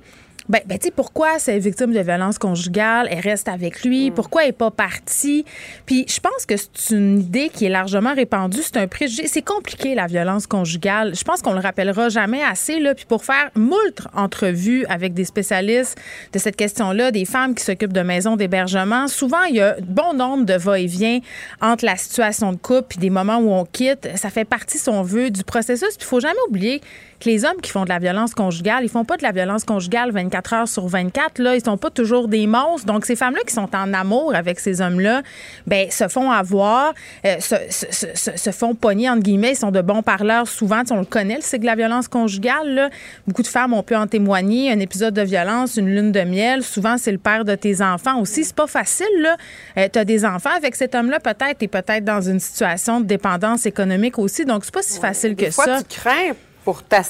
[0.51, 4.10] Ben, ben tu sais, pourquoi cette victime de violence conjugale, elle reste avec lui?
[4.10, 4.14] Mm.
[4.14, 5.44] Pourquoi elle n'est pas partie?
[5.86, 8.59] Puis je pense que c'est une idée qui est largement répandue.
[8.60, 9.28] C'est un préjugé.
[9.28, 11.14] C'est compliqué, la violence conjugale.
[11.14, 12.81] Je pense qu'on le rappellera jamais assez.
[12.81, 12.97] Là.
[12.97, 15.97] Puis pour faire moult entrevues avec des spécialistes
[16.32, 20.14] de cette question-là, des femmes qui s'occupent de maisons d'hébergement, souvent, il y a bon
[20.14, 21.20] nombre de va-et-vient
[21.62, 24.09] entre la situation de couple et des moments où on quitte.
[24.16, 25.97] Ça fait partie, si on veut, du processus.
[25.97, 26.81] Puis il faut jamais oublier
[27.20, 29.64] que les hommes qui font de la violence conjugale, ils font pas de la violence
[29.64, 31.39] conjugale 24 heures sur 24.
[31.39, 32.87] Là, ils sont pas toujours des monstres.
[32.87, 35.23] Donc, ces femmes-là qui sont en amour avec ces hommes-là,
[35.67, 36.93] ben, se font avoir,
[37.25, 39.53] euh, se, font pogner, entre guillemets.
[39.53, 40.83] Ils sont de bons parleurs souvent.
[40.91, 42.75] on le connaît, c'est de la violence conjugale.
[42.75, 42.91] Là.
[43.27, 44.73] Beaucoup de femmes ont pu en témoigner.
[44.73, 46.62] Un épisode de violence, une lune de miel.
[46.62, 48.45] Souvent, c'est le père de tes enfants aussi.
[48.45, 49.37] C'est pas facile, là.
[49.79, 51.62] Euh, tu as des enfants avec cet homme-là, peut-être.
[51.62, 54.45] et peut-être dans une situation de dépendance économique aussi.
[54.45, 55.83] Donc, c'est pas si facile que fois, ça.
[55.83, 56.33] Tu crains
[56.71, 57.03] pour ta,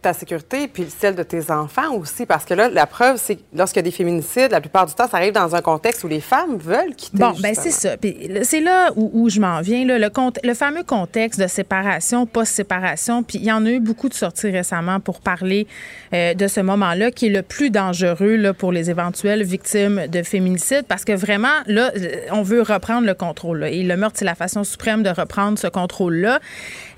[0.00, 2.24] ta sécurité puis celle de tes enfants aussi.
[2.24, 4.94] Parce que là, la preuve, c'est que lorsqu'il y a des féminicides, la plupart du
[4.94, 7.18] temps, ça arrive dans un contexte où les femmes veulent quitter.
[7.18, 7.96] Bon, ben c'est ça.
[8.44, 9.84] c'est là où, je m'en viens.
[9.84, 10.08] Là, le,
[10.44, 13.24] le fameux contexte de séparation, post-séparation.
[13.24, 15.66] Puis il y en a eu beaucoup de sorties récemment pour parler
[16.14, 20.22] euh, de ce moment-là qui est le plus dangereux là, pour les éventuelles victimes de
[20.22, 20.84] féminicide.
[20.86, 21.90] Parce que vraiment, là,
[22.30, 23.64] on veut reprendre le contrôle.
[23.64, 26.38] Et le meurtre, c'est la façon suprême de reprendre ce contrôle-là.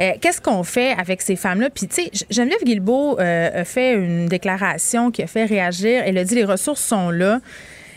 [0.02, 1.70] Euh, qu'est-ce qu'on fait avec ces femmes-là?
[1.70, 6.02] Puis, tu sais, Geneviève Guilbeault euh, a fait une déclaration qui a fait réagir.
[6.04, 7.40] Elle a dit les ressources sont là.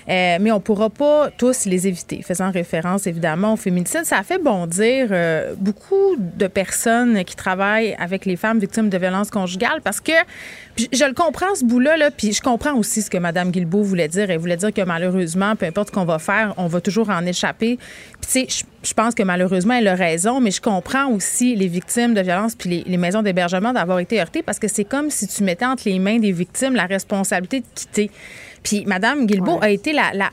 [0.10, 4.06] Euh, mais on ne pourra pas tous les éviter, faisant référence évidemment au féminicide.
[4.06, 8.98] Ça a fait bondir euh, beaucoup de personnes qui travaillent avec les femmes victimes de
[8.98, 10.12] violences conjugales parce que
[10.92, 14.08] je le comprends ce bout-là, là, puis je comprends aussi ce que Mme Guilbeault voulait
[14.08, 14.30] dire.
[14.30, 17.26] Elle voulait dire que malheureusement, peu importe ce qu'on va faire, on va toujours en
[17.26, 17.78] échapper.
[18.22, 22.14] Puis sais, je pense que malheureusement, elle a raison, mais je comprends aussi les victimes
[22.14, 25.44] de violences puis les, maisons d'hébergement d'avoir été heurtées parce que c'est comme si tu
[25.44, 28.12] mettais entre les mains des victimes la responsabilité de quitter.
[28.64, 30.32] Puis Mme Guilbeault a été la, la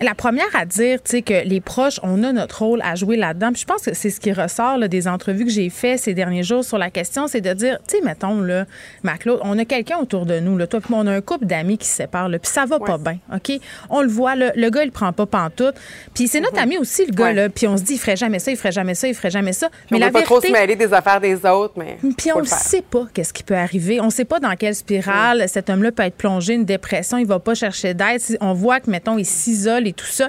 [0.00, 3.16] la première à dire, tu sais, que les proches, on a notre rôle à jouer
[3.16, 3.52] là-dedans.
[3.52, 6.42] Puis je pense que c'est ce qui ressort des entrevues que j'ai fait ces derniers
[6.42, 8.66] jours sur la question, c'est de dire, tu sais, mettons, là,
[9.02, 11.78] Maclaude, on a quelqu'un autour de nous, là, toi, puis on a un couple d'amis
[11.78, 13.60] qui se séparent, là, puis ça va pas bien, OK?
[13.90, 15.74] On le voit, là, le gars, il prend pas pantoute.
[16.12, 16.62] Puis c'est notre mm-hmm.
[16.62, 18.72] ami aussi, le gars, là, puis on se dit, il ferait jamais ça, il ferait
[18.72, 19.68] jamais ça, il ferait jamais ça.
[19.90, 21.98] Mais on la veut pas trop se mêler des affaires des autres, mais.
[22.16, 24.00] Puis on ne sait pas qu'est-ce qui peut arriver.
[24.00, 25.48] On sait pas dans quelle spirale mm.
[25.48, 28.20] cet homme-là peut être plongé, une dépression, il va pas chercher d'aide.
[28.40, 30.28] On voit que, mettons, il s'isole et tout ça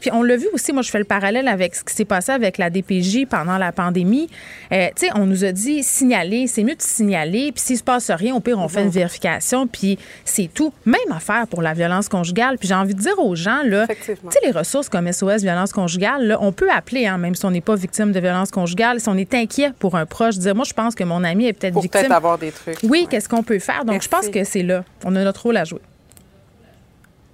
[0.00, 2.32] puis on l'a vu aussi, moi je fais le parallèle avec ce qui s'est passé
[2.32, 4.28] avec la DPJ pendant la pandémie.
[4.72, 7.82] Euh, tu sais, on nous a dit signaler, c'est mieux de signaler, puis s'il se
[7.82, 10.72] passe rien, au pire on fait une vérification, puis c'est tout.
[10.84, 12.58] Même affaire pour la violence conjugale.
[12.58, 15.72] Puis j'ai envie de dire aux gens là, tu sais les ressources comme SOS violence
[15.72, 19.00] conjugale, là, on peut appeler hein, même si on n'est pas victime de violence conjugale,
[19.00, 21.52] si on est inquiet pour un proche, dire moi je pense que mon ami est
[21.52, 22.02] peut-être victime.
[22.02, 22.78] Peut-être avoir des trucs.
[22.84, 23.84] Oui, qu'est-ce qu'on peut faire?
[23.84, 25.80] Donc je pense que c'est là, on a notre rôle à jouer.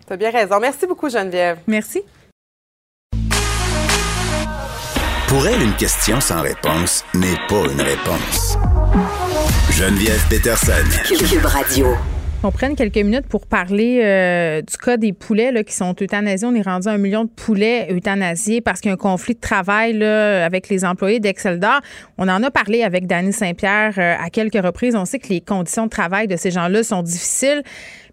[0.07, 0.61] Tu as bien raison.
[0.61, 1.59] Merci beaucoup, Geneviève.
[1.67, 2.03] Merci.
[5.29, 8.57] Pour elle, une question sans réponse n'est pas une réponse.
[9.73, 10.73] Geneviève Peterson.
[11.05, 11.89] Cube Radio.
[12.45, 16.47] On prenne quelques minutes pour parler euh, du cas des poulets là, qui sont euthanasiés.
[16.47, 19.35] On est rendu à un million de poulets euthanasiés parce qu'il y a un conflit
[19.35, 21.81] de travail là, avec les employés d'Exceldor.
[22.19, 24.95] On en a parlé avec Danny Saint-Pierre euh, à quelques reprises.
[24.95, 27.65] On sait que les conditions de travail de ces gens-là sont difficiles.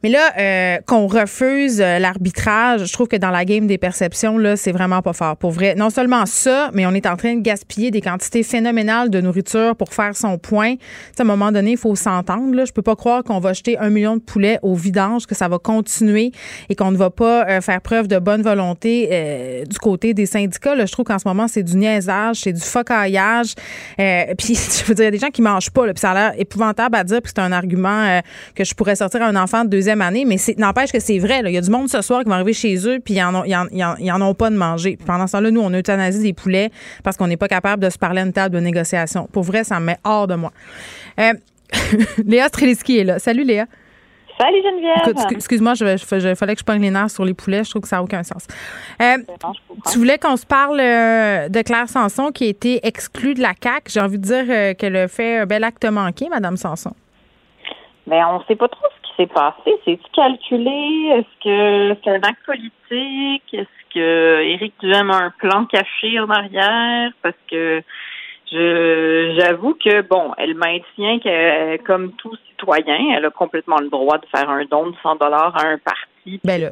[0.04, 4.38] Mais là, euh, qu'on refuse euh, l'arbitrage, je trouve que dans la game des perceptions,
[4.38, 5.38] là, c'est vraiment pas fort.
[5.38, 9.10] Pour vrai, non seulement ça, mais on est en train de gaspiller des quantités phénoménales
[9.10, 10.74] de nourriture pour faire son point.
[11.18, 12.54] à un moment donné, il faut s'entendre.
[12.54, 12.66] Là.
[12.66, 15.48] Je peux pas croire qu'on va jeter un million de poulets au vidange, que ça
[15.48, 16.34] va continuer
[16.68, 20.76] et qu'on ne va pas euh, faire preuve de bonne volonté du côté des syndicats.
[20.76, 23.54] Là, je trouve qu'en ce moment, c'est du niaisage, c'est du focaillage.
[23.98, 25.86] puis, je veux dire, il y a des gens qui mangent pas.
[25.86, 28.20] Là, puis ça a l'air épouvantable à dire, puis c'est un argument
[28.54, 31.42] que je pourrais sortir à un enfant de deuxième année, mais n'empêche que c'est vrai.
[31.46, 33.44] Il y a du monde ce soir qui va arriver chez eux, puis ils n'en
[33.44, 34.98] ont, ont, pas de manger.
[35.06, 36.72] pendant ce temps-là, nous, on euthanasie des poulets
[37.04, 39.28] parce qu'on n'est pas capable de se parler à une table de négociation.
[39.32, 40.52] Pour vrai, ça me met hors de moi.
[41.20, 41.34] Euh,
[42.26, 43.20] Léa Streliski est là.
[43.20, 43.66] Salut, Léa.
[44.40, 45.32] Salut Geneviève.
[45.32, 47.64] Excuse-moi, il fallait que je pogne les nerfs sur les poulets.
[47.64, 48.48] Je trouve que ça n'a aucun sens.
[49.00, 49.18] Euh,
[49.92, 53.54] tu voulais qu'on se parle euh, de Claire Sanson qui a été exclue de la
[53.54, 53.90] CAC.
[53.90, 56.94] J'ai envie de dire qu'elle a fait un bel acte manqué, Madame Sanson.
[58.08, 58.88] Mais ben, on ne sait pas trop
[59.18, 59.76] s'est passé?
[59.86, 61.12] C'est-tu calculé?
[61.18, 63.54] Est-ce que c'est un acte politique?
[63.54, 67.12] Est-ce que Éric Duhem a un plan caché en arrière?
[67.22, 67.82] Parce que
[68.52, 74.18] je j'avoue que bon, elle maintient que comme tout citoyen, elle a complètement le droit
[74.18, 76.40] de faire un don de 100 dollars à un parti.
[76.44, 76.72] Ben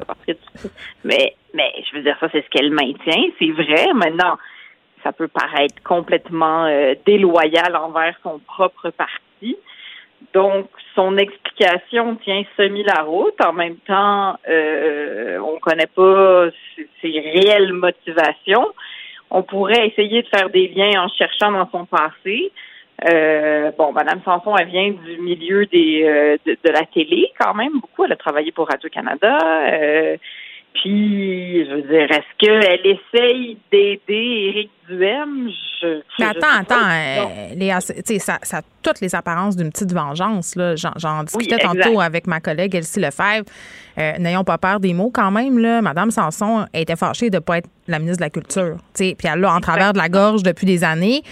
[1.04, 3.92] mais mais je veux dire ça, c'est ce qu'elle maintient, c'est vrai.
[3.94, 4.38] Maintenant,
[5.02, 9.56] ça peut paraître complètement euh, déloyal envers son propre parti.
[10.32, 13.40] Donc, son explication tient semi la route.
[13.44, 16.46] En même temps, euh, on connaît pas
[17.00, 18.68] ses, réelles motivations.
[19.30, 22.52] On pourrait essayer de faire des liens en cherchant dans son passé.
[23.10, 27.80] Euh, bon, Madame Sanson, elle vient du milieu des euh, de, la télé quand même
[27.80, 28.04] beaucoup.
[28.04, 29.38] Elle a travaillé pour Radio Canada.
[29.72, 30.16] Euh,
[30.74, 37.80] puis, je veux dire, est-ce qu'elle essaye d'aider Éric Je, Mais attends, attends, euh, Léa,
[37.80, 40.54] ça, ça a toutes les apparences d'une petite vengeance.
[40.96, 43.44] J'en discutais tantôt avec ma collègue Elsie Lefebvre.
[43.98, 45.58] Euh, n'ayons pas peur des mots quand même.
[45.58, 45.82] Là.
[45.82, 48.76] Madame Sanson était fâchée de ne pas être la ministre de la Culture.
[48.94, 51.22] Puis elle l'a en travers de la gorge depuis des années.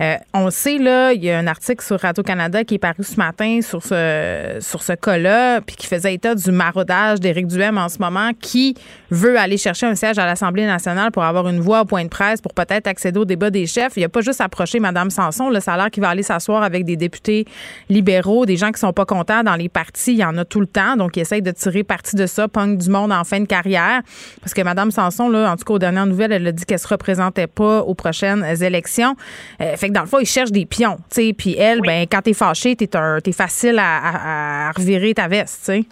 [0.00, 3.16] Euh, on sait, là, il y a un article sur Radio-Canada qui est paru ce
[3.16, 7.88] matin sur ce, sur ce cas-là, puis qui faisait état du maraudage d'Éric Duhem en
[7.88, 8.74] ce moment, qui
[9.10, 12.08] veut aller chercher un siège à l'Assemblée nationale pour avoir une voix au point de
[12.08, 13.96] presse pour peut-être accéder accéder au débat des chefs.
[13.96, 15.50] Il a pas juste approché Mme Sanson.
[15.50, 17.44] Là, ça a l'air qu'il va aller s'asseoir avec des députés
[17.88, 20.12] libéraux, des gens qui sont pas contents dans les partis.
[20.12, 20.96] Il y en a tout le temps.
[20.96, 24.00] Donc, il essaye de tirer parti de ça, punk du monde en fin de carrière.
[24.40, 26.78] Parce que Mme Sanson, là, en tout cas, aux dernières nouvelles, elle a dit qu'elle
[26.78, 29.14] se représentait pas aux prochaines élections.
[29.60, 30.96] Euh, fait que dans le fond, il cherche des pions.
[31.14, 32.88] Puis elle, ben, quand t'es fâché, t'es,
[33.26, 35.64] es facile à, revirer ta veste.
[35.64, 35.82] sais.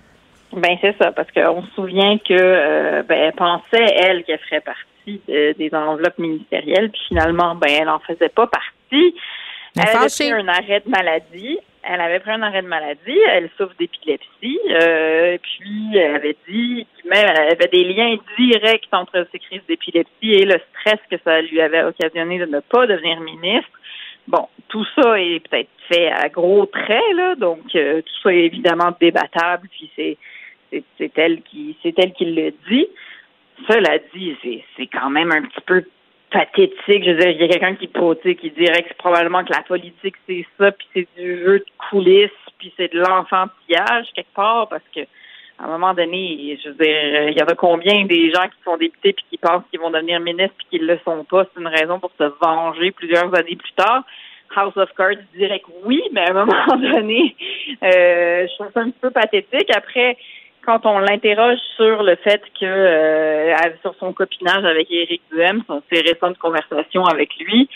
[0.53, 4.61] Ben c'est ça, parce qu'on se souvient que euh, ben, elle pensait, elle, qu'elle ferait
[4.61, 9.15] partie des enveloppes ministérielles, puis finalement, ben elle en faisait pas partie.
[9.77, 11.59] Elle avait pris un arrêt de maladie.
[11.89, 13.19] Elle avait pris un arrêt de maladie.
[13.31, 14.59] Elle souffre d'épilepsie.
[14.71, 20.33] Euh, puis elle avait dit même elle avait des liens directs entre ses crises d'épilepsie
[20.33, 23.71] et le stress que ça lui avait occasionné de ne pas devenir ministre.
[24.27, 28.47] Bon, tout ça est peut-être fait à gros traits, là, donc euh, tout ça est
[28.47, 30.17] évidemment débattable, puis c'est
[30.99, 32.89] c'est elle qui c'est elle qui le dit.
[33.69, 35.85] Cela dit, c'est c'est quand même un petit peu
[36.31, 37.05] pathétique.
[37.05, 37.89] Je veux dire, il y a quelqu'un qui,
[38.37, 42.31] qui dirait que probablement que la politique, c'est ça, puis c'est du jeu de coulisses,
[42.59, 45.01] puis c'est de l'enfantillage quelque part, parce que
[45.59, 48.63] à un moment donné, je veux dire, il y en a combien des gens qui
[48.63, 51.47] sont députés puis qui pensent qu'ils vont devenir ministres puis qu'ils le sont pas?
[51.47, 54.05] C'est une raison pour se venger plusieurs années plus tard.
[54.55, 57.35] House of Cards dirait que oui, mais à un moment donné,
[57.83, 59.71] euh, je trouve ça un peu pathétique.
[59.75, 60.19] Après,
[60.67, 66.01] quand on l'interroge sur le fait que euh, sur son copinage avec Éric Duhem, ses
[66.01, 67.69] récentes conversations avec lui,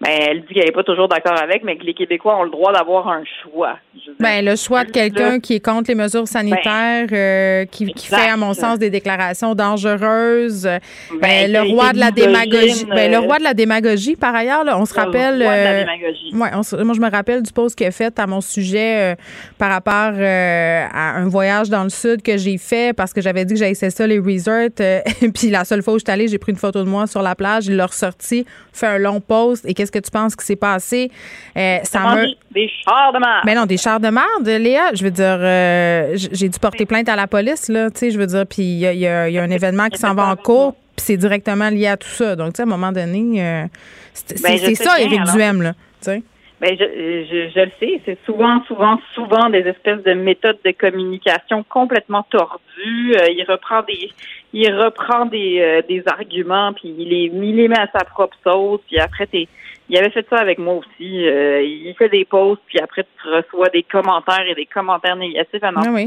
[0.00, 2.50] ben, elle dit qu'elle n'est pas toujours d'accord avec, mais que les Québécois ont le
[2.50, 3.76] droit d'avoir un choix.
[4.18, 8.06] Ben, le choix de quelqu'un qui est contre les mesures sanitaires, ben, euh, qui, qui,
[8.06, 10.62] fait, à mon sens, des déclarations dangereuses.
[10.62, 10.80] Ben,
[11.20, 12.86] ben le roi de la démagogie.
[12.86, 15.38] Ben, le roi de la démagogie, par ailleurs, là, on se rappelle.
[15.38, 16.30] Le roi de la euh, démagogie.
[16.32, 19.14] Moi, je me rappelle du post qu'il a fait à mon sujet euh,
[19.58, 23.52] par rapport à un voyage dans le sud que j'ai fait parce que j'avais dit
[23.52, 24.70] que j'avais ça, les resorts.
[25.34, 27.20] puis la seule fois où je suis allée, j'ai pris une photo de moi sur
[27.20, 29.66] la plage, il l'a ressorti, fait un long post.
[29.66, 31.10] Et qu'est-ce que tu penses qui s'est passé?
[31.56, 32.16] Euh, ça
[32.50, 33.42] Des chars de merde.
[33.44, 34.94] Mais ben non, des chars de merde, Léa.
[34.94, 37.90] Je veux dire, euh, j'ai dû porter plainte à la police, là.
[37.90, 40.36] Tu sais, je veux dire, puis il y a, un événement qui s'en va en
[40.36, 42.36] cours, puis c'est directement lié à tout ça.
[42.36, 43.64] Donc, tu sais, à un moment donné, euh,
[44.12, 45.72] c'est ben, ça, Éric Duhem, là.
[45.72, 46.22] Tu sais.
[46.60, 50.72] Ben, je, je, je, le sais, c'est souvent, souvent, souvent des espèces de méthodes de
[50.72, 53.14] communication complètement tordues.
[53.30, 54.10] il reprend des,
[54.52, 58.80] il reprend des, des arguments, puis il les, il les met à sa propre sauce,
[58.86, 59.48] puis après, t'es,
[59.90, 61.26] il avait fait ça avec moi aussi.
[61.26, 65.62] Euh, il fait des posts, puis après, tu reçois des commentaires et des commentaires négatifs
[65.64, 66.00] à n'en ah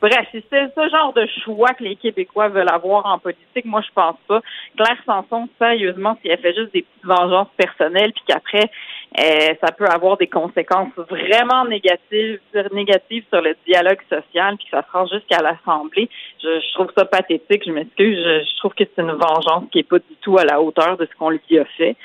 [0.00, 3.66] Bref, c'est ce genre de choix que les Québécois veulent avoir en politique.
[3.66, 4.40] Moi, je pense pas.
[4.74, 8.70] Claire Sanson, sérieusement, si elle fait juste des petites vengeances personnelles, puis qu'après,
[9.18, 12.40] euh, ça peut avoir des conséquences vraiment négatives,
[12.72, 16.08] négatives sur le dialogue social, puis que ça se rend jusqu'à l'Assemblée.
[16.42, 17.64] Je, trouve ça pathétique.
[17.66, 18.16] Je m'excuse.
[18.16, 20.96] Je, je, trouve que c'est une vengeance qui est pas du tout à la hauteur
[20.96, 21.96] de ce qu'on lui a fait.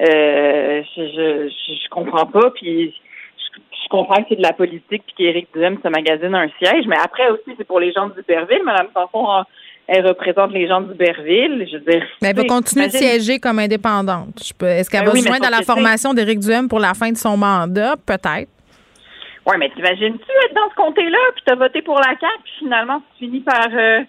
[0.00, 2.50] Euh, je, je, je, comprends pas.
[2.50, 6.86] Puis je, comprends que c'est de la politique puis qu'Éric Duhem se magasine un siège.
[6.86, 8.62] Mais après aussi, c'est pour les gens d'Uberville.
[8.64, 9.44] Madame Sanson,
[9.88, 11.66] elle représente les gens d'Uberville.
[11.70, 12.06] Je veux dire.
[12.22, 14.52] Mais elle va continuer de siéger comme indépendante.
[14.62, 17.16] Est-ce qu'elle ben va se joindre à la formation d'Éric Duhem pour la fin de
[17.16, 17.96] son mandat?
[18.06, 18.50] Peut-être.
[19.48, 23.00] Oui, mais t'imagines-tu être dans ce comté-là, puis t'as voté pour la CAQ, puis finalement,
[23.00, 24.00] tu finis par euh,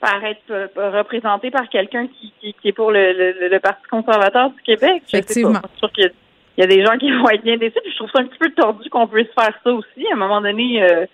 [0.00, 4.62] par être euh, représenté par quelqu'un qui, qui, est pour le, le, Parti conservateur du
[4.62, 5.02] Québec.
[5.06, 5.60] Effectivement.
[5.74, 6.12] Je suis qu'il
[6.58, 7.78] y, a des gens qui vont être bien déçus.
[7.84, 10.06] je trouve ça un petit peu tordu qu'on puisse faire ça aussi.
[10.10, 11.04] À un moment donné, euh,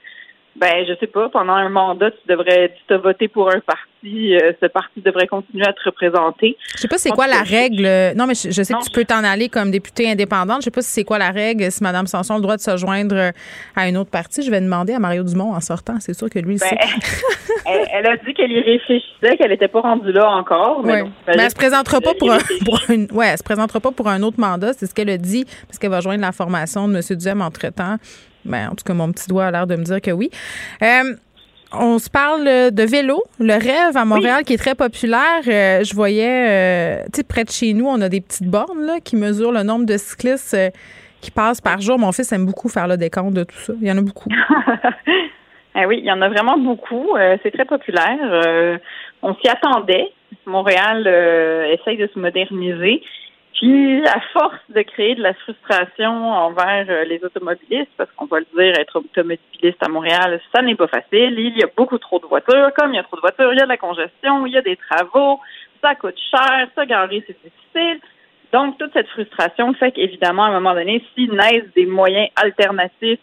[0.59, 4.35] ben, je sais pas, pendant un mandat, tu devrais, tu t'as voté pour un parti,
[4.35, 6.57] euh, ce parti devrait continuer à te représenter.
[6.74, 7.87] Je sais pas c'est quoi la règle.
[8.16, 10.61] Non, mais je, sais que tu peux t'en aller comme député indépendante.
[10.61, 12.62] Je sais pas si c'est quoi la règle, si Mme Sanson a le droit de
[12.62, 13.33] se joindre
[13.74, 14.43] à une autre parti.
[14.43, 15.97] Je vais demander à Mario Dumont en sortant.
[16.01, 16.78] C'est sûr que lui, ben,
[17.93, 20.83] elle, a dit qu'elle y réfléchissait, qu'elle n'était pas rendue là encore.
[20.85, 22.39] Mais, elle se présentera pas pour, un,
[22.89, 24.73] une, ouais, elle se présentera pas pour un autre mandat.
[24.73, 27.16] C'est ce qu'elle a dit, parce qu'elle va joindre la formation de M.
[27.19, 27.97] Duhem entre-temps.
[28.47, 30.31] Ben, en tout cas, mon petit doigt a l'air de me dire que oui.
[30.82, 31.14] Euh,
[31.73, 35.43] on se parle de vélo, le rêve à Montréal qui est très populaire.
[35.47, 38.86] Euh, je voyais, euh, tu sais, près de chez nous, on a des petites bornes
[38.86, 40.56] là, qui mesurent le nombre de cyclistes
[41.20, 41.98] qui passent par jour.
[41.98, 43.73] Mon fils aime beaucoup faire le décompte de tout ça.
[43.81, 44.28] Il y en a beaucoup.
[45.74, 47.16] ah oui, il y en a vraiment beaucoup.
[47.43, 48.81] c'est très populaire.
[49.23, 50.12] on s'y attendait.
[50.47, 51.06] Montréal
[51.73, 53.02] essaye de se moderniser.
[53.57, 58.41] Puis, à force de créer de la frustration envers euh, les automobilistes, parce qu'on va
[58.41, 61.39] le dire, être automobiliste à Montréal, ça n'est pas facile.
[61.39, 62.70] Il y a beaucoup trop de voitures.
[62.77, 64.59] Comme il y a trop de voitures, il y a de la congestion, il y
[64.59, 65.41] a des travaux,
[65.83, 68.01] ça coûte cher, ça garer, c'est difficile.
[68.53, 73.20] Donc, toute cette frustration fait qu'évidemment, à un moment donné, s'ils naissent des moyens alternatifs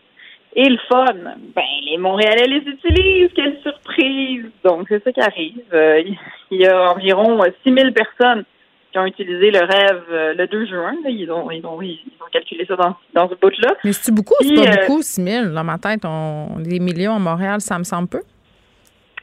[0.56, 1.14] et le fun,
[1.56, 4.46] ben les Montréalais les utilisent, quelle surprise!
[4.64, 5.64] Donc, c'est ça qui arrive.
[5.74, 6.04] Euh,
[6.50, 8.46] il y a environ 6000 personnes
[8.94, 10.94] qui ont utilisé le rêve euh, le 2 juin.
[11.06, 13.74] Ils, ont, ils, ont, ils ont calculé ça dans, dans ce bout-là.
[13.84, 15.46] Mais c'est beaucoup ou c'est pas beaucoup, 6 000?
[15.48, 18.22] Dans ma tête, on, des millions à Montréal, ça me semble peu.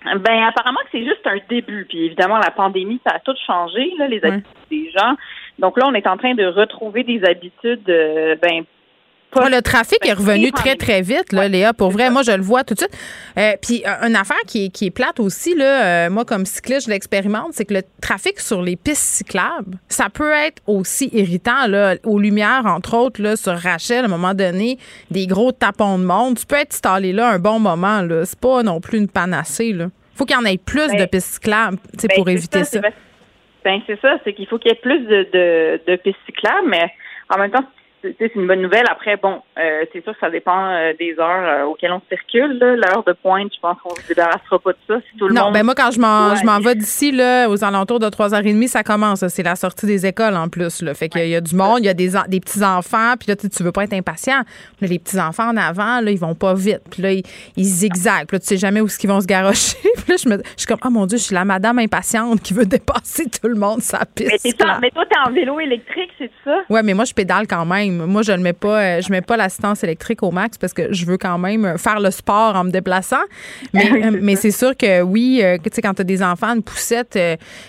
[0.05, 1.87] Ben apparemment que c'est juste un début.
[1.89, 5.15] Puis évidemment, la pandémie, ça a tout changé, là, les habitudes des gens.
[5.59, 8.65] Donc là, on est en train de retrouver des habitudes ben
[9.37, 11.73] le trafic est revenu très, très vite, là, Léa.
[11.73, 12.97] Pour vrai, moi, je le vois tout de suite.
[13.39, 16.87] Euh, puis, une affaire qui est, qui est plate aussi, là, euh, moi, comme cycliste,
[16.87, 21.67] je l'expérimente, c'est que le trafic sur les pistes cyclables, ça peut être aussi irritant,
[21.67, 24.79] là, aux lumières, entre autres, là, sur Rachel, à un moment donné,
[25.11, 26.39] des gros tapons de monde.
[26.39, 28.25] Tu peux être installé là un bon moment, là.
[28.25, 29.87] C'est pas non plus une panacée, là.
[30.15, 32.65] Faut qu'il y en ait plus de ben, pistes cyclables, tu sais, pour ben, éviter
[32.65, 32.81] ça.
[33.65, 36.69] Ben, c'est ça, c'est qu'il faut qu'il y ait plus de, de, de pistes cyclables,
[36.69, 36.93] mais
[37.31, 37.65] en même temps,
[38.03, 38.85] c'est une bonne nouvelle.
[38.91, 42.59] Après, bon, euh, c'est sûr que ça dépend euh, des heures euh, auxquelles on circule.
[42.59, 44.95] L'heure de pointe, je pense qu'on ne se débarrassera pas de ça.
[45.11, 45.55] Si tout le non, monde...
[45.55, 49.27] ben moi, quand je m'en, vais d'ici, là, aux alentours de 3h30, ça commence.
[49.29, 50.83] C'est la sortie des écoles en plus.
[50.83, 50.95] Là.
[50.95, 53.63] Fait qu'il y a du monde, il y a des, des petits-enfants, puis là, tu,
[53.63, 54.43] veux pas être impatient.
[54.81, 56.83] les petits-enfants en avant, là, ils vont pas vite.
[56.91, 57.23] Puis là, ils,
[57.57, 58.27] ils zigzaguent.
[58.27, 59.77] Puis là, tu sais jamais où qu'ils vont se garrocher.
[59.97, 62.41] puis là, je, me, je suis comme, oh mon Dieu, je suis la madame impatiente
[62.43, 64.45] qui veut dépasser tout le monde sa piste.
[64.45, 66.59] Mais, toi, mais toi, t'es en vélo électrique, c'est ça?
[66.69, 67.90] Ouais, mais moi, je pédale quand même.
[67.91, 70.93] Moi, je ne mets pas euh, je mets pas l'assistance électrique au max parce que
[70.93, 73.23] je veux quand même faire le sport en me déplaçant.
[73.73, 76.55] Mais, euh, mais c'est sûr que oui, euh, tu sais, quand tu as des enfants,
[76.55, 77.19] une poussette.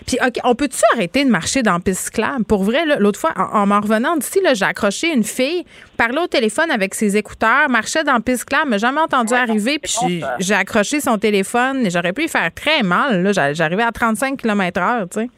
[0.05, 2.43] puis, OK, on peut-tu arrêter de marcher dans piste cyclable?
[2.45, 5.63] Pour vrai, l'autre fois, en, m'en revenant d'ici, j'ai accroché une fille,
[5.97, 9.79] parlait au téléphone avec ses écouteurs, marchait dans piste cyclable, mais jamais entendu arriver.
[9.79, 13.31] Puis, j'ai accroché son téléphone et j'aurais pu lui faire très mal.
[13.53, 15.29] J'arrivais à 35 km/h, tu sais.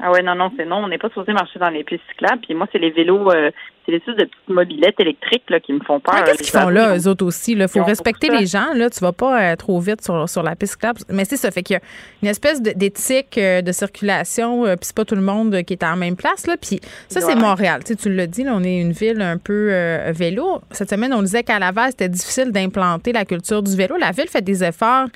[0.00, 0.76] Ah ouais, non, non, c'est non.
[0.84, 2.40] On n'est pas supposé marcher dans les pistes cyclables.
[2.42, 3.50] Puis moi, c'est les vélos, euh,
[3.84, 6.24] c'est les sortes de petites mobilettes électriques là, qui me font peur.
[6.24, 7.52] Qu'est-ce qu'ils font là, eux autres aussi?
[7.52, 8.72] Il faut respecter les gens.
[8.74, 11.00] Là, tu vas pas euh, trop vite sur, sur la piste cyclable.
[11.10, 11.82] Mais c'est ça, fait qu'il y a
[12.22, 14.64] une espèce d'éthique euh, de circulation.
[14.64, 16.46] puis c'est pas tout le monde qui est en même place.
[16.46, 16.56] Là.
[16.56, 17.82] Puis ça, c'est Montréal.
[17.84, 19.70] Tu, sais, tu l'as dit, là, on est une ville un peu
[20.10, 20.60] vélo.
[20.70, 23.96] Cette semaine, on disait qu'à Laval, c'était difficile d'implanter la culture du vélo.
[23.96, 25.08] La ville fait des efforts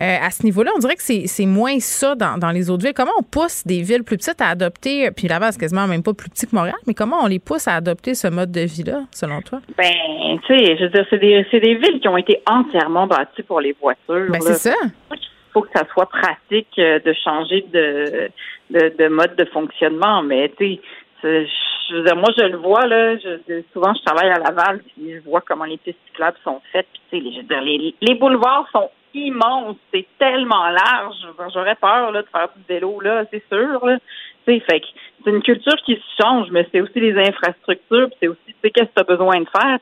[0.00, 2.94] euh, à ce niveau-là, on dirait que c'est moins ça dans, les autres villes.
[2.94, 6.14] Comment on pousse des villes plus petites à adopter, puis Laval, c'est quasiment même pas
[6.14, 9.02] plus petit que Montréal, mais comment on les pousse à adopter ce mode de vie-là,
[9.10, 9.60] selon toi?
[9.76, 13.42] Ben, tu sais, je veux dire, c'est des, des, villes qui ont été entièrement bâties
[13.42, 14.30] pour les voitures.
[14.30, 14.74] Ben, c'est ça.
[15.12, 15.18] Il
[15.52, 18.30] faut que ça soit pratique euh, de changer de,
[18.70, 20.78] de, mode de fonctionnement, mais tu
[21.22, 21.46] sais,
[21.88, 23.16] je veux dire, moi, je le vois, là.
[23.16, 26.86] Je, souvent, je travaille à Laval, puis je vois comment les pistes cyclables sont faites.
[27.10, 31.16] Puis, tu sais, les, les, boulevards sont immense, c'est tellement large.
[31.52, 33.84] J'aurais peur là, de faire du vélo, là, c'est sûr.
[33.84, 33.98] Là.
[34.44, 34.86] fait que
[35.24, 38.94] c'est une culture qui se change, mais c'est aussi les infrastructures, c'est aussi qu'est-ce que
[38.94, 39.78] tu as besoin de faire.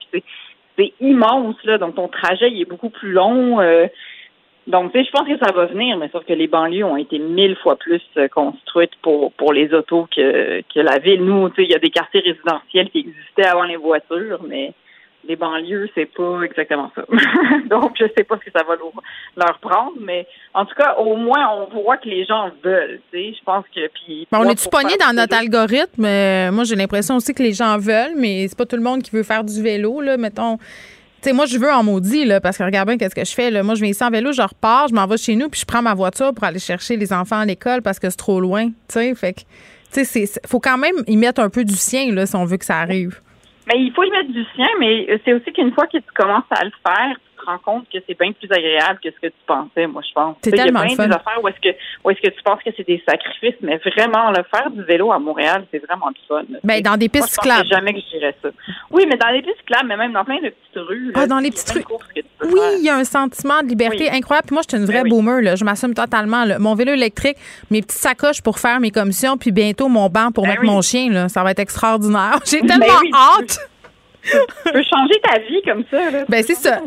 [0.78, 3.60] C'est immense, là, donc ton trajet il est beaucoup plus long.
[3.60, 3.86] Euh,
[4.68, 6.96] donc, tu sais, je pense que ça va venir, mais sauf que les banlieues ont
[6.96, 11.24] été mille fois plus euh, construites pour pour les autos que, que la ville.
[11.24, 14.72] Nous, tu sais, il y a des quartiers résidentiels qui existaient avant les voitures, mais
[15.24, 17.02] les banlieues, c'est pas exactement ça.
[17.70, 18.74] Donc, je sais pas ce que ça va
[19.36, 23.00] leur, prendre, mais en tout cas, au moins, on voit que les gens veulent.
[23.12, 24.26] Tu sais, je pense que puis.
[24.32, 26.02] on est-tu pogné dans notre algorithme?
[26.54, 29.10] Moi, j'ai l'impression aussi que les gens veulent, mais c'est pas tout le monde qui
[29.10, 30.00] veut faire du vélo.
[30.00, 30.58] Là, mettons.
[31.22, 33.32] Tu sais, moi, je veux en maudit, là, parce que regarde bien qu'est-ce que je
[33.32, 33.48] fais.
[33.48, 33.62] Là.
[33.62, 35.64] Moi, je viens ici en vélo, je repars, je m'en vais chez nous, puis je
[35.64, 38.66] prends ma voiture pour aller chercher les enfants à l'école parce que c'est trop loin.
[38.66, 39.40] Tu sais, fait que,
[39.92, 42.56] tu sais, faut quand même y mettre un peu du sien, là, si on veut
[42.56, 43.20] que ça arrive.
[43.66, 46.50] Mais il faut y mettre du sien, mais c'est aussi qu'une fois que tu commences
[46.50, 49.42] à le faire, te rends compte que c'est bien plus agréable que ce que tu
[49.46, 50.36] pensais, moi, je pense.
[50.42, 52.62] C'est tellement Il y a des affaires où est-ce que, où est-ce que tu penses
[52.64, 56.20] que c'est des sacrifices, mais vraiment, le faire du vélo à Montréal, c'est vraiment du
[56.28, 56.42] fun.
[56.64, 57.68] Ben, dans des pistes cyclables.
[57.68, 58.48] jamais que je dirais ça.
[58.90, 61.12] Oui, mais dans les pistes cyclables, mais même dans plein de petites rues.
[61.14, 61.84] ah, dans les petites rues.
[62.44, 64.46] Oui, il y a un sentiment de liberté incroyable.
[64.46, 65.56] Puis moi, je suis une vraie ben boomer, là.
[65.56, 67.36] Je m'assume totalement, Mon vélo électrique,
[67.70, 70.80] mes petites sacoches pour faire mes commissions, puis bientôt mon banc pour ben mettre mon
[70.82, 71.28] chien, là.
[71.28, 72.38] Ça va être extraordinaire.
[72.44, 73.58] J'ai tellement hâte
[74.24, 76.10] tu peux changer ta vie comme ça.
[76.10, 76.24] Là.
[76.28, 76.80] Ben, c'est ça.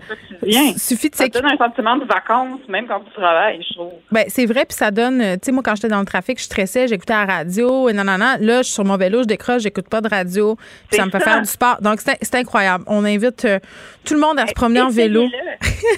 [0.78, 3.94] Suffit de ça te donne un sentiment de vacances, même quand tu travailles, je trouve.
[4.12, 5.20] Ben, c'est vrai, puis ça donne.
[5.20, 8.04] Tu sais, moi, quand j'étais dans le trafic, je stressais, j'écoutais la radio, et non,
[8.04, 8.36] non, non.
[8.40, 10.56] Là, je suis sur mon vélo, je décroche, j'écoute pas de radio,
[10.90, 11.78] puis ça me fait faire du sport.
[11.82, 12.84] Donc, c'est incroyable.
[12.88, 13.60] On invite euh,
[14.06, 15.24] tout le monde à se promener en vélo.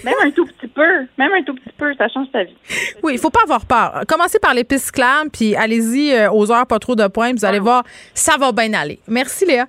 [0.03, 1.07] même un tout petit peu.
[1.17, 2.55] Même un tout petit peu, ça change ta vie.
[3.03, 4.01] Oui, il faut pas avoir peur.
[4.07, 7.45] Commencez par les pistes cyclables, puis allez-y euh, aux heures pas trop de points, vous
[7.45, 7.61] allez ah.
[7.61, 7.83] voir,
[8.13, 8.99] ça va bien aller.
[9.07, 9.65] Merci, Léa.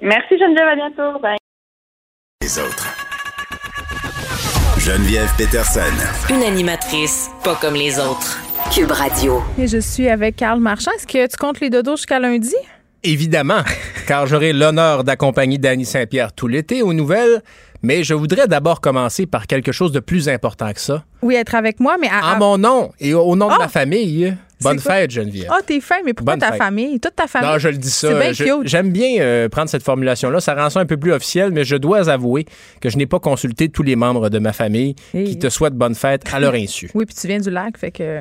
[0.00, 0.68] Merci, Geneviève.
[0.68, 0.99] À bientôt.
[2.42, 2.94] Les autres.
[4.78, 5.80] Geneviève Peterson.
[6.28, 8.38] Une animatrice pas comme les autres.
[8.74, 9.42] Cube Radio.
[9.58, 10.90] Et je suis avec Carl Marchand.
[10.96, 12.54] Est-ce que tu comptes les dodos jusqu'à lundi?
[13.02, 13.62] Évidemment,
[14.06, 17.42] car j'aurai l'honneur d'accompagner Danny Saint-Pierre tout l'été aux nouvelles.
[17.82, 21.04] Mais je voudrais d'abord commencer par quelque chose de plus important que ça.
[21.22, 23.68] Oui, être avec moi, mais à, mon nom et au nom de ma ah!
[23.68, 24.36] famille.
[24.62, 25.48] Bonne fête, Geneviève.
[25.50, 26.58] Ah, t'es fin, mais pourquoi Bonne ta fête.
[26.58, 27.00] famille?
[27.00, 27.48] Toute ta famille?
[27.50, 28.12] Non, je le dis ça.
[28.12, 28.66] Bien cute.
[28.68, 30.40] J'aime bien euh, prendre cette formulation-là.
[30.40, 32.44] Ça rend ça un peu plus officiel, mais je dois avouer
[32.80, 35.94] que je n'ai pas consulté tous les membres de ma famille qui te souhaitent bonne
[35.94, 36.90] fête à leur insu.
[36.94, 38.20] Oui, puis tu viens du lac, fait que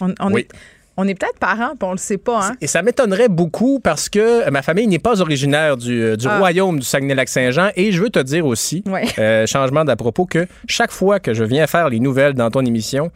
[0.00, 0.42] on, on Oui.
[0.42, 0.48] est,
[0.96, 2.52] on est peut-être parents, puis on le sait pas, hein?
[2.60, 6.38] Et ça m'étonnerait beaucoup parce que ma famille n'est pas originaire du, euh, du Ah.
[6.38, 7.70] royaume du Saguenay-Lac-Saint-Jean.
[7.76, 9.04] Et je veux te dire aussi, Ouais.
[9.18, 12.60] euh, changement d'à propos, que chaque fois que je viens faire les nouvelles dans ton
[12.64, 13.10] émission,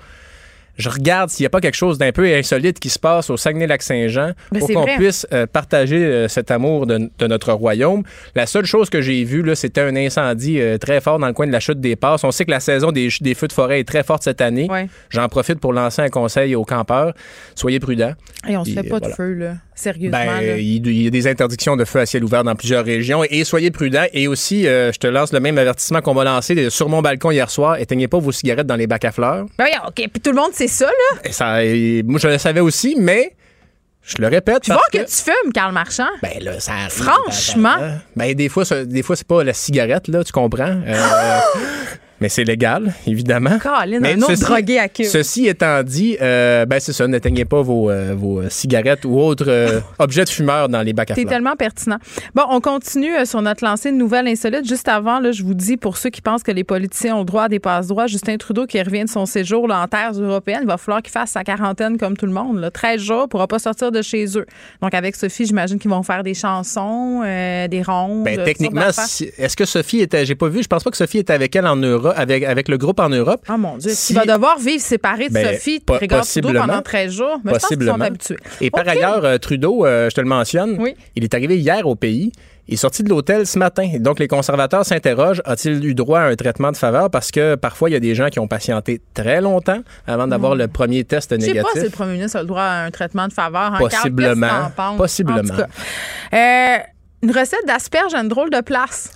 [0.77, 3.37] je regarde s'il n'y a pas quelque chose d'un peu insolite qui se passe au
[3.37, 8.03] Saguenay-Lac-Saint-Jean Ben, pour qu'on puisse euh, partager euh, cet amour de, de notre royaume.
[8.35, 11.33] La seule chose que j'ai vue, là, c'était un incendie euh, très fort dans le
[11.33, 12.25] coin de la chute des Passes.
[12.25, 14.69] On sait que la saison des, des feux de forêt est très forte cette année.
[14.71, 14.89] Ouais.
[15.11, 17.15] J'en profite pour lancer un conseil aux campeurs.
[17.55, 18.15] Soyez prudents.
[18.49, 19.09] Et on se Et, fait pas voilà.
[19.09, 19.55] de feu, là.
[19.75, 22.85] Sérieusement, Ben, il il y a des interdictions de feu à ciel ouvert dans plusieurs
[22.85, 24.07] régions et soyez prudents.
[24.13, 27.31] Et aussi, euh, je te lance le même avertissement qu'on m'a lancé sur mon balcon
[27.33, 27.77] hier soir.
[27.79, 29.47] Éteignez pas vos cigarettes dans les bacs à fleurs.
[29.59, 29.95] Ben oui, OK.
[29.95, 31.21] Puis tout le monde sait ça, là.
[31.25, 33.33] Et ça, et moi, je le savais aussi, mais
[34.03, 34.63] je le répète.
[34.63, 36.09] Tu vois parce que tu fumes, Karl Marchand?
[36.23, 36.91] Ben là, ça arrive.
[36.91, 37.77] Franchement.
[38.15, 40.83] Ben, des fois, des fois c'est pas la cigarette, là, tu comprends?
[40.87, 40.95] Euh,
[42.21, 43.59] mais c'est légal, évidemment.
[43.59, 45.05] Colin, Mais un autre ceci- drogué à queue.
[45.05, 49.47] Ceci étant dit, euh, ben c'est ça, n'éteignez pas vos, euh, vos cigarettes ou autres
[49.49, 51.99] euh, objets de fumeur dans les bacs à T'es tellement pertinent.
[52.35, 54.67] Bon, on continue euh, sur notre lancée de nouvelles insolites.
[54.67, 57.25] Juste avant, là, je vous dis, pour ceux qui pensent que les politiciens ont le
[57.25, 60.61] droit à des passe-droits, Justin Trudeau qui revient de son séjour là, en terres européennes,
[60.63, 62.59] il va falloir qu'il fasse sa quarantaine comme tout le monde.
[62.61, 62.71] Là.
[62.71, 64.47] 13 jours, pourra pas sortir de chez eux.
[64.81, 68.25] Donc, avec Sophie, j'imagine qu'ils vont faire des chansons, des rondes.
[68.25, 70.25] Ben, techniquement, si- est-ce que Sophie était.
[70.27, 72.69] J'ai pas vu, je pense pas que Sophie était avec elle en Europe, avec, avec
[72.69, 73.45] le groupe en Europe.
[73.49, 76.67] Oh mon Dieu, Si- qu'il va devoir vivre séparé de Ben, Sophie, Trégor Trudeau possiblement.
[76.67, 77.41] pendant 13 jours?
[77.45, 78.05] Mais je pense qu'ils sont Possiblement.
[78.05, 78.37] habitués.
[78.61, 80.79] Et par ailleurs, euh, Trudeau, euh, je te le mentionne,
[81.17, 82.33] il est arrivé hier au pays.
[82.67, 83.87] Il est sorti de l'hôtel ce matin.
[84.01, 87.11] Donc, les conservateurs s'interrogent a-t-il eu droit à un traitement de faveur?
[87.11, 90.55] Parce que parfois, il y a des gens qui ont patienté très longtemps avant d'avoir
[90.55, 91.73] le premier test Je sais négatif.
[91.75, 93.75] pas si le premier ministre a le droit à un traitement de faveur.
[93.75, 94.71] Hein, Carl, Possiblement.
[94.97, 95.39] Possiblement.
[95.41, 95.67] En tout cas.
[96.33, 96.79] Euh,
[97.23, 99.11] une recette d'asperges à une drôle de place.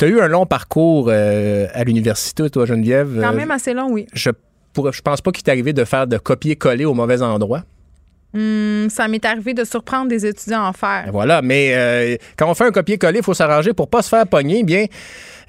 [0.00, 3.18] Tu as eu un long parcours euh, à l'université, toi, Geneviève?
[3.20, 4.06] Quand Euh, même assez long, oui.
[4.14, 4.30] je,
[4.72, 7.64] pourrais- je pense pas qu'il t'est arrivé de faire de copier-coller au mauvais endroit.
[8.32, 11.06] Hum, ça m'est arrivé de surprendre des étudiants en faire.
[11.10, 14.24] Voilà, mais euh, quand on fait un copier-coller, il faut s'arranger pour pas se faire
[14.24, 14.62] pogner.
[14.62, 14.86] Bien,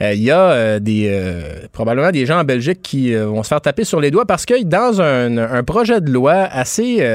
[0.01, 1.15] euh, il y a euh, des
[1.71, 4.63] probablement des gens en Belgique qui vont se faire taper sur les doigts parce que
[4.63, 7.07] dans un, un projet de loi assez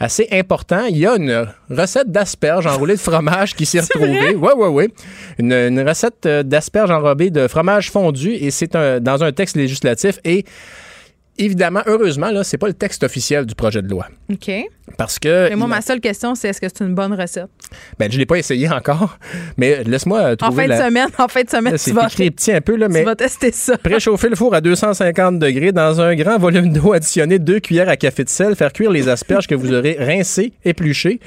[0.00, 4.34] assez important, il y a une recette d'asperges enroulées de fromage qui s'est retrouvée.
[4.34, 4.88] Oui, oui, oui.
[5.38, 10.18] Une, une recette d'asperges enrobées de fromage fondu et c'est un, dans un texte législatif
[10.24, 10.44] et
[11.38, 14.06] Évidemment, heureusement, là, c'est pas le texte officiel du projet de loi.
[14.32, 14.50] OK.
[14.96, 15.48] Parce que.
[15.48, 17.46] Mais moi, ma seule question, c'est est-ce que c'est une bonne recette?
[17.98, 19.18] ben, je l'ai pas essayé encore,
[19.56, 22.06] mais laisse-moi euh, En trouver fin de semaine, en fin de semaine, Là, tu vas,
[22.06, 23.76] écrit petit un peu, là, mais tu vas tester ça.
[23.78, 27.96] préchauffer le four à 250 degrés dans un grand volume d'eau, additionner deux cuillères à
[27.96, 31.20] café de sel, faire cuire les asperges que vous aurez rincées, épluchées.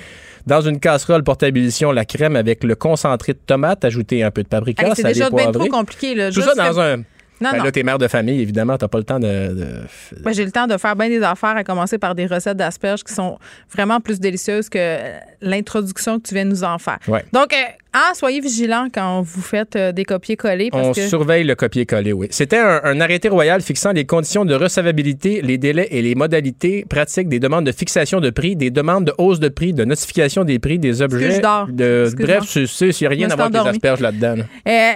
[0.48, 4.32] Dans une casserole, porte à ébullition la crème avec le concentré de tomate, ajouter un
[4.32, 6.16] peu de paprika, Hey, c'est déjà bien trop compliqué.
[6.16, 6.30] Là.
[6.30, 7.04] Tout Juste ça dans que- un...
[7.42, 7.64] Non, Ben non.
[7.66, 9.28] Là, t'es mère de famille, évidemment, t'as pas le temps de...
[9.28, 12.58] de- Ben, j'ai le temps de faire bien des affaires, à commencer par des recettes
[12.58, 13.38] d'asperges qui sont
[13.74, 14.98] vraiment plus délicieuses que
[15.42, 17.00] l'introduction que tu viens de nous en faire.
[17.08, 17.24] Ouais.
[17.34, 17.58] Donc, euh,
[17.94, 20.70] ah, soyez vigilants quand vous faites euh, des copier-coller.
[20.72, 21.02] On que...
[21.08, 22.28] surveille le copier-coller, oui.
[22.30, 26.86] C'était un, un arrêté royal fixant les conditions de recevabilité, les délais et les modalités
[26.88, 30.44] pratiques des demandes de fixation de prix, des demandes de hausse de prix, de notification
[30.44, 31.32] des prix, des objets.
[31.32, 31.68] je dors.
[31.68, 34.36] de- bref, n'y a rien à voir avec les asperges là-dedans.
[34.36, 34.44] là.
[34.68, 34.92] Euh,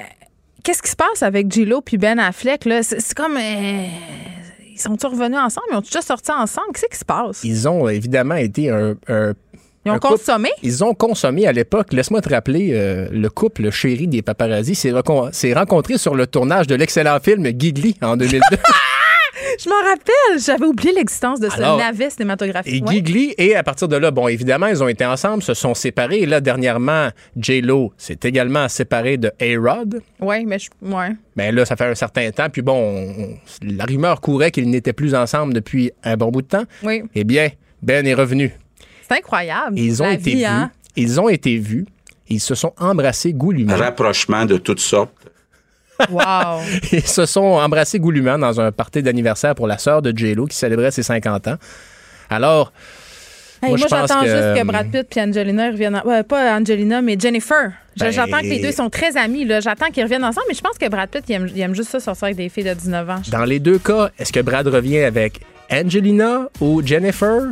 [0.66, 2.66] Qu'est-ce qui se passe avec J-Lo puis Ben Affleck?
[2.66, 2.82] là?
[2.84, 3.38] C'est comme...
[3.38, 3.86] euh,
[4.74, 5.68] ils sont-ils revenus ensemble?
[5.72, 6.68] Ils ont déjà sorti ensemble?
[6.74, 7.42] Qu'est-ce qui se passe?
[7.44, 8.96] Ils ont évidemment été un.
[9.08, 9.34] un-
[9.86, 10.50] Ils ont couple- consommé?
[10.64, 11.94] Ils ont consommé à l'époque.
[11.94, 14.92] Laisse-moi te rappeler, euh, le couple chéri des paparazzi s'est
[15.54, 18.58] rencontré sur le tournage de l'excellent film Gigli en 2002.
[19.64, 20.40] Je m'en rappelle.
[20.44, 22.74] J'avais oublié l'existence de ce Alors, navet cinématographique.
[22.74, 22.96] Et Ouais.
[22.96, 26.20] Gigli, et à partir de là, bon, évidemment, ils ont été ensemble, se sont séparés.
[26.20, 30.02] Et là, dernièrement, J-Lo s'est également séparée de A-Rod.
[30.20, 30.70] Ouais, mais je...
[30.82, 31.10] ouais.
[31.36, 32.50] Ben là, ça fait un certain temps.
[32.50, 36.42] Puis bon, on- on- la rumeur courait qu'ils n'étaient plus ensemble depuis un bon bout
[36.42, 36.66] de temps.
[36.84, 37.04] Oui.
[37.16, 37.50] Eh bien,
[37.82, 38.52] Ben est revenu.
[39.08, 39.78] C'est incroyable.
[39.78, 40.44] Ils ont La été vie, vus.
[40.46, 40.72] hein?
[40.96, 41.86] Ils ont été vus.
[42.30, 43.76] Ils se sont embrassés goulûment.
[43.76, 45.25] Rapprochement de toutes sortes.
[46.10, 46.62] Wow.
[46.92, 50.58] Ils se sont embrassés goulûment dans un party d'anniversaire pour la sœur de J-Lo qui
[50.58, 51.56] célébrait ses 50 ans.
[52.30, 52.72] Alors,
[53.64, 55.96] Hey, moi, moi, je pense j'attends que, juste que euh, Brad Pitt et Angelina reviennent.
[55.96, 57.72] en- ouais, pas Angelina, mais Jennifer.
[57.96, 59.46] Je- Ben- J'attends que les deux sont très amis.
[59.46, 59.62] là.
[59.62, 61.90] J'attends qu'ils reviennent ensemble, mais je pense que Brad Pitt, il aime, il aime juste
[61.90, 63.22] ça sortir avec des filles de 19 ans.
[63.32, 65.40] dans les deux cas, est-ce que Brad revient avec
[65.72, 67.44] Angelina ou Jennifer?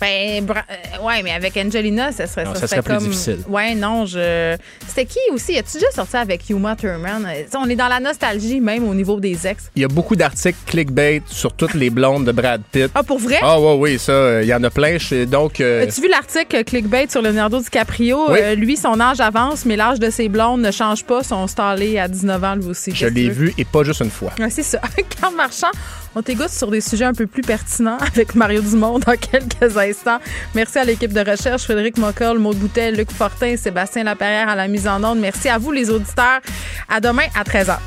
[0.00, 2.98] Ben, euh, ouais, mais avec Angelina, ça serait, non, ça, serait, comme...
[2.98, 3.38] plus difficile.
[3.48, 4.56] Ouais, non, je.
[4.86, 5.56] C'était qui aussi?
[5.56, 7.26] As-tu déjà sorti avec Yuma Thurman?
[7.56, 9.70] On est dans la nostalgie, même au niveau des ex.
[9.74, 12.90] Il y a beaucoup d'articles clickbait sur toutes les blondes de Brad Pitt.
[12.94, 13.38] Ah, pour vrai?
[13.42, 14.96] Ah, ouais, oui, ça, il y en a plein.
[15.26, 15.60] Donc.
[15.60, 15.84] Euh...
[15.84, 18.30] As-tu vu l'article clickbait sur Leonardo DiCaprio?
[18.30, 18.38] Oui.
[18.40, 21.22] Euh, lui, son âge avance, mais l'âge de ses blondes ne change pas.
[21.22, 22.92] Son stallé à 19 ans, lui aussi.
[22.94, 24.32] Je l'ai vu et pas juste une fois.
[24.38, 24.80] Ouais, c'est ça.
[25.20, 25.70] Carl Marchand,
[26.14, 30.18] on t'égoutte sur des sujets un peu plus pertinents avec Mario Dumont dans quelques instants.
[30.54, 34.68] Merci à l'équipe de recherche, Frédéric Mockel, Maud Boutet, Luc Fortin, Sébastien Laperrière à la
[34.68, 35.18] mise en onde.
[35.18, 36.40] Merci à vous, les auditeurs.
[36.88, 37.78] À demain à 13h.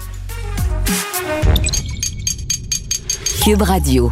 [3.44, 4.12] Cube Radio.